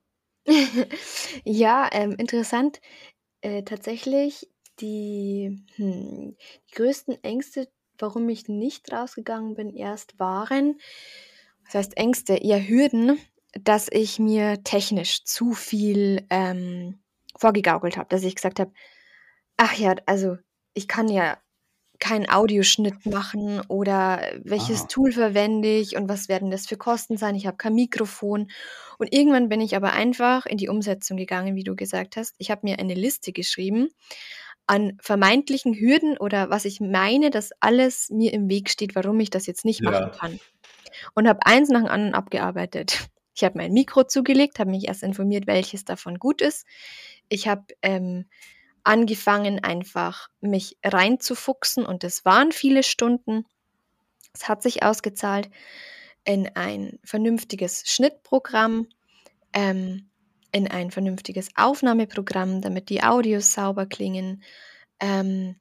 ja, 1.45 1.89
ähm, 1.93 2.13
interessant. 2.13 2.81
Äh, 3.43 3.63
tatsächlich 3.63 4.49
die, 4.81 5.65
hm, 5.77 6.37
die 6.69 6.75
größten 6.75 7.23
Ängste, 7.23 7.69
warum 8.03 8.29
ich 8.29 8.49
nicht 8.49 8.93
rausgegangen 8.93 9.55
bin, 9.55 9.75
erst 9.75 10.19
waren, 10.19 10.79
das 11.65 11.75
heißt 11.75 11.97
Ängste, 11.97 12.35
eher 12.35 12.61
Hürden, 12.61 13.19
dass 13.55 13.89
ich 13.91 14.19
mir 14.19 14.63
technisch 14.65 15.25
zu 15.25 15.53
viel 15.53 16.27
ähm, 16.29 17.01
vorgegaukelt 17.37 17.97
habe, 17.97 18.09
dass 18.09 18.25
ich 18.25 18.35
gesagt 18.35 18.61
habe, 18.61 18.73
ach 19.57 19.75
ja, 19.75 19.95
also 20.07 20.37
ich 20.75 20.89
kann 20.89 21.09
ja 21.09 21.39
keinen 21.99 22.29
Audioschnitt 22.29 23.07
machen 23.07 23.61
oder 23.69 24.23
welches 24.43 24.83
Ah. 24.83 24.87
Tool 24.89 25.13
verwende 25.13 25.69
ich 25.69 25.97
und 25.97 26.09
was 26.09 26.29
werden 26.29 26.51
das 26.51 26.67
für 26.67 26.77
Kosten 26.77 27.17
sein? 27.17 27.37
Ich 27.37 27.47
habe 27.47 27.57
kein 27.57 27.75
Mikrofon. 27.75 28.51
Und 28.99 29.15
irgendwann 29.15 29.49
bin 29.49 29.61
ich 29.61 29.77
aber 29.77 29.93
einfach 29.93 30.45
in 30.47 30.59
die 30.59 30.69
Umsetzung 30.69 31.17
gegangen, 31.17 31.55
wie 31.55 31.63
du 31.63 31.77
gesagt 31.77 32.17
hast. 32.17 32.35
Ich 32.39 32.51
habe 32.51 32.63
mir 32.65 32.81
eine 32.81 32.95
Liste 32.95 33.33
geschrieben 33.33 33.89
an 34.67 34.97
vermeintlichen 35.01 35.75
Hürden 35.75 36.17
oder 36.19 36.51
was 36.51 36.65
ich 36.65 36.81
meine, 36.81 37.31
dass 37.31 37.51
alles 37.61 38.11
mir 38.11 38.33
im 38.33 38.49
Weg 38.49 38.71
steht, 38.71 38.95
warum 38.95 39.21
ich 39.21 39.31
das 39.31 39.47
jetzt 39.47 39.65
nicht 39.65 39.83
machen 39.83 40.11
Ja. 40.11 40.11
kann. 40.11 40.41
Und 41.15 41.29
habe 41.29 41.47
eins 41.47 41.69
nach 41.71 41.81
dem 41.83 41.89
anderen 41.91 42.15
abgearbeitet. 42.15 43.09
Ich 43.35 43.45
habe 43.45 43.57
mein 43.57 43.73
Mikro 43.73 44.05
zugelegt, 44.05 44.59
habe 44.59 44.71
mich 44.71 44.89
erst 44.89 45.03
informiert, 45.03 45.47
welches 45.47 45.87
davon 45.87 46.19
gut 46.19 46.43
ist. 46.43 46.67
Ich 47.31 47.49
habe 47.49 47.65
ähm, 47.81 48.27
angefangen, 48.85 49.65
einfach 49.65 50.29
mich 50.41 50.77
reinzufuchsen 50.85 51.87
und 51.87 52.05
es 52.05 52.27
waren 52.27 52.53
viele 52.53 52.83
Stunden. 52.83 53.47
Es 54.35 54.49
hat 54.49 54.63
sich 54.63 54.83
ausgezahlt 54.83 55.51
in 56.25 56.49
ein 56.57 56.99
vernünftiges 57.05 57.85
Schnittprogramm, 57.87 58.89
ähm, 59.55 60.11
in 60.53 60.69
ein 60.69 60.91
vernünftiges 60.91 61.49
Aufnahmeprogramm, 61.57 62.61
damit 62.61 62.89
die 62.91 63.03
Audios 63.03 63.53
sauber 63.55 63.87
klingen. 63.87 64.43
Ähm, 65.01 65.57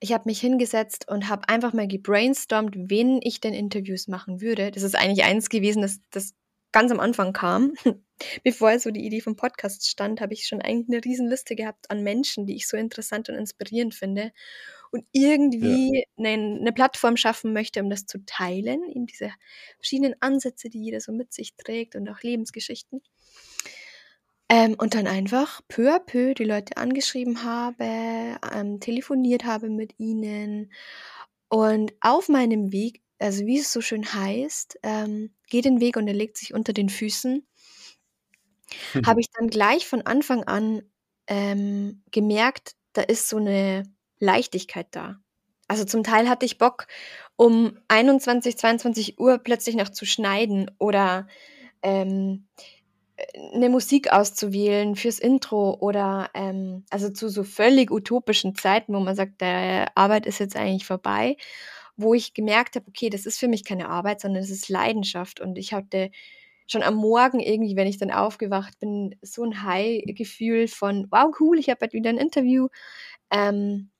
ich 0.00 0.12
habe 0.12 0.24
mich 0.26 0.40
hingesetzt 0.40 1.08
und 1.08 1.28
habe 1.28 1.48
einfach 1.48 1.72
mal 1.72 1.88
gebrainstormt, 1.88 2.74
wen 2.76 3.20
ich 3.22 3.40
denn 3.40 3.54
Interviews 3.54 4.08
machen 4.08 4.40
würde. 4.40 4.70
Das 4.70 4.82
ist 4.84 4.96
eigentlich 4.96 5.24
eins 5.24 5.48
gewesen, 5.48 5.82
das, 5.82 6.00
das 6.10 6.34
ganz 6.72 6.92
am 6.92 7.00
Anfang 7.00 7.32
kam. 7.32 7.74
Bevor 8.44 8.78
so 8.78 8.90
die 8.90 9.04
Idee 9.04 9.20
vom 9.20 9.36
Podcast 9.36 9.88
stand, 9.88 10.20
habe 10.20 10.34
ich 10.34 10.46
schon 10.46 10.60
eigentlich 10.60 10.88
eine 10.88 11.04
Riesenliste 11.04 11.56
gehabt 11.56 11.90
an 11.90 12.02
Menschen, 12.02 12.46
die 12.46 12.56
ich 12.56 12.68
so 12.68 12.76
interessant 12.76 13.28
und 13.28 13.36
inspirierend 13.36 13.94
finde 13.94 14.32
und 14.90 15.04
Ja. 15.60 15.78
irgendwie 15.82 16.04
eine, 16.16 16.30
eine 16.60 16.72
Plattform 16.72 17.16
schaffen 17.16 17.52
möchte, 17.52 17.82
um 17.82 17.90
das 17.90 18.06
zu 18.06 18.24
teilen, 18.24 18.82
eben 18.90 19.06
diese 19.06 19.30
verschiedenen 19.76 20.14
Ansätze, 20.20 20.68
die 20.70 20.82
jeder 20.82 21.00
so 21.00 21.12
mit 21.12 21.32
sich 21.32 21.54
trägt 21.56 21.94
und 21.96 22.08
auch 22.08 22.22
Lebensgeschichten. 22.22 23.02
Ähm, 24.50 24.76
und 24.78 24.94
dann 24.94 25.06
einfach 25.06 25.60
peu 25.68 25.90
à 25.94 25.98
peu 26.00 26.32
die 26.34 26.44
Leute 26.44 26.76
angeschrieben 26.78 27.42
habe, 27.44 27.84
ähm, 28.54 28.80
telefoniert 28.80 29.44
habe 29.44 29.68
mit 29.68 29.98
ihnen 29.98 30.72
und 31.48 31.92
auf 32.00 32.28
meinem 32.30 32.72
Weg, 32.72 33.02
also 33.18 33.44
wie 33.46 33.58
es 33.58 33.72
so 33.72 33.80
schön 33.82 34.12
heißt, 34.12 34.78
ähm, 34.84 35.34
geh 35.50 35.60
den 35.62 35.80
Weg 35.80 35.96
und 35.98 36.08
er 36.08 36.14
legt 36.14 36.38
sich 36.38 36.54
unter 36.54 36.72
den 36.72 36.88
Füßen, 36.90 37.46
habe 39.06 39.20
ich 39.20 39.30
dann 39.30 39.48
gleich 39.48 39.86
von 39.86 40.02
Anfang 40.02 40.44
an 40.44 40.82
ähm, 41.26 42.02
gemerkt, 42.10 42.72
da 42.92 43.02
ist 43.02 43.28
so 43.28 43.36
eine 43.36 43.84
Leichtigkeit 44.18 44.88
da. 44.92 45.20
Also 45.68 45.84
zum 45.84 46.02
Teil 46.02 46.28
hatte 46.28 46.46
ich 46.46 46.58
Bock, 46.58 46.86
um 47.36 47.78
21, 47.88 48.56
22 48.58 49.18
Uhr 49.20 49.38
plötzlich 49.38 49.76
noch 49.76 49.90
zu 49.90 50.06
schneiden 50.06 50.70
oder 50.78 51.28
ähm, 51.82 52.48
eine 53.54 53.68
Musik 53.68 54.12
auszuwählen 54.12 54.96
fürs 54.96 55.18
Intro 55.18 55.76
oder 55.80 56.30
ähm, 56.34 56.84
also 56.90 57.10
zu 57.10 57.28
so 57.28 57.44
völlig 57.44 57.90
utopischen 57.90 58.54
Zeiten, 58.54 58.94
wo 58.94 59.00
man 59.00 59.16
sagt, 59.16 59.40
der 59.40 59.96
Arbeit 59.96 60.26
ist 60.26 60.38
jetzt 60.38 60.56
eigentlich 60.56 60.86
vorbei, 60.86 61.36
wo 61.96 62.14
ich 62.14 62.34
gemerkt 62.34 62.76
habe, 62.76 62.86
okay, 62.88 63.10
das 63.10 63.26
ist 63.26 63.38
für 63.38 63.48
mich 63.48 63.64
keine 63.64 63.88
Arbeit, 63.88 64.20
sondern 64.20 64.42
es 64.42 64.50
ist 64.50 64.68
Leidenschaft. 64.68 65.40
Und 65.40 65.58
ich 65.58 65.72
hatte 65.72 66.10
schon 66.68 66.82
am 66.82 66.94
Morgen 66.94 67.40
irgendwie, 67.40 67.76
wenn 67.76 67.88
ich 67.88 67.98
dann 67.98 68.12
aufgewacht 68.12 68.78
bin, 68.78 69.16
so 69.22 69.42
ein 69.44 69.62
High-Gefühl 69.64 70.68
von, 70.68 71.08
wow, 71.10 71.34
cool, 71.40 71.58
ich 71.58 71.68
habe 71.70 71.80
bald 71.80 71.94
wieder 71.94 72.10
ein 72.10 72.18
Interview, 72.18 72.68
ähm, 73.30 73.90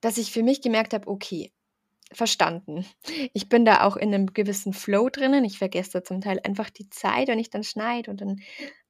dass 0.00 0.18
ich 0.18 0.32
für 0.32 0.42
mich 0.42 0.62
gemerkt 0.62 0.94
habe, 0.94 1.08
okay, 1.08 1.52
verstanden. 2.12 2.86
Ich 3.32 3.48
bin 3.48 3.64
da 3.64 3.84
auch 3.84 3.96
in 3.96 4.14
einem 4.14 4.32
gewissen 4.32 4.72
Flow 4.72 5.08
drinnen. 5.08 5.44
Ich 5.44 5.58
vergesse 5.58 5.92
da 5.92 6.04
zum 6.04 6.20
Teil 6.20 6.40
einfach 6.44 6.70
die 6.70 6.88
Zeit, 6.88 7.28
wenn 7.28 7.38
ich 7.38 7.50
dann 7.50 7.64
schneide 7.64 8.10
und 8.10 8.20
dann 8.20 8.40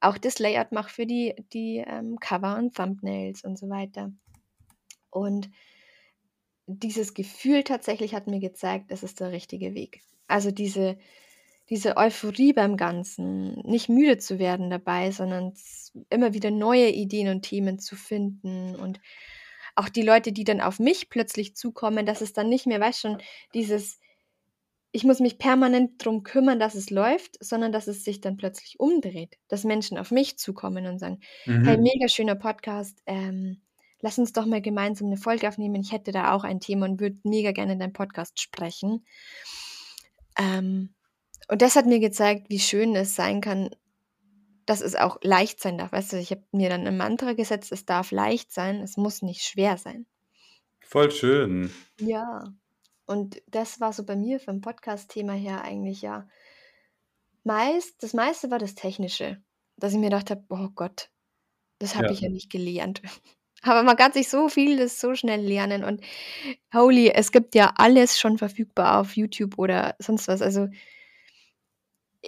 auch 0.00 0.18
das 0.18 0.38
Layout 0.38 0.72
mache 0.72 0.90
für 0.90 1.06
die, 1.06 1.34
die 1.52 1.82
ähm, 1.86 2.18
Cover 2.20 2.56
und 2.58 2.74
Thumbnails 2.74 3.42
und 3.42 3.58
so 3.58 3.68
weiter. 3.68 4.12
Und 5.10 5.50
dieses 6.66 7.14
Gefühl 7.14 7.64
tatsächlich 7.64 8.14
hat 8.14 8.26
mir 8.26 8.40
gezeigt, 8.40 8.86
es 8.88 9.02
ist 9.02 9.20
der 9.20 9.32
richtige 9.32 9.74
Weg. 9.74 10.02
Also 10.26 10.50
diese, 10.50 10.98
diese 11.70 11.96
Euphorie 11.96 12.52
beim 12.52 12.76
Ganzen, 12.76 13.54
nicht 13.62 13.88
müde 13.88 14.18
zu 14.18 14.38
werden 14.38 14.68
dabei, 14.68 15.10
sondern 15.10 15.54
immer 16.10 16.34
wieder 16.34 16.50
neue 16.50 16.90
Ideen 16.90 17.28
und 17.28 17.42
Themen 17.42 17.78
zu 17.78 17.96
finden 17.96 18.74
und 18.76 19.00
auch 19.76 19.88
die 19.88 20.02
Leute, 20.02 20.32
die 20.32 20.44
dann 20.44 20.60
auf 20.60 20.78
mich 20.80 21.08
plötzlich 21.10 21.54
zukommen, 21.54 22.06
dass 22.06 22.20
es 22.20 22.32
dann 22.32 22.48
nicht 22.48 22.66
mehr, 22.66 22.80
weißt 22.80 23.00
schon, 23.00 23.18
dieses, 23.54 24.00
ich 24.92 25.04
muss 25.04 25.20
mich 25.20 25.38
permanent 25.38 26.04
drum 26.04 26.22
kümmern, 26.22 26.58
dass 26.58 26.74
es 26.74 26.90
läuft, 26.90 27.36
sondern 27.44 27.72
dass 27.72 27.86
es 27.86 28.02
sich 28.04 28.20
dann 28.20 28.36
plötzlich 28.36 28.80
umdreht, 28.80 29.36
dass 29.48 29.64
Menschen 29.64 29.98
auf 29.98 30.10
mich 30.10 30.38
zukommen 30.38 30.86
und 30.86 30.98
sagen, 30.98 31.20
hey, 31.44 31.76
Mhm. 31.76 31.82
mega 31.82 32.08
schöner 32.08 32.34
Podcast, 32.36 33.02
ähm, 33.06 33.60
lass 34.00 34.18
uns 34.18 34.32
doch 34.32 34.46
mal 34.46 34.62
gemeinsam 34.62 35.08
eine 35.08 35.16
Folge 35.18 35.48
aufnehmen. 35.48 35.82
Ich 35.82 35.92
hätte 35.92 36.12
da 36.12 36.32
auch 36.32 36.44
ein 36.44 36.60
Thema 36.60 36.86
und 36.86 37.00
würde 37.00 37.18
mega 37.24 37.52
gerne 37.52 37.74
in 37.74 37.78
deinem 37.78 37.92
Podcast 37.92 38.40
sprechen. 38.40 39.04
Ähm, 40.38 40.94
und 41.48 41.62
das 41.62 41.76
hat 41.76 41.86
mir 41.86 42.00
gezeigt, 42.00 42.48
wie 42.50 42.58
schön 42.58 42.94
es 42.96 43.14
sein 43.14 43.40
kann, 43.40 43.70
dass 44.66 44.80
es 44.80 44.94
auch 44.96 45.18
leicht 45.22 45.60
sein 45.60 45.78
darf. 45.78 45.92
Weißt 45.92 46.12
du, 46.12 46.18
ich 46.18 46.30
habe 46.30 46.42
mir 46.52 46.68
dann 46.68 46.86
ein 46.86 46.96
Mantra 46.96 47.32
gesetzt, 47.32 47.72
es 47.72 47.86
darf 47.86 48.10
leicht 48.10 48.52
sein, 48.52 48.82
es 48.82 48.96
muss 48.96 49.22
nicht 49.22 49.42
schwer 49.42 49.78
sein. 49.78 50.06
Voll 50.80 51.10
schön. 51.10 51.72
Ja. 52.00 52.44
Und 53.06 53.40
das 53.46 53.80
war 53.80 53.92
so 53.92 54.04
bei 54.04 54.16
mir 54.16 54.40
vom 54.40 54.60
Podcast-Thema 54.60 55.32
her 55.32 55.62
eigentlich 55.62 56.02
ja 56.02 56.28
meist, 57.44 58.02
das 58.02 58.12
meiste 58.12 58.50
war 58.50 58.58
das 58.58 58.74
Technische, 58.74 59.40
dass 59.76 59.92
ich 59.92 59.98
mir 59.98 60.06
gedacht 60.10 60.30
habe, 60.30 60.44
oh 60.50 60.68
Gott, 60.74 61.10
das 61.78 61.94
habe 61.94 62.06
Ja. 62.06 62.12
ich 62.12 62.20
ja 62.20 62.28
nicht 62.28 62.50
gelernt. 62.50 63.00
Aber 63.62 63.82
man 63.82 63.96
kann 63.96 64.12
sich 64.12 64.28
so 64.28 64.48
vieles 64.48 65.00
so 65.00 65.14
schnell 65.14 65.40
lernen 65.40 65.82
und 65.82 66.02
holy, 66.74 67.08
es 67.10 67.32
gibt 67.32 67.54
ja 67.54 67.72
alles 67.76 68.18
schon 68.18 68.36
verfügbar 68.38 69.00
auf 69.00 69.16
YouTube 69.16 69.58
oder 69.58 69.96
sonst 69.98 70.28
was. 70.28 70.42
Also 70.42 70.68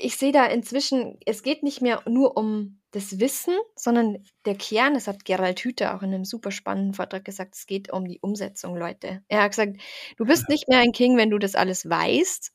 ich 0.02 0.16
sehe 0.16 0.32
da 0.32 0.46
inzwischen, 0.46 1.18
es 1.26 1.42
geht 1.42 1.62
nicht 1.62 1.80
mehr 1.82 2.02
nur 2.08 2.36
um 2.36 2.80
das 2.90 3.20
Wissen, 3.20 3.54
sondern 3.76 4.24
der 4.46 4.54
Kern, 4.54 4.94
das 4.94 5.06
hat 5.06 5.24
Gerald 5.24 5.60
Hüther 5.60 5.94
auch 5.94 6.02
in 6.02 6.14
einem 6.14 6.24
super 6.24 6.50
spannenden 6.50 6.94
Vortrag 6.94 7.24
gesagt, 7.24 7.54
es 7.54 7.66
geht 7.66 7.92
um 7.92 8.06
die 8.06 8.18
Umsetzung, 8.20 8.76
Leute. 8.76 9.22
Er 9.28 9.42
hat 9.42 9.50
gesagt, 9.50 9.76
du 10.16 10.24
bist 10.24 10.48
nicht 10.48 10.68
mehr 10.68 10.78
ein 10.78 10.92
King, 10.92 11.16
wenn 11.16 11.30
du 11.30 11.38
das 11.38 11.54
alles 11.54 11.88
weißt, 11.88 12.52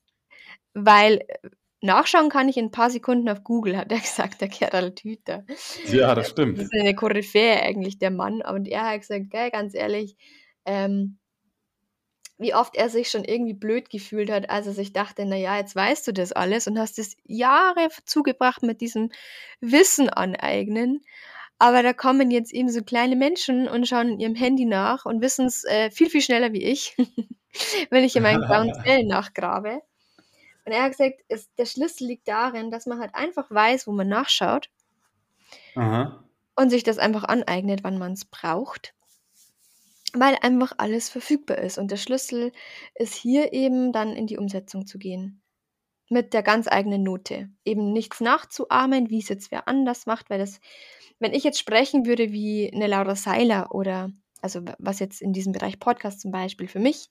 weil 0.73 1.19
äh, 1.27 1.49
nachschauen 1.81 2.29
kann 2.29 2.49
ich 2.49 2.57
in 2.57 2.65
ein 2.65 2.71
paar 2.71 2.89
Sekunden 2.89 3.29
auf 3.29 3.43
Google, 3.43 3.77
hat 3.77 3.91
er 3.91 3.99
gesagt, 3.99 4.41
der 4.41 4.47
Gerald 4.47 5.01
Hüther. 5.01 5.45
Ja, 5.87 6.15
das 6.15 6.25
Das 6.25 6.31
stimmt. 6.31 6.59
ist 6.59 6.73
eine 6.73 6.95
Koryphäe 6.95 7.61
eigentlich, 7.61 7.99
der 7.99 8.11
Mann. 8.11 8.41
Und 8.41 8.67
er 8.67 8.89
hat 8.89 9.01
gesagt, 9.01 9.29
gell, 9.29 9.51
ganz 9.51 9.75
ehrlich, 9.75 10.15
ähm, 10.65 11.19
wie 12.43 12.53
oft 12.53 12.75
er 12.75 12.89
sich 12.89 13.09
schon 13.09 13.23
irgendwie 13.23 13.53
blöd 13.55 13.89
gefühlt 13.89 14.29
hat, 14.29 14.49
als 14.49 14.67
er 14.67 14.73
sich 14.73 14.93
dachte, 14.93 15.25
na 15.25 15.35
ja, 15.35 15.57
jetzt 15.57 15.75
weißt 15.75 16.07
du 16.07 16.11
das 16.11 16.31
alles 16.31 16.67
und 16.67 16.77
hast 16.77 16.99
es 16.99 17.17
Jahre 17.23 17.89
zugebracht 18.05 18.61
mit 18.61 18.81
diesem 18.81 19.09
Wissen 19.59 20.09
aneignen. 20.09 21.01
Aber 21.57 21.81
da 21.81 21.93
kommen 21.93 22.29
jetzt 22.29 22.53
eben 22.53 22.69
so 22.69 22.83
kleine 22.83 23.15
Menschen 23.15 23.67
und 23.67 23.87
schauen 23.87 24.09
in 24.09 24.19
ihrem 24.19 24.35
Handy 24.35 24.65
nach 24.65 25.05
und 25.05 25.21
wissen 25.21 25.45
es 25.47 25.63
äh, 25.63 25.89
viel, 25.89 26.09
viel 26.09 26.21
schneller 26.21 26.53
wie 26.53 26.63
ich. 26.63 26.95
wenn 27.89 28.03
ich 28.03 28.15
in 28.15 28.23
meinen 28.23 28.41
grauen 28.47 28.73
Zellen 28.83 29.07
nachgrabe. 29.07 29.81
Und 30.65 30.71
er 30.71 30.83
hat 30.83 30.91
gesagt, 30.91 31.21
es, 31.27 31.53
der 31.55 31.65
Schlüssel 31.65 32.07
liegt 32.07 32.27
darin, 32.27 32.71
dass 32.71 32.85
man 32.85 32.99
halt 32.99 33.13
einfach 33.15 33.49
weiß, 33.49 33.85
wo 33.87 33.91
man 33.91 34.07
nachschaut 34.07 34.69
Aha. 35.75 36.23
und 36.55 36.69
sich 36.69 36.83
das 36.83 36.99
einfach 36.99 37.25
aneignet, 37.25 37.83
wann 37.83 37.97
man 37.97 38.13
es 38.13 38.25
braucht, 38.25 38.93
weil 40.13 40.37
einfach 40.41 40.73
alles 40.77 41.09
verfügbar 41.09 41.57
ist. 41.57 41.77
Und 41.77 41.91
der 41.91 41.97
Schlüssel 41.97 42.51
ist 42.95 43.15
hier 43.15 43.53
eben 43.53 43.91
dann 43.91 44.15
in 44.15 44.27
die 44.27 44.37
Umsetzung 44.37 44.85
zu 44.85 44.97
gehen. 44.99 45.41
Mit 46.09 46.33
der 46.33 46.43
ganz 46.43 46.67
eigenen 46.67 47.03
Note. 47.03 47.49
Eben 47.65 47.91
nichts 47.91 48.21
nachzuahmen, 48.21 49.09
wie 49.09 49.19
es 49.19 49.29
jetzt 49.29 49.51
wer 49.51 49.67
anders 49.67 50.05
macht, 50.05 50.29
weil 50.29 50.39
das, 50.39 50.59
wenn 51.19 51.33
ich 51.33 51.43
jetzt 51.43 51.59
sprechen 51.59 52.05
würde 52.05 52.31
wie 52.31 52.71
eine 52.71 52.87
Laura 52.87 53.15
Seiler 53.15 53.73
oder, 53.73 54.11
also 54.41 54.61
was 54.77 54.99
jetzt 54.99 55.21
in 55.21 55.33
diesem 55.33 55.53
Bereich 55.53 55.79
Podcast 55.79 56.21
zum 56.21 56.31
Beispiel 56.31 56.67
für 56.67 56.79
mich 56.79 57.09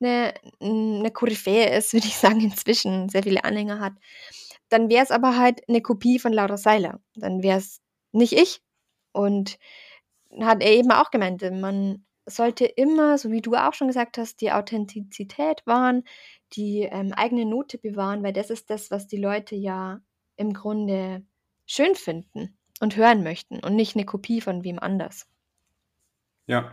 eine, 0.00 0.34
eine 0.60 1.10
Koryphäe 1.10 1.76
ist, 1.76 1.92
würde 1.94 2.06
ich 2.06 2.16
sagen, 2.16 2.40
inzwischen 2.40 3.08
sehr 3.08 3.22
viele 3.22 3.44
Anhänger 3.44 3.80
hat, 3.80 3.94
dann 4.68 4.90
wäre 4.90 5.04
es 5.04 5.10
aber 5.10 5.38
halt 5.38 5.66
eine 5.68 5.80
Kopie 5.80 6.18
von 6.18 6.32
Laura 6.32 6.56
Seiler. 6.56 7.00
Dann 7.14 7.42
wäre 7.42 7.58
es 7.58 7.80
nicht 8.12 8.32
ich. 8.32 8.60
Und 9.12 9.58
hat 10.40 10.62
er 10.62 10.72
eben 10.72 10.90
auch 10.90 11.10
gemeint, 11.10 11.42
man 11.52 12.04
sollte 12.26 12.64
immer, 12.64 13.18
so 13.18 13.30
wie 13.30 13.42
du 13.42 13.54
auch 13.54 13.74
schon 13.74 13.88
gesagt 13.88 14.18
hast, 14.18 14.40
die 14.40 14.52
Authentizität 14.52 15.62
wahren, 15.66 16.04
die 16.54 16.88
ähm, 16.90 17.12
eigene 17.12 17.44
Note 17.44 17.78
bewahren, 17.78 18.22
weil 18.22 18.32
das 18.32 18.50
ist 18.50 18.70
das, 18.70 18.90
was 18.90 19.06
die 19.06 19.16
Leute 19.16 19.54
ja 19.54 20.00
im 20.36 20.52
Grunde 20.52 21.24
schön 21.66 21.94
finden 21.94 22.56
und 22.80 22.96
hören 22.96 23.22
möchten 23.22 23.60
und 23.60 23.76
nicht 23.76 23.96
eine 23.96 24.04
Kopie 24.04 24.40
von 24.40 24.64
wem 24.64 24.78
anders. 24.78 25.26
Ja. 26.46 26.72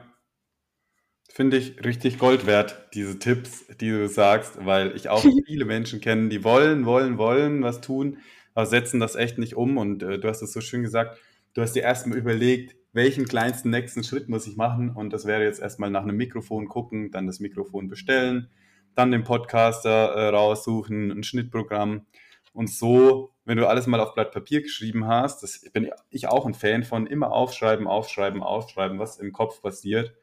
Finde 1.30 1.58
ich 1.58 1.84
richtig 1.86 2.20
Gold 2.20 2.46
wert, 2.46 2.90
diese 2.94 3.18
Tipps, 3.18 3.66
die 3.80 3.90
du 3.90 4.08
sagst, 4.10 4.66
weil 4.66 4.96
ich 4.96 5.08
auch 5.08 5.24
viele 5.46 5.66
Menschen 5.66 6.02
kenne, 6.02 6.28
die 6.30 6.44
wollen, 6.44 6.86
wollen, 6.86 7.18
wollen 7.18 7.64
was 7.64 7.80
tun, 7.80 8.18
aber 8.54 8.66
setzen 8.66 9.00
das 9.00 9.16
echt 9.16 9.38
nicht 9.38 9.56
um. 9.56 9.78
Und 9.78 10.04
äh, 10.04 10.20
du 10.20 10.28
hast 10.28 10.42
es 10.42 10.52
so 10.52 10.60
schön 10.60 10.84
gesagt, 10.84 11.18
du 11.54 11.62
hast 11.62 11.74
dir 11.74 11.84
erstmal 11.84 12.18
überlegt, 12.18 12.76
welchen 12.94 13.26
kleinsten 13.26 13.70
nächsten 13.70 14.04
Schritt 14.04 14.30
muss 14.30 14.48
ich 14.48 14.58
machen? 14.58 14.92
Und 14.92 15.14
das 15.14 15.26
wäre 15.26 15.44
jetzt 15.44 15.62
erstmal 15.62 15.90
nach 15.90 16.04
einem 16.04 16.18
Mikrofon 16.18 16.68
gucken, 16.68 17.12
dann 17.12 17.28
das 17.28 17.40
Mikrofon 17.40 17.88
bestellen, 17.88 18.50
dann 18.96 19.12
den 19.12 19.24
Podcaster 19.24 20.14
äh, 20.14 20.30
raussuchen, 20.30 21.12
ein 21.12 21.24
Schnittprogramm. 21.24 22.06
Und 22.54 22.70
so, 22.70 23.34
wenn 23.46 23.58
du 23.58 23.68
alles 23.68 23.88
mal 23.88 24.02
auf 24.02 24.14
Blatt 24.14 24.32
Papier 24.32 24.62
geschrieben 24.62 25.08
hast, 25.08 25.42
das 25.42 25.62
bin 25.72 25.90
ich 26.10 26.28
auch 26.28 26.46
ein 26.46 26.54
Fan 26.54 26.84
von, 26.84 27.08
immer 27.08 27.32
aufschreiben, 27.32 27.88
aufschreiben, 27.88 28.44
aufschreiben, 28.44 29.00
was 29.00 29.20
im 29.20 29.32
Kopf 29.32 29.62
passiert. 29.62 30.14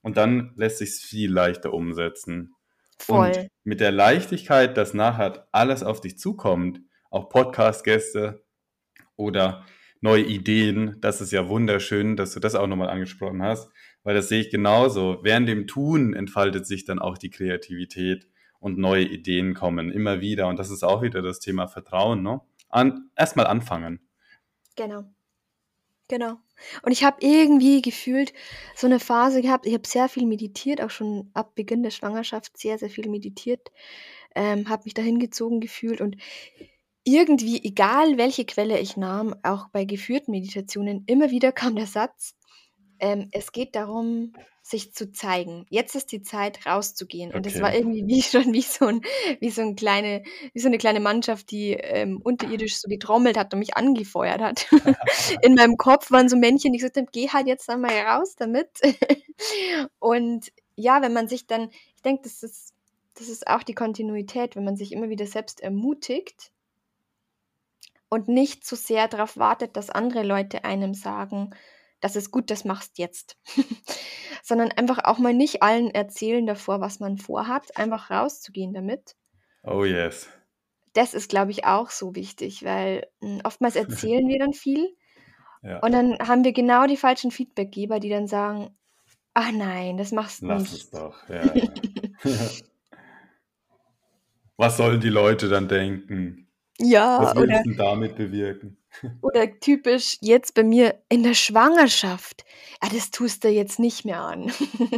Und 0.00 0.16
dann 0.16 0.52
lässt 0.56 0.78
sich 0.78 0.90
viel 0.90 1.32
leichter 1.32 1.72
umsetzen. 1.72 2.54
Voll. 2.98 3.28
Und 3.28 3.48
mit 3.64 3.80
der 3.80 3.90
Leichtigkeit, 3.90 4.76
dass 4.76 4.94
nachher 4.94 5.48
alles 5.50 5.82
auf 5.82 6.00
dich 6.00 6.18
zukommt, 6.18 6.80
auch 7.10 7.28
Podcast-Gäste 7.28 8.44
oder 9.16 9.64
neue 10.02 10.24
Ideen. 10.24 10.96
Das 11.00 11.20
ist 11.20 11.32
ja 11.32 11.48
wunderschön, 11.48 12.16
dass 12.16 12.32
du 12.32 12.40
das 12.40 12.54
auch 12.54 12.66
nochmal 12.66 12.90
angesprochen 12.90 13.42
hast, 13.42 13.70
weil 14.02 14.14
das 14.14 14.28
sehe 14.28 14.40
ich 14.40 14.50
genauso. 14.50 15.20
Während 15.22 15.48
dem 15.48 15.66
Tun 15.66 16.12
entfaltet 16.14 16.66
sich 16.66 16.84
dann 16.84 16.98
auch 16.98 17.16
die 17.16 17.30
Kreativität 17.30 18.28
und 18.58 18.78
neue 18.78 19.04
Ideen 19.04 19.54
kommen 19.54 19.90
immer 19.90 20.20
wieder. 20.20 20.48
Und 20.48 20.58
das 20.58 20.70
ist 20.70 20.82
auch 20.82 21.02
wieder 21.02 21.22
das 21.22 21.40
Thema 21.40 21.68
Vertrauen. 21.68 22.22
Ne? 22.22 22.40
An, 22.68 23.10
Erstmal 23.16 23.46
anfangen. 23.46 24.00
Genau. 24.76 25.04
Genau. 26.08 26.36
Und 26.82 26.92
ich 26.92 27.04
habe 27.04 27.16
irgendwie 27.20 27.80
gefühlt 27.80 28.34
so 28.76 28.86
eine 28.86 29.00
Phase 29.00 29.40
gehabt, 29.40 29.66
ich 29.66 29.72
habe 29.72 29.86
sehr 29.86 30.08
viel 30.08 30.26
meditiert, 30.26 30.82
auch 30.82 30.90
schon 30.90 31.30
ab 31.32 31.54
Beginn 31.54 31.82
der 31.82 31.90
Schwangerschaft 31.90 32.58
sehr, 32.58 32.76
sehr 32.76 32.90
viel 32.90 33.08
meditiert, 33.08 33.72
ähm, 34.34 34.68
habe 34.68 34.82
mich 34.84 34.94
dahin 34.94 35.18
gezogen 35.18 35.60
gefühlt 35.60 36.00
und 36.00 36.16
irgendwie, 37.04 37.62
egal 37.64 38.16
welche 38.16 38.44
Quelle 38.44 38.78
ich 38.78 38.96
nahm, 38.96 39.34
auch 39.42 39.68
bei 39.68 39.84
geführten 39.84 40.30
Meditationen, 40.30 41.04
immer 41.06 41.30
wieder 41.30 41.52
kam 41.52 41.76
der 41.76 41.86
Satz, 41.86 42.34
ähm, 42.98 43.28
es 43.32 43.52
geht 43.52 43.74
darum, 43.74 44.32
sich 44.62 44.94
zu 44.94 45.10
zeigen. 45.10 45.66
Jetzt 45.70 45.96
ist 45.96 46.12
die 46.12 46.22
Zeit, 46.22 46.64
rauszugehen. 46.66 47.34
Und 47.34 47.46
das 47.46 47.60
war 47.60 47.74
irgendwie 47.74 48.06
wie 48.06 48.22
schon 48.22 48.52
wie 48.52 48.62
so, 48.62 48.86
ein, 48.86 49.00
wie 49.40 49.50
so, 49.50 49.60
ein 49.60 49.74
kleine, 49.74 50.22
wie 50.54 50.60
so 50.60 50.68
eine 50.68 50.78
kleine 50.78 51.00
Mannschaft, 51.00 51.50
die 51.50 51.72
ähm, 51.72 52.20
unterirdisch 52.22 52.76
so 52.76 52.88
getrommelt 52.88 53.36
hat 53.36 53.52
und 53.52 53.58
mich 53.58 53.76
angefeuert 53.76 54.40
hat. 54.40 54.66
In 55.42 55.54
meinem 55.54 55.76
Kopf 55.76 56.12
waren 56.12 56.28
so 56.28 56.36
Männchen, 56.36 56.72
die 56.72 56.78
gesagt 56.78 56.96
haben, 56.96 57.08
geh 57.10 57.28
halt 57.28 57.48
jetzt 57.48 57.68
einmal 57.68 57.90
raus 57.90 58.36
damit. 58.36 58.68
und 59.98 60.52
ja, 60.76 61.02
wenn 61.02 61.12
man 61.12 61.26
sich 61.26 61.46
dann, 61.48 61.70
ich 61.96 62.02
denke, 62.02 62.22
das 62.22 62.44
ist, 62.44 62.72
das 63.14 63.28
ist 63.28 63.48
auch 63.48 63.64
die 63.64 63.74
Kontinuität, 63.74 64.54
wenn 64.54 64.64
man 64.64 64.76
sich 64.76 64.92
immer 64.92 65.08
wieder 65.08 65.26
selbst 65.26 65.60
ermutigt, 65.60 66.52
und 68.12 68.28
nicht 68.28 68.66
zu 68.66 68.76
sehr 68.76 69.08
darauf 69.08 69.38
wartet, 69.38 69.74
dass 69.74 69.88
andere 69.88 70.22
Leute 70.22 70.64
einem 70.64 70.92
sagen, 70.92 71.54
das 72.02 72.14
ist 72.14 72.30
gut, 72.30 72.50
das 72.50 72.66
machst 72.66 72.98
jetzt. 72.98 73.38
Sondern 74.42 74.70
einfach 74.70 75.04
auch 75.04 75.16
mal 75.16 75.32
nicht 75.32 75.62
allen 75.62 75.90
erzählen 75.90 76.44
davor, 76.44 76.82
was 76.82 77.00
man 77.00 77.16
vorhat, 77.16 77.74
einfach 77.78 78.10
rauszugehen 78.10 78.74
damit. 78.74 79.16
Oh 79.62 79.84
yes. 79.84 80.28
Das 80.92 81.14
ist, 81.14 81.30
glaube 81.30 81.52
ich, 81.52 81.64
auch 81.64 81.88
so 81.88 82.14
wichtig, 82.14 82.62
weil 82.62 83.08
hm, 83.22 83.40
oftmals 83.44 83.76
erzählen 83.76 84.28
wir 84.28 84.38
dann 84.38 84.52
viel 84.52 84.94
ja. 85.62 85.78
und 85.78 85.92
dann 85.92 86.18
haben 86.18 86.44
wir 86.44 86.52
genau 86.52 86.86
die 86.86 86.98
falschen 86.98 87.30
Feedbackgeber, 87.30 87.98
die 87.98 88.10
dann 88.10 88.26
sagen, 88.26 88.76
ach 89.32 89.52
nein, 89.52 89.96
das 89.96 90.12
machst 90.12 90.42
du 90.42 90.48
Lass 90.48 90.64
nicht. 90.64 90.74
es 90.74 90.90
doch. 90.90 91.26
Ja, 91.30 91.54
ja. 91.54 91.72
was 94.58 94.76
sollen 94.76 95.00
die 95.00 95.08
Leute 95.08 95.48
dann 95.48 95.66
denken? 95.66 96.51
Ja, 96.82 97.20
Was 97.20 97.36
willst 97.36 97.50
oder, 97.50 97.62
du 97.64 97.74
damit 97.74 98.16
bewirken? 98.16 98.76
oder 99.22 99.58
typisch 99.60 100.18
jetzt 100.20 100.54
bei 100.54 100.64
mir 100.64 101.00
in 101.08 101.22
der 101.22 101.34
Schwangerschaft. 101.34 102.44
Ja, 102.82 102.90
das 102.90 103.10
tust 103.10 103.44
du 103.44 103.48
jetzt 103.48 103.78
nicht 103.78 104.04
mehr 104.04 104.20
an. 104.20 104.52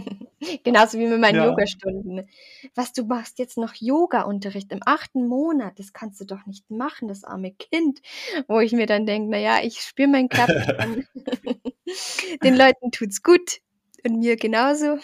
Genauso 0.65 0.99
wie 0.99 1.07
mit 1.07 1.21
meinen 1.21 1.37
Ja, 1.37 1.47
Yogastunden. 1.47 2.29
Was, 2.75 2.93
du 2.93 3.05
machst 3.05 3.39
jetzt 3.39 3.59
noch 3.59 3.75
Yoga-Unterricht 3.75 4.73
im 4.73 4.81
achten 4.85 5.29
Monat, 5.29 5.79
das 5.79 5.93
kannst 5.93 6.21
du 6.21 6.25
doch 6.25 6.47
nicht 6.47 6.71
machen, 6.71 7.09
das 7.09 7.25
arme 7.25 7.53
Kind. 7.53 8.01
Wo 8.49 8.61
ich 8.61 8.73
mir 8.73 8.87
dann 8.87 9.07
denke, 9.07 9.31
naja, 9.31 9.59
ich 9.63 9.81
spüre 9.81 10.09
meinen 10.09 10.29
Körper. 10.29 10.77
Den 12.43 12.57
Leuten 12.57 12.91
tut's 12.91 13.23
gut 13.23 13.61
und 14.05 14.19
mir 14.19 14.37
genauso. 14.37 14.99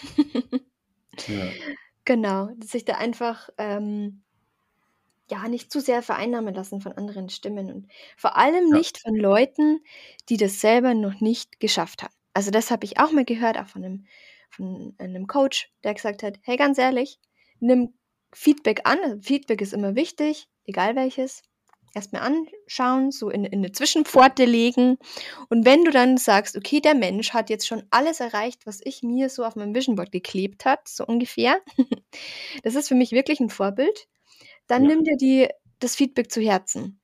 ja, 1.27 1.49
Genau, 2.05 2.49
dass 2.57 2.73
ich 2.73 2.83
da 2.83 2.95
einfach 2.95 3.49
ähm, 3.57 4.23
ja, 5.31 5.47
nicht 5.47 5.71
zu 5.71 5.79
sehr 5.79 6.03
vereinnahmen 6.03 6.53
lassen 6.53 6.81
von 6.81 6.91
anderen 6.91 7.29
Stimmen 7.29 7.71
und 7.71 7.87
vor 8.17 8.35
allem 8.35 8.69
ja. 8.69 8.77
nicht 8.77 8.99
von 8.99 9.15
Leuten, 9.15 9.79
die 10.29 10.37
das 10.37 10.59
selber 10.59 10.93
noch 10.93 11.21
nicht 11.21 11.59
geschafft 11.59 12.03
haben. 12.03 12.13
Also 12.33 12.51
das 12.51 12.69
habe 12.69 12.85
ich 12.85 12.99
auch 12.99 13.11
mal 13.11 13.25
gehört, 13.25 13.57
auch 13.57 13.67
von 13.67 13.83
einem, 13.83 14.05
von 14.49 14.93
einem 14.99 15.27
Coach, 15.27 15.71
der 15.83 15.93
gesagt 15.93 16.21
hat, 16.21 16.37
hey, 16.43 16.57
ganz 16.57 16.77
ehrlich, 16.77 17.19
nimm 17.59 17.93
Feedback 18.33 18.81
an. 18.83 18.99
Also 19.03 19.21
Feedback 19.21 19.61
ist 19.61 19.73
immer 19.73 19.95
wichtig, 19.95 20.47
egal 20.65 20.95
welches. 20.95 21.43
Erstmal 21.93 22.21
anschauen, 22.21 23.11
so 23.11 23.29
in, 23.29 23.43
in 23.43 23.59
eine 23.59 23.73
Zwischenpforte 23.73 24.45
legen. 24.45 24.97
Und 25.49 25.65
wenn 25.65 25.83
du 25.83 25.91
dann 25.91 26.17
sagst, 26.17 26.55
okay, 26.55 26.79
der 26.79 26.95
Mensch 26.95 27.33
hat 27.33 27.49
jetzt 27.49 27.67
schon 27.67 27.83
alles 27.89 28.21
erreicht, 28.21 28.65
was 28.65 28.79
ich 28.81 29.03
mir 29.03 29.27
so 29.27 29.43
auf 29.43 29.57
meinem 29.57 29.75
Vision 29.75 29.97
Board 29.97 30.13
geklebt 30.13 30.63
hat, 30.63 30.87
so 30.87 31.05
ungefähr. 31.05 31.59
Das 32.63 32.75
ist 32.75 32.89
für 32.89 32.95
mich 32.95 33.13
wirklich 33.13 33.39
ein 33.39 33.49
Vorbild 33.49 34.07
dann 34.71 34.83
Ja. 34.83 34.87
nimm 34.87 35.03
dir 35.03 35.17
die, 35.17 35.49
das 35.79 35.95
Feedback 35.95 36.31
zu 36.31 36.41
Herzen. 36.41 37.01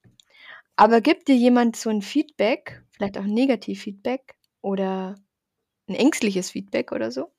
Aber 0.76 1.01
gibt 1.01 1.28
dir 1.28 1.36
jemand 1.36 1.76
so 1.76 1.89
ein 1.89 2.01
Feedback, 2.01 2.84
vielleicht 2.91 3.18
auch 3.18 3.24
ein 3.24 3.34
Negativ-Feedback 3.34 4.36
oder 4.61 5.15
ein 5.89 5.95
ängstliches 5.95 6.51
Feedback 6.51 6.91
oder 6.91 7.11
so, 7.11 7.32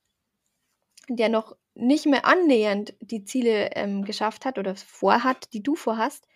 der 1.09 1.29
noch 1.29 1.57
nicht 1.75 2.07
mehr 2.07 2.25
annähernd 2.27 2.95
die 3.01 3.25
Ziele 3.25 3.71
ähm, 3.77 4.05
geschafft 4.05 4.45
hat 4.45 4.59
oder 4.59 4.75
vorhat, 4.77 5.53
die 5.53 5.63
du 5.63 5.77
vorhast, 5.77 6.27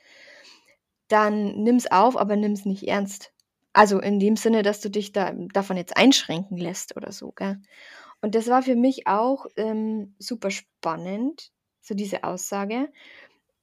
dann 1.08 1.62
nimm's 1.62 1.86
auf, 1.90 2.16
aber 2.16 2.36
nimm's 2.36 2.64
nicht 2.64 2.88
ernst. 2.88 3.32
Also 3.72 4.00
in 4.00 4.18
dem 4.18 4.36
Sinne, 4.36 4.62
dass 4.62 4.80
du 4.80 4.90
dich 4.90 5.12
da, 5.12 5.32
davon 5.52 5.76
jetzt 5.76 5.96
einschränken 5.96 6.58
lässt 6.58 6.96
oder 6.96 7.12
so. 7.12 7.32
Gell? 7.32 7.60
Und 8.20 8.34
das 8.34 8.48
war 8.48 8.62
für 8.62 8.76
mich 8.76 9.06
auch 9.06 9.46
ähm, 9.56 10.14
super 10.18 10.50
spannend, 10.50 11.52
so 11.80 11.94
diese 11.94 12.24
Aussage 12.24 12.88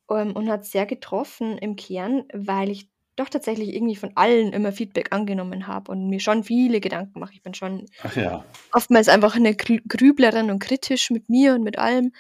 ähm, 0.10 0.34
und 0.34 0.50
hat 0.50 0.66
sehr 0.66 0.86
getroffen 0.86 1.58
im 1.58 1.76
Kern, 1.76 2.26
weil 2.34 2.70
ich 2.70 2.90
doch 3.16 3.30
tatsächlich 3.30 3.74
irgendwie 3.76 3.96
von 3.96 4.12
allen 4.16 4.54
immer 4.54 4.72
Feedback 4.72 5.12
angenommen 5.12 5.68
habe 5.68 5.92
und 5.92 6.10
mir 6.10 6.20
schon 6.20 6.44
viele 6.44 6.80
Gedanken 6.80 7.20
mache. 7.20 7.34
Ich 7.34 7.44
bin 7.44 7.54
schon 7.54 7.86
ja. 8.16 8.46
oftmals 8.72 9.10
einfach 9.10 9.36
eine 9.36 9.52
Grü- 9.52 9.84
Grüblerin 9.88 10.50
und 10.50 10.60
kritisch 10.60 11.12
mit 11.12 11.30
mir 11.30 11.54
und 11.54 11.64
mit 11.64 11.78
allem. 11.78 12.14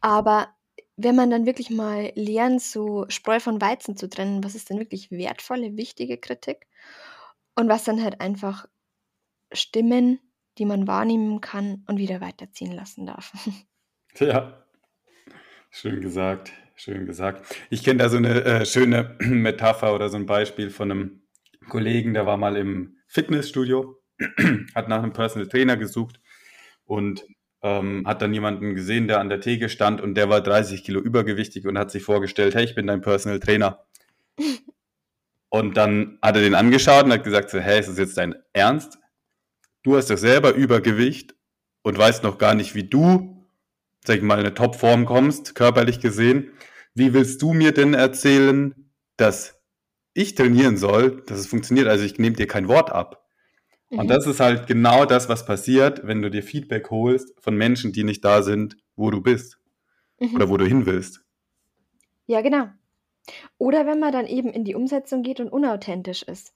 Aber 0.00 0.48
wenn 0.96 1.16
man 1.16 1.30
dann 1.30 1.46
wirklich 1.46 1.70
mal 1.70 2.12
lernt, 2.14 2.62
so 2.62 3.06
Spreu 3.08 3.40
von 3.40 3.60
Weizen 3.60 3.96
zu 3.96 4.08
trennen, 4.08 4.44
was 4.44 4.54
ist 4.54 4.70
denn 4.70 4.78
wirklich 4.78 5.10
wertvolle, 5.10 5.76
wichtige 5.76 6.18
Kritik 6.18 6.66
und 7.56 7.68
was 7.68 7.84
dann 7.84 8.02
halt 8.02 8.20
einfach 8.20 8.66
Stimmen, 9.52 10.20
die 10.58 10.64
man 10.64 10.86
wahrnehmen 10.86 11.40
kann 11.40 11.84
und 11.88 11.98
wieder 11.98 12.20
weiterziehen 12.20 12.72
lassen 12.72 13.06
darf. 13.06 13.32
Ja, 14.18 14.61
schön 15.72 16.00
gesagt, 16.00 16.52
schön 16.76 17.06
gesagt. 17.06 17.56
Ich 17.70 17.82
kenne 17.82 17.98
da 18.00 18.08
so 18.08 18.18
eine 18.18 18.44
äh, 18.44 18.66
schöne 18.66 19.16
Metapher 19.20 19.94
oder 19.94 20.08
so 20.10 20.16
ein 20.16 20.26
Beispiel 20.26 20.70
von 20.70 20.90
einem 20.90 21.22
Kollegen, 21.68 22.14
der 22.14 22.26
war 22.26 22.36
mal 22.36 22.56
im 22.56 22.98
Fitnessstudio, 23.08 24.00
hat 24.74 24.88
nach 24.88 25.02
einem 25.02 25.12
Personal 25.12 25.48
Trainer 25.48 25.76
gesucht 25.76 26.20
und 26.84 27.24
ähm, 27.62 28.06
hat 28.06 28.20
dann 28.20 28.34
jemanden 28.34 28.74
gesehen, 28.74 29.08
der 29.08 29.20
an 29.20 29.30
der 29.30 29.40
Theke 29.40 29.68
stand 29.68 30.00
und 30.00 30.14
der 30.14 30.28
war 30.28 30.42
30 30.42 30.84
Kilo 30.84 31.00
übergewichtig 31.00 31.66
und 31.66 31.78
hat 31.78 31.90
sich 31.90 32.02
vorgestellt, 32.02 32.54
hey, 32.54 32.64
ich 32.64 32.74
bin 32.74 32.86
dein 32.86 33.00
Personal 33.00 33.40
Trainer. 33.40 33.84
Und 35.54 35.76
dann 35.76 36.18
hat 36.22 36.36
er 36.36 36.40
den 36.40 36.54
angeschaut 36.54 37.04
und 37.04 37.12
hat 37.12 37.24
gesagt, 37.24 37.50
so, 37.50 37.58
hey, 37.58 37.78
ist 37.78 37.90
das 37.90 37.98
jetzt 37.98 38.16
dein 38.16 38.34
Ernst? 38.54 38.98
Du 39.82 39.96
hast 39.96 40.08
doch 40.08 40.16
selber 40.16 40.54
Übergewicht 40.54 41.34
und 41.82 41.98
weißt 41.98 42.22
noch 42.22 42.38
gar 42.38 42.54
nicht, 42.54 42.74
wie 42.74 42.88
du, 42.88 43.31
sag 44.04 44.16
ich 44.16 44.22
mal, 44.22 44.34
in 44.34 44.46
eine 44.46 44.54
Topform 44.54 45.04
kommst, 45.06 45.54
körperlich 45.54 46.00
gesehen. 46.00 46.50
Wie 46.94 47.14
willst 47.14 47.40
du 47.42 47.52
mir 47.52 47.72
denn 47.72 47.94
erzählen, 47.94 48.90
dass 49.16 49.60
ich 50.14 50.34
trainieren 50.34 50.76
soll, 50.76 51.22
dass 51.26 51.38
es 51.38 51.46
funktioniert? 51.46 51.88
Also 51.88 52.04
ich 52.04 52.18
nehme 52.18 52.36
dir 52.36 52.46
kein 52.46 52.68
Wort 52.68 52.90
ab. 52.90 53.24
Mhm. 53.90 54.00
Und 54.00 54.08
das 54.08 54.26
ist 54.26 54.40
halt 54.40 54.66
genau 54.66 55.04
das, 55.04 55.28
was 55.28 55.46
passiert, 55.46 56.06
wenn 56.06 56.22
du 56.22 56.30
dir 56.30 56.42
Feedback 56.42 56.90
holst 56.90 57.32
von 57.40 57.56
Menschen, 57.56 57.92
die 57.92 58.04
nicht 58.04 58.24
da 58.24 58.42
sind, 58.42 58.76
wo 58.96 59.10
du 59.10 59.20
bist 59.20 59.58
mhm. 60.18 60.34
oder 60.34 60.48
wo 60.48 60.56
du 60.56 60.66
hin 60.66 60.86
willst. 60.86 61.22
Ja, 62.26 62.40
genau. 62.40 62.68
Oder 63.58 63.86
wenn 63.86 64.00
man 64.00 64.12
dann 64.12 64.26
eben 64.26 64.50
in 64.50 64.64
die 64.64 64.74
Umsetzung 64.74 65.22
geht 65.22 65.38
und 65.38 65.48
unauthentisch 65.48 66.22
ist, 66.24 66.54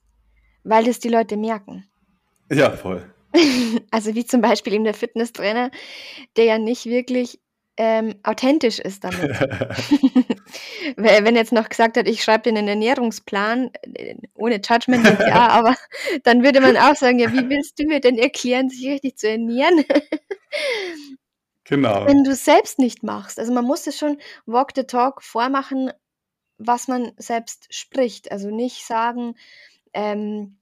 weil 0.63 0.83
das 0.83 0.99
die 0.99 1.09
Leute 1.09 1.37
merken. 1.37 1.85
Ja, 2.51 2.71
voll. 2.71 3.09
Also 3.91 4.15
wie 4.15 4.25
zum 4.25 4.41
Beispiel 4.41 4.73
eben 4.73 4.83
der 4.83 4.93
Fitnesstrainer, 4.93 5.71
der 6.35 6.45
ja 6.45 6.57
nicht 6.57 6.85
wirklich 6.85 7.39
ähm, 7.77 8.15
authentisch 8.23 8.79
ist 8.79 9.03
damit. 9.03 9.21
Wenn 10.95 11.35
er 11.35 11.41
jetzt 11.41 11.51
noch 11.51 11.69
gesagt 11.69 11.97
hat, 11.97 12.07
ich 12.07 12.23
schreibe 12.23 12.43
dir 12.43 12.57
einen 12.57 12.67
Ernährungsplan, 12.67 13.71
äh, 13.93 14.15
ohne 14.33 14.55
Judgment, 14.55 15.05
ja, 15.19 15.47
aber 15.49 15.75
dann 16.23 16.43
würde 16.43 16.59
man 16.59 16.75
auch 16.75 16.95
sagen, 16.95 17.19
ja, 17.19 17.31
wie 17.31 17.49
willst 17.49 17.77
du 17.79 17.85
mir 17.85 17.99
denn 17.99 18.17
erklären, 18.17 18.69
sich 18.69 18.87
richtig 18.87 19.17
zu 19.17 19.29
ernähren? 19.29 19.83
Genau. 21.65 22.07
Wenn 22.07 22.23
du 22.23 22.31
es 22.31 22.45
selbst 22.45 22.79
nicht 22.79 23.03
machst. 23.03 23.39
Also 23.39 23.53
man 23.53 23.65
muss 23.65 23.85
es 23.87 23.97
schon 23.97 24.17
Walk 24.45 24.71
the 24.75 24.83
Talk 24.83 25.21
vormachen, 25.21 25.91
was 26.57 26.87
man 26.87 27.11
selbst 27.17 27.67
spricht. 27.73 28.31
Also 28.31 28.49
nicht 28.49 28.85
sagen, 28.85 29.35
ähm, 29.93 30.57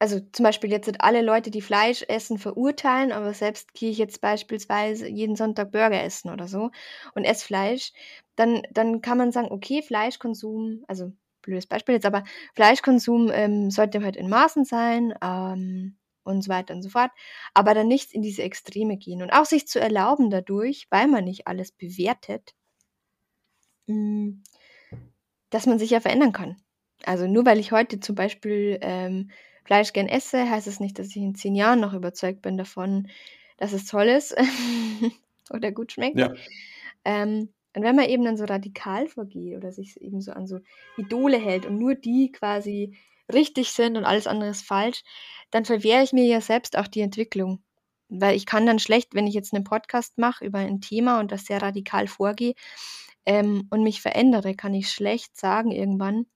also 0.00 0.18
zum 0.32 0.44
Beispiel 0.44 0.70
jetzt 0.70 0.86
sind 0.86 1.02
alle 1.02 1.20
Leute, 1.20 1.50
die 1.50 1.60
Fleisch 1.60 2.02
essen, 2.08 2.38
verurteilen, 2.38 3.12
aber 3.12 3.34
selbst 3.34 3.74
gehe 3.74 3.90
ich 3.90 3.98
jetzt 3.98 4.22
beispielsweise 4.22 5.06
jeden 5.06 5.36
Sonntag 5.36 5.72
Burger 5.72 6.02
essen 6.02 6.30
oder 6.30 6.48
so 6.48 6.70
und 7.14 7.24
esse 7.24 7.44
Fleisch, 7.44 7.92
dann, 8.34 8.62
dann 8.70 9.02
kann 9.02 9.18
man 9.18 9.30
sagen, 9.30 9.48
okay, 9.52 9.82
Fleischkonsum, 9.82 10.84
also 10.88 11.12
blödes 11.42 11.66
Beispiel 11.66 11.96
jetzt, 11.96 12.06
aber 12.06 12.24
Fleischkonsum 12.54 13.30
ähm, 13.32 13.70
sollte 13.70 14.02
halt 14.02 14.16
in 14.16 14.30
Maßen 14.30 14.64
sein 14.64 15.14
ähm, 15.22 15.98
und 16.24 16.42
so 16.42 16.48
weiter 16.48 16.74
und 16.74 16.82
so 16.82 16.88
fort, 16.88 17.10
aber 17.52 17.74
dann 17.74 17.88
nicht 17.88 18.12
in 18.12 18.22
diese 18.22 18.42
Extreme 18.42 18.96
gehen 18.96 19.20
und 19.20 19.30
auch 19.30 19.44
sich 19.44 19.68
zu 19.68 19.80
erlauben 19.80 20.30
dadurch, 20.30 20.86
weil 20.90 21.08
man 21.08 21.24
nicht 21.24 21.46
alles 21.46 21.72
bewertet, 21.72 22.54
mh, 23.86 23.94
hm, 23.94 24.42
dass 25.50 25.66
man 25.66 25.78
sich 25.78 25.90
ja 25.90 26.00
verändern 26.00 26.32
kann. 26.32 26.56
Also 27.04 27.26
nur 27.26 27.46
weil 27.46 27.58
ich 27.58 27.72
heute 27.72 28.00
zum 28.00 28.14
Beispiel 28.14 28.78
ähm, 28.82 29.30
Fleisch 29.64 29.92
gern 29.92 30.08
esse, 30.08 30.48
heißt 30.48 30.66
es 30.66 30.80
nicht, 30.80 30.98
dass 30.98 31.08
ich 31.08 31.16
in 31.16 31.34
zehn 31.34 31.54
Jahren 31.54 31.80
noch 31.80 31.94
überzeugt 31.94 32.42
bin 32.42 32.56
davon, 32.56 33.08
dass 33.56 33.72
es 33.72 33.86
toll 33.86 34.06
ist 34.06 34.34
oder 35.50 35.72
gut 35.72 35.92
schmeckt. 35.92 36.18
Ja. 36.18 36.32
Ähm, 37.04 37.50
und 37.74 37.82
wenn 37.82 37.96
man 37.96 38.08
eben 38.08 38.24
dann 38.24 38.36
so 38.36 38.44
radikal 38.44 39.06
vorgeht 39.06 39.56
oder 39.56 39.70
sich 39.70 40.00
eben 40.00 40.20
so 40.20 40.32
an 40.32 40.46
so 40.46 40.58
Idole 40.96 41.38
hält 41.38 41.66
und 41.66 41.78
nur 41.78 41.94
die 41.94 42.32
quasi 42.32 42.96
richtig 43.32 43.70
sind 43.70 43.96
und 43.96 44.04
alles 44.04 44.26
andere 44.26 44.50
ist 44.50 44.62
falsch, 44.66 45.02
dann 45.50 45.64
verwehre 45.64 46.02
ich 46.02 46.12
mir 46.12 46.24
ja 46.24 46.40
selbst 46.40 46.76
auch 46.76 46.88
die 46.88 47.00
Entwicklung. 47.00 47.62
Weil 48.08 48.34
ich 48.34 48.44
kann 48.44 48.66
dann 48.66 48.80
schlecht, 48.80 49.14
wenn 49.14 49.28
ich 49.28 49.34
jetzt 49.34 49.54
einen 49.54 49.62
Podcast 49.62 50.18
mache 50.18 50.44
über 50.44 50.58
ein 50.58 50.80
Thema 50.80 51.20
und 51.20 51.30
das 51.30 51.44
sehr 51.44 51.62
radikal 51.62 52.08
vorgehe 52.08 52.54
ähm, 53.24 53.68
und 53.70 53.84
mich 53.84 54.02
verändere, 54.02 54.56
kann 54.56 54.74
ich 54.74 54.90
schlecht 54.90 55.36
sagen 55.38 55.70
irgendwann, 55.70 56.26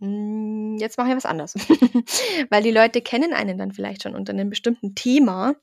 jetzt 0.00 0.98
mache 0.98 1.10
ich 1.10 1.16
was 1.16 1.26
anderes. 1.26 1.54
Weil 2.50 2.62
die 2.62 2.70
Leute 2.70 3.02
kennen 3.02 3.32
einen 3.32 3.58
dann 3.58 3.72
vielleicht 3.72 4.02
schon 4.02 4.14
unter 4.14 4.32
einem 4.32 4.50
bestimmten 4.50 4.94
Thema. 4.94 5.56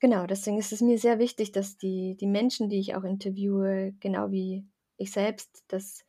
Genau, 0.00 0.26
deswegen 0.26 0.58
ist 0.58 0.72
es 0.72 0.80
mir 0.80 0.98
sehr 0.98 1.18
wichtig, 1.18 1.52
dass 1.52 1.76
die, 1.76 2.16
die 2.18 2.26
Menschen, 2.26 2.70
die 2.70 2.80
ich 2.80 2.94
auch 2.94 3.04
interviewe, 3.04 3.94
genau 4.00 4.30
wie 4.30 4.64
ich 4.96 5.12
selbst, 5.12 5.64
dass 5.68 6.04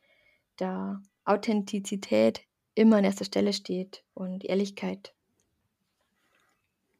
da 0.56 1.02
Authentizität 1.24 2.40
immer 2.74 2.96
an 2.96 3.04
erster 3.04 3.26
Stelle 3.26 3.52
steht 3.52 4.02
und 4.14 4.44
Ehrlichkeit. 4.44 5.14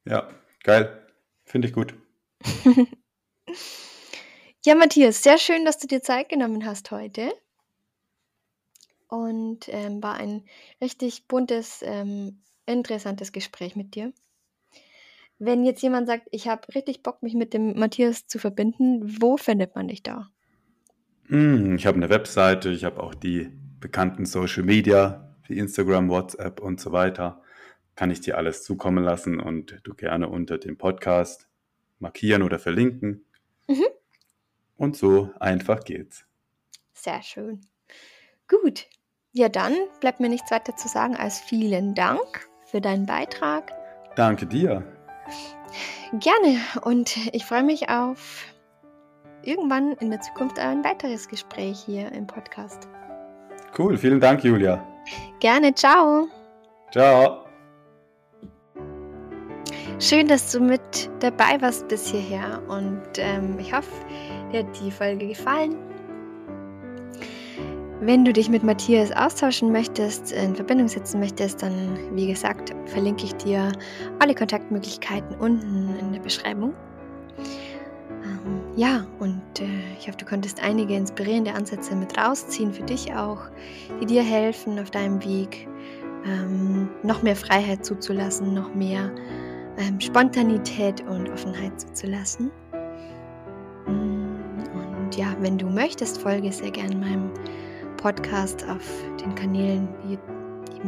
Ja, 0.05 0.29
geil. 0.63 1.07
Finde 1.45 1.69
ich 1.69 1.75
gut. 1.75 1.95
ja, 4.65 4.75
Matthias, 4.75 5.23
sehr 5.23 5.39
schön, 5.39 5.65
dass 5.65 5.79
du 5.79 5.87
dir 5.87 6.03
Zeit 6.03 6.29
genommen 6.29 6.67
hast 6.67 6.91
heute 6.91 7.33
und 9.13 9.69
ähm, 9.69 10.03
war 10.03 10.15
ein 10.15 10.43
richtig 10.81 11.29
buntes, 11.29 11.83
ähm, 11.85 12.41
interessantes 12.65 13.31
Gespräch 13.31 13.77
mit 13.77 13.95
dir. 13.95 14.11
Wenn 15.39 15.65
jetzt 15.65 15.83
jemand 15.83 16.07
sagt, 16.07 16.29
ich 16.31 16.49
habe 16.49 16.75
richtig 16.75 17.03
Bock, 17.03 17.23
mich 17.23 17.35
mit 17.35 17.53
dem 17.53 17.79
Matthias 17.79 18.27
zu 18.27 18.39
verbinden, 18.39 19.21
wo 19.21 19.37
findet 19.37 19.75
man 19.75 19.89
dich 19.89 20.03
da? 20.03 20.31
Hm, 21.27 21.77
ich 21.77 21.85
habe 21.85 21.99
eine 21.99 22.09
Webseite, 22.09 22.71
ich 22.71 22.85
habe 22.85 23.03
auch 23.03 23.15
die 23.15 23.51
bekannten 23.81 24.25
Social 24.25 24.63
Media 24.63 25.37
wie 25.47 25.59
Instagram, 25.59 26.09
WhatsApp 26.09 26.61
und 26.61 26.81
so 26.81 26.93
weiter. 26.93 27.43
Kann 27.95 28.11
ich 28.11 28.23
dir 28.23 28.39
alles 28.39 28.63
zukommen 28.63 29.05
lassen 29.05 29.41
und 29.41 29.79
du 29.83 29.93
gerne 29.93 30.31
unter 30.31 30.57
dem 30.57 30.79
Podcast 30.79 31.49
markieren 31.99 32.43
oder 32.43 32.59
verlinken. 32.59 33.27
Mhm. 33.69 33.85
Und 34.79 34.97
so 34.97 35.31
einfach 35.39 35.85
geht's. 35.85 36.25
Sehr 36.95 37.23
schön. 37.23 37.61
Gut, 38.49 38.87
ja, 39.33 39.49
dann 39.49 39.75
bleibt 40.01 40.21
mir 40.21 40.29
nichts 40.29 40.51
weiter 40.51 40.77
zu 40.77 40.89
sagen 40.89 41.17
als 41.17 41.41
vielen 41.41 41.95
Dank 41.95 42.49
für 42.67 42.81
deinen 42.81 43.07
Beitrag. 43.07 43.73
Danke 44.17 44.47
dir. 44.47 44.83
Gerne 46.21 46.59
und 46.83 47.17
ich 47.35 47.45
freue 47.47 47.63
mich 47.63 47.89
auf 47.89 48.45
irgendwann 49.43 49.93
in 49.95 50.11
der 50.11 50.21
Zukunft 50.21 50.59
ein 50.59 50.85
weiteres 50.85 51.29
Gespräch 51.29 51.83
hier 51.87 52.13
im 52.13 52.27
Podcast. 52.27 52.89
Cool, 53.77 53.97
vielen 53.97 54.21
Dank, 54.21 54.45
Julia. 54.45 54.87
Gerne, 55.41 55.75
ciao. 55.75 56.29
Ciao. 56.93 57.47
Schön, 59.99 60.29
dass 60.29 60.53
du 60.53 60.61
mit 60.61 61.11
dabei 61.21 61.61
warst 61.61 61.89
bis 61.89 62.09
hierher 62.09 62.61
und 62.69 63.03
ähm, 63.17 63.59
ich 63.59 63.73
hoffe, 63.73 63.93
dir 64.51 64.61
hat 64.61 64.81
die 64.81 64.91
Folge 64.91 65.29
gefallen. 65.29 65.92
Wenn 68.05 68.25
du 68.25 68.33
dich 68.33 68.49
mit 68.49 68.65
Matthias 68.65 69.13
austauschen 69.13 69.71
möchtest, 69.71 70.33
in 70.33 70.57
Verbindung 70.57 70.89
setzen 70.89 71.21
möchtest, 71.21 71.63
dann, 71.63 71.97
wie 72.17 72.27
gesagt, 72.27 72.75
verlinke 72.87 73.27
ich 73.27 73.35
dir 73.37 73.71
alle 74.19 74.35
Kontaktmöglichkeiten 74.35 75.37
unten 75.37 75.89
in 76.01 76.13
der 76.13 76.19
Beschreibung. 76.19 76.75
Ähm, 78.25 78.61
ja, 78.75 79.07
und 79.21 79.41
äh, 79.61 79.67
ich 80.01 80.09
hoffe, 80.09 80.19
du 80.19 80.25
konntest 80.25 80.61
einige 80.61 80.97
inspirierende 80.97 81.55
Ansätze 81.55 81.95
mit 81.95 82.19
rausziehen 82.19 82.73
für 82.73 82.83
dich 82.83 83.15
auch, 83.15 83.39
die 84.01 84.07
dir 84.07 84.25
helfen 84.25 84.81
auf 84.81 84.91
deinem 84.91 85.23
Weg, 85.25 85.69
ähm, 86.27 86.89
noch 87.05 87.23
mehr 87.23 87.37
Freiheit 87.37 87.87
zuzulassen, 87.87 88.53
noch 88.53 88.75
mehr 88.75 89.13
ähm, 89.79 90.01
Spontanität 90.01 91.03
und 91.07 91.31
Offenheit 91.31 91.81
zuzulassen. 91.81 92.51
Mm, 93.87 95.05
und 95.05 95.17
ja, 95.17 95.37
wenn 95.39 95.57
du 95.57 95.67
möchtest, 95.67 96.21
folge 96.21 96.51
sehr 96.51 96.73
gerne 96.73 96.97
meinem 96.97 97.31
Podcast 98.03 98.69
auf 98.69 98.85
den 99.21 99.33
Kanälen 99.37 99.89
wie 100.05 100.19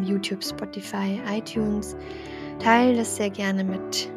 YouTube, 0.04 0.42
Spotify, 0.42 1.20
iTunes. 1.30 1.96
Teile 2.58 2.96
das 2.96 3.14
sehr 3.14 3.30
gerne 3.30 3.62
mit 3.62 4.10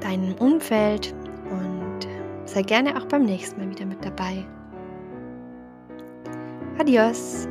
deinem 0.00 0.34
Umfeld 0.34 1.14
und 1.50 2.08
sei 2.46 2.62
gerne 2.62 2.96
auch 2.96 3.06
beim 3.06 3.24
nächsten 3.24 3.60
Mal 3.60 3.70
wieder 3.70 3.86
mit 3.86 4.04
dabei. 4.04 4.44
Adios! 6.78 7.46